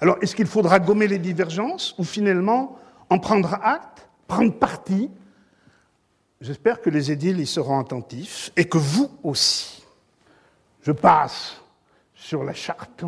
Alors, 0.00 0.18
est-ce 0.20 0.36
qu'il 0.36 0.46
faudra 0.46 0.78
gommer 0.78 1.06
les 1.06 1.18
divergences 1.18 1.94
ou 1.98 2.04
finalement 2.04 2.78
en 3.08 3.18
prendre 3.18 3.54
acte, 3.62 4.08
prendre 4.26 4.52
parti? 4.52 5.10
J'espère 6.40 6.82
que 6.82 6.90
les 6.90 7.10
édiles 7.10 7.40
y 7.40 7.46
seront 7.46 7.78
attentifs 7.78 8.52
et 8.56 8.66
que 8.66 8.76
vous 8.76 9.10
aussi. 9.22 9.82
Je 10.82 10.92
passe 10.92 11.62
sur 12.24 12.42
la 12.42 12.54
charte 12.54 13.04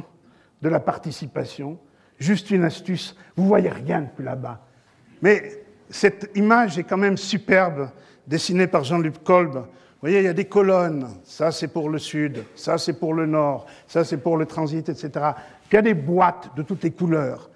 de 0.60 0.68
la 0.68 0.78
participation. 0.78 1.78
Juste 2.18 2.50
une 2.50 2.64
astuce, 2.64 3.16
vous 3.34 3.46
voyez 3.46 3.70
rien 3.70 4.02
depuis 4.02 4.24
là-bas. 4.24 4.60
Mais 5.22 5.64
cette 5.88 6.30
image 6.34 6.78
est 6.78 6.82
quand 6.82 6.98
même 6.98 7.16
superbe, 7.16 7.88
dessinée 8.26 8.66
par 8.66 8.84
Jean-Luc 8.84 9.24
Kolb. 9.24 9.54
Vous 9.54 9.62
voyez, 10.02 10.18
il 10.18 10.24
y 10.24 10.28
a 10.28 10.34
des 10.34 10.44
colonnes, 10.44 11.08
ça 11.24 11.50
c'est 11.50 11.68
pour 11.68 11.88
le 11.88 11.98
sud, 11.98 12.44
ça 12.54 12.76
c'est 12.76 12.92
pour 12.92 13.14
le 13.14 13.24
nord, 13.24 13.64
ça 13.86 14.04
c'est 14.04 14.18
pour 14.18 14.36
le 14.36 14.44
transit, 14.44 14.86
etc. 14.86 15.30
Il 15.72 15.76
y 15.76 15.78
a 15.78 15.82
des 15.82 15.94
boîtes 15.94 16.50
de 16.54 16.60
toutes 16.60 16.84
les 16.84 16.90
couleurs. 16.90 17.48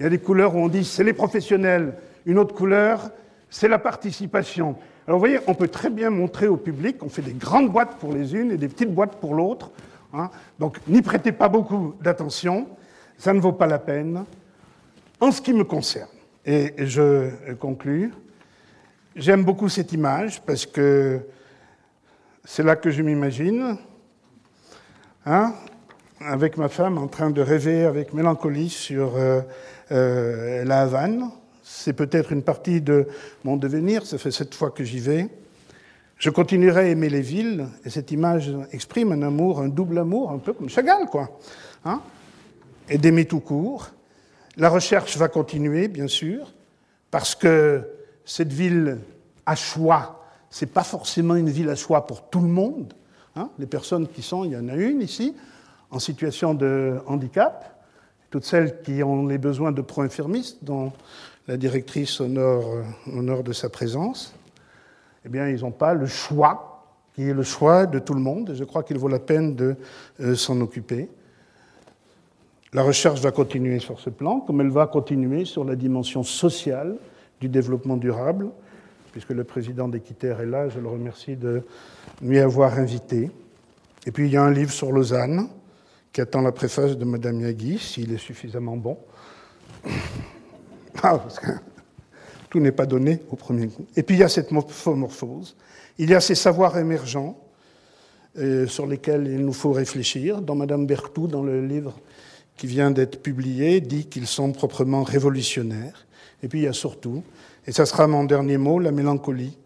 Il 0.00 0.02
y 0.02 0.06
a 0.06 0.10
des 0.10 0.18
couleurs 0.18 0.56
où 0.56 0.58
on 0.58 0.68
dit 0.68 0.84
c'est 0.84 1.04
les 1.04 1.12
professionnels, 1.12 1.94
une 2.26 2.38
autre 2.38 2.56
couleur, 2.56 3.12
c'est 3.50 3.68
la 3.68 3.78
participation. 3.78 4.76
Alors 5.06 5.20
vous 5.20 5.26
voyez, 5.26 5.38
on 5.46 5.54
peut 5.54 5.68
très 5.68 5.90
bien 5.90 6.10
montrer 6.10 6.48
au 6.48 6.56
public, 6.56 7.04
on 7.04 7.08
fait 7.08 7.22
des 7.22 7.34
grandes 7.34 7.70
boîtes 7.70 7.98
pour 7.98 8.12
les 8.12 8.34
unes 8.34 8.50
et 8.50 8.56
des 8.56 8.68
petites 8.68 8.92
boîtes 8.92 9.20
pour 9.20 9.34
l'autre. 9.34 9.70
Hein. 10.14 10.30
Donc 10.58 10.78
n'y 10.86 11.02
prêtez 11.02 11.32
pas 11.32 11.48
beaucoup 11.48 11.94
d'attention, 12.00 12.68
ça 13.18 13.32
ne 13.32 13.40
vaut 13.40 13.52
pas 13.52 13.66
la 13.66 13.78
peine. 13.78 14.24
En 15.20 15.32
ce 15.32 15.40
qui 15.40 15.52
me 15.52 15.64
concerne, 15.64 16.08
et 16.44 16.74
je 16.78 17.54
conclus, 17.54 18.12
j'aime 19.16 19.44
beaucoup 19.44 19.68
cette 19.68 19.92
image 19.92 20.42
parce 20.42 20.66
que 20.66 21.20
c'est 22.44 22.62
là 22.62 22.76
que 22.76 22.90
je 22.90 23.02
m'imagine, 23.02 23.78
hein, 25.24 25.54
avec 26.20 26.56
ma 26.58 26.68
femme 26.68 26.98
en 26.98 27.08
train 27.08 27.30
de 27.30 27.40
rêver 27.40 27.84
avec 27.84 28.12
mélancolie 28.12 28.68
sur 28.70 29.16
euh, 29.16 29.40
euh, 29.92 30.64
la 30.64 30.82
Havane, 30.82 31.30
c'est 31.62 31.94
peut-être 31.94 32.32
une 32.32 32.42
partie 32.42 32.80
de 32.80 33.08
mon 33.42 33.56
devenir, 33.56 34.04
ça 34.04 34.18
fait 34.18 34.30
sept 34.30 34.54
fois 34.54 34.70
que 34.70 34.84
j'y 34.84 35.00
vais. 35.00 35.28
Je 36.24 36.30
continuerai 36.30 36.80
à 36.80 36.84
aimer 36.84 37.10
les 37.10 37.20
villes, 37.20 37.66
et 37.84 37.90
cette 37.90 38.10
image 38.10 38.50
exprime 38.72 39.12
un 39.12 39.20
amour, 39.20 39.60
un 39.60 39.68
double 39.68 39.98
amour, 39.98 40.30
un 40.30 40.38
peu 40.38 40.54
comme 40.54 40.70
Chagall, 40.70 41.04
quoi. 41.04 41.38
Hein 41.84 42.00
et 42.88 42.96
d'aimer 42.96 43.26
tout 43.26 43.40
court. 43.40 43.90
La 44.56 44.70
recherche 44.70 45.18
va 45.18 45.28
continuer, 45.28 45.86
bien 45.86 46.08
sûr, 46.08 46.54
parce 47.10 47.34
que 47.34 47.86
cette 48.24 48.54
ville 48.54 49.00
à 49.44 49.54
choix, 49.54 50.24
c'est 50.48 50.72
pas 50.72 50.82
forcément 50.82 51.34
une 51.34 51.50
ville 51.50 51.68
à 51.68 51.76
choix 51.76 52.06
pour 52.06 52.30
tout 52.30 52.40
le 52.40 52.48
monde. 52.48 52.94
Hein 53.36 53.50
les 53.58 53.66
personnes 53.66 54.08
qui 54.08 54.22
sont, 54.22 54.46
il 54.46 54.52
y 54.52 54.56
en 54.56 54.70
a 54.70 54.76
une 54.76 55.02
ici, 55.02 55.36
en 55.90 55.98
situation 55.98 56.54
de 56.54 57.02
handicap, 57.06 57.84
toutes 58.30 58.46
celles 58.46 58.80
qui 58.80 59.02
ont 59.02 59.26
les 59.26 59.36
besoins 59.36 59.72
de 59.72 59.82
pro-infirmistes, 59.82 60.64
dont 60.64 60.90
la 61.48 61.58
directrice 61.58 62.18
honore, 62.18 62.78
honore 63.12 63.42
de 63.42 63.52
sa 63.52 63.68
présence, 63.68 64.34
eh 65.24 65.28
bien, 65.28 65.48
ils 65.48 65.60
n'ont 65.60 65.70
pas 65.70 65.94
le 65.94 66.06
choix, 66.06 66.84
qui 67.14 67.28
est 67.28 67.34
le 67.34 67.42
choix 67.42 67.86
de 67.86 67.98
tout 67.98 68.14
le 68.14 68.20
monde, 68.20 68.50
et 68.50 68.54
je 68.54 68.64
crois 68.64 68.82
qu'il 68.82 68.98
vaut 68.98 69.08
la 69.08 69.18
peine 69.18 69.54
de 69.54 69.76
euh, 70.20 70.34
s'en 70.34 70.60
occuper. 70.60 71.08
La 72.72 72.82
recherche 72.82 73.20
va 73.20 73.30
continuer 73.30 73.78
sur 73.78 74.00
ce 74.00 74.10
plan, 74.10 74.40
comme 74.40 74.60
elle 74.60 74.70
va 74.70 74.86
continuer 74.86 75.44
sur 75.44 75.64
la 75.64 75.76
dimension 75.76 76.22
sociale 76.22 76.96
du 77.40 77.48
développement 77.48 77.96
durable, 77.96 78.50
puisque 79.12 79.30
le 79.30 79.44
président 79.44 79.88
d'Équiterre 79.88 80.40
est 80.40 80.46
là, 80.46 80.68
je 80.68 80.80
le 80.80 80.88
remercie 80.88 81.36
de 81.36 81.62
m'y 82.20 82.38
avoir 82.38 82.78
invité. 82.78 83.30
Et 84.06 84.10
puis 84.10 84.26
il 84.26 84.32
y 84.32 84.36
a 84.36 84.42
un 84.42 84.50
livre 84.50 84.72
sur 84.72 84.92
Lausanne, 84.92 85.48
qui 86.12 86.20
attend 86.20 86.42
la 86.42 86.52
préface 86.52 86.96
de 86.96 87.04
Madame 87.04 87.40
Yagui, 87.40 87.78
s'il 87.78 88.12
est 88.12 88.18
suffisamment 88.18 88.76
bon. 88.76 88.98
Ah, 91.02 91.18
parce 91.18 91.40
que 91.40 91.50
tout 92.54 92.60
n'est 92.60 92.70
pas 92.70 92.86
donné 92.86 93.18
au 93.32 93.34
premier 93.34 93.66
coup. 93.66 93.84
Et 93.96 94.04
puis 94.04 94.14
il 94.14 94.20
y 94.20 94.22
a 94.22 94.28
cette 94.28 94.52
morphose, 94.52 95.56
il 95.98 96.08
y 96.08 96.14
a 96.14 96.20
ces 96.20 96.36
savoirs 96.36 96.78
émergents 96.78 97.36
euh, 98.38 98.68
sur 98.68 98.86
lesquels 98.86 99.26
il 99.26 99.44
nous 99.44 99.52
faut 99.52 99.72
réfléchir. 99.72 100.40
Dans 100.40 100.54
Madame 100.54 100.86
Berthoud, 100.86 101.32
dans 101.32 101.42
le 101.42 101.66
livre 101.66 101.98
qui 102.56 102.68
vient 102.68 102.92
d'être 102.92 103.20
publié, 103.20 103.80
dit 103.80 104.06
qu'ils 104.06 104.28
sont 104.28 104.52
proprement 104.52 105.02
révolutionnaires. 105.02 106.06
Et 106.44 106.48
puis 106.48 106.60
il 106.60 106.62
y 106.62 106.68
a 106.68 106.72
surtout, 106.72 107.24
et 107.66 107.72
ça 107.72 107.86
sera 107.86 108.06
mon 108.06 108.22
dernier 108.22 108.56
mot, 108.56 108.78
la 108.78 108.92
mélancolie 108.92 109.58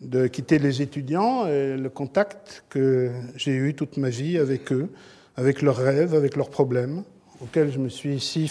de 0.00 0.26
quitter 0.26 0.58
les 0.58 0.80
étudiants 0.80 1.46
et 1.46 1.76
le 1.76 1.90
contact 1.90 2.64
que 2.70 3.10
j'ai 3.36 3.52
eu 3.52 3.74
toute 3.74 3.98
ma 3.98 4.08
vie 4.08 4.38
avec 4.38 4.72
eux, 4.72 4.88
avec 5.36 5.60
leurs 5.60 5.76
rêves, 5.76 6.14
avec 6.14 6.36
leurs 6.36 6.48
problèmes, 6.48 7.02
auxquels 7.42 7.70
je 7.70 7.78
me 7.78 7.90
suis 7.90 8.14
ici 8.14 8.50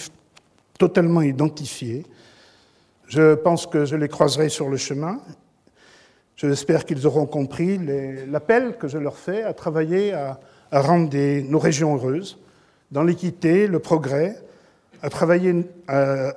totalement 0.77 1.23
identifié. 1.23 2.03
Je 3.15 3.35
pense 3.35 3.67
que 3.67 3.85
je 3.85 3.95
les 3.95 4.07
croiserai 4.07 4.49
sur 4.49 4.69
le 4.69 4.77
chemin. 4.77 5.19
J'espère 6.35 6.83
qu'ils 6.83 7.05
auront 7.05 7.27
compris 7.27 7.77
l'appel 8.27 8.75
que 8.79 8.87
je 8.87 8.97
leur 8.97 9.17
fais 9.17 9.43
à 9.43 9.53
travailler 9.53 10.13
à, 10.13 10.39
rendre 10.71 11.15
nos 11.47 11.59
régions 11.59 11.93
heureuses, 11.93 12.39
dans 12.89 13.03
l'équité, 13.03 13.67
le 13.67 13.77
progrès, 13.77 14.35
à 15.03 15.11
travailler 15.11 15.63
à 15.87 16.33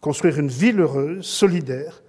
construire 0.00 0.38
une 0.38 0.46
ville 0.46 0.78
heureuse, 0.78 1.26
solidaire, 1.26 2.04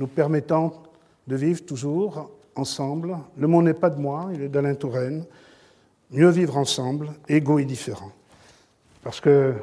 nous 0.00 0.08
permettant 0.08 0.82
de 1.28 1.36
vivre 1.36 1.64
toujours 1.64 2.32
ensemble. 2.56 3.16
Le 3.38 3.46
mot 3.46 3.62
n'est 3.62 3.74
pas 3.74 3.90
de 3.90 4.00
moi, 4.00 4.28
il 4.34 4.42
est 4.42 4.48
d'Alain 4.48 4.74
Touraine. 4.74 5.24
Mieux 6.10 6.30
vivre 6.30 6.56
ensemble, 6.56 7.10
égaux 7.28 7.60
et 7.60 7.64
différents. 7.64 8.10
Parce 9.04 9.20
que 9.20 9.54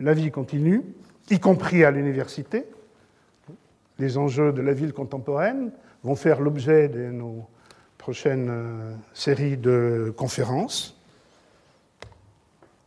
la 0.00 0.14
vie 0.14 0.32
continue, 0.32 0.82
y 1.30 1.38
compris 1.38 1.84
à 1.84 1.92
l'université. 1.92 2.64
Les 3.98 4.18
enjeux 4.18 4.52
de 4.52 4.62
la 4.62 4.72
ville 4.72 4.92
contemporaine 4.92 5.70
vont 6.04 6.16
faire 6.16 6.40
l'objet 6.40 6.88
de 6.88 7.10
nos 7.10 7.46
prochaines 7.98 8.48
euh, 8.50 8.94
séries 9.14 9.56
de 9.56 10.14
conférences. 10.16 11.00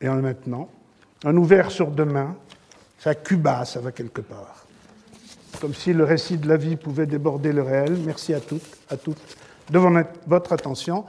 Et 0.01 0.07
en 0.07 0.15
maintenant, 0.15 0.69
un 1.25 1.35
ouvert 1.35 1.71
sur 1.71 1.91
demain, 1.91 2.35
Ça 2.99 3.15
Cuba, 3.15 3.65
ça 3.65 3.79
va 3.79 3.91
quelque 3.91 4.21
part. 4.21 4.65
Comme 5.59 5.73
si 5.73 5.93
le 5.93 6.03
récit 6.03 6.37
de 6.37 6.47
la 6.47 6.57
vie 6.57 6.75
pouvait 6.75 7.05
déborder 7.05 7.51
le 7.51 7.63
réel. 7.63 7.97
Merci 8.05 8.33
à 8.33 8.39
toutes, 8.39 8.77
à 8.89 8.97
toutes 8.97 9.37
de 9.69 9.79
votre 10.27 10.53
attention, 10.53 11.05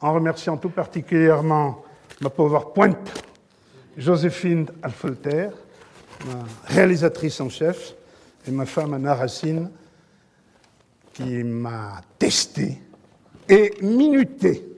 en 0.00 0.12
remerciant 0.12 0.56
tout 0.56 0.68
particulièrement 0.68 1.82
ma 2.20 2.30
pauvre 2.30 2.72
pointe, 2.72 3.24
Joséphine 3.96 4.66
Alfolter, 4.82 5.48
ma 6.26 6.44
réalisatrice 6.66 7.40
en 7.40 7.48
chef, 7.48 7.94
et 8.46 8.50
ma 8.50 8.66
femme 8.66 8.94
Anna 8.94 9.14
Racine, 9.14 9.70
qui 11.12 11.44
m'a 11.44 12.00
testé 12.18 12.78
et 13.48 13.74
minuté 13.82 14.71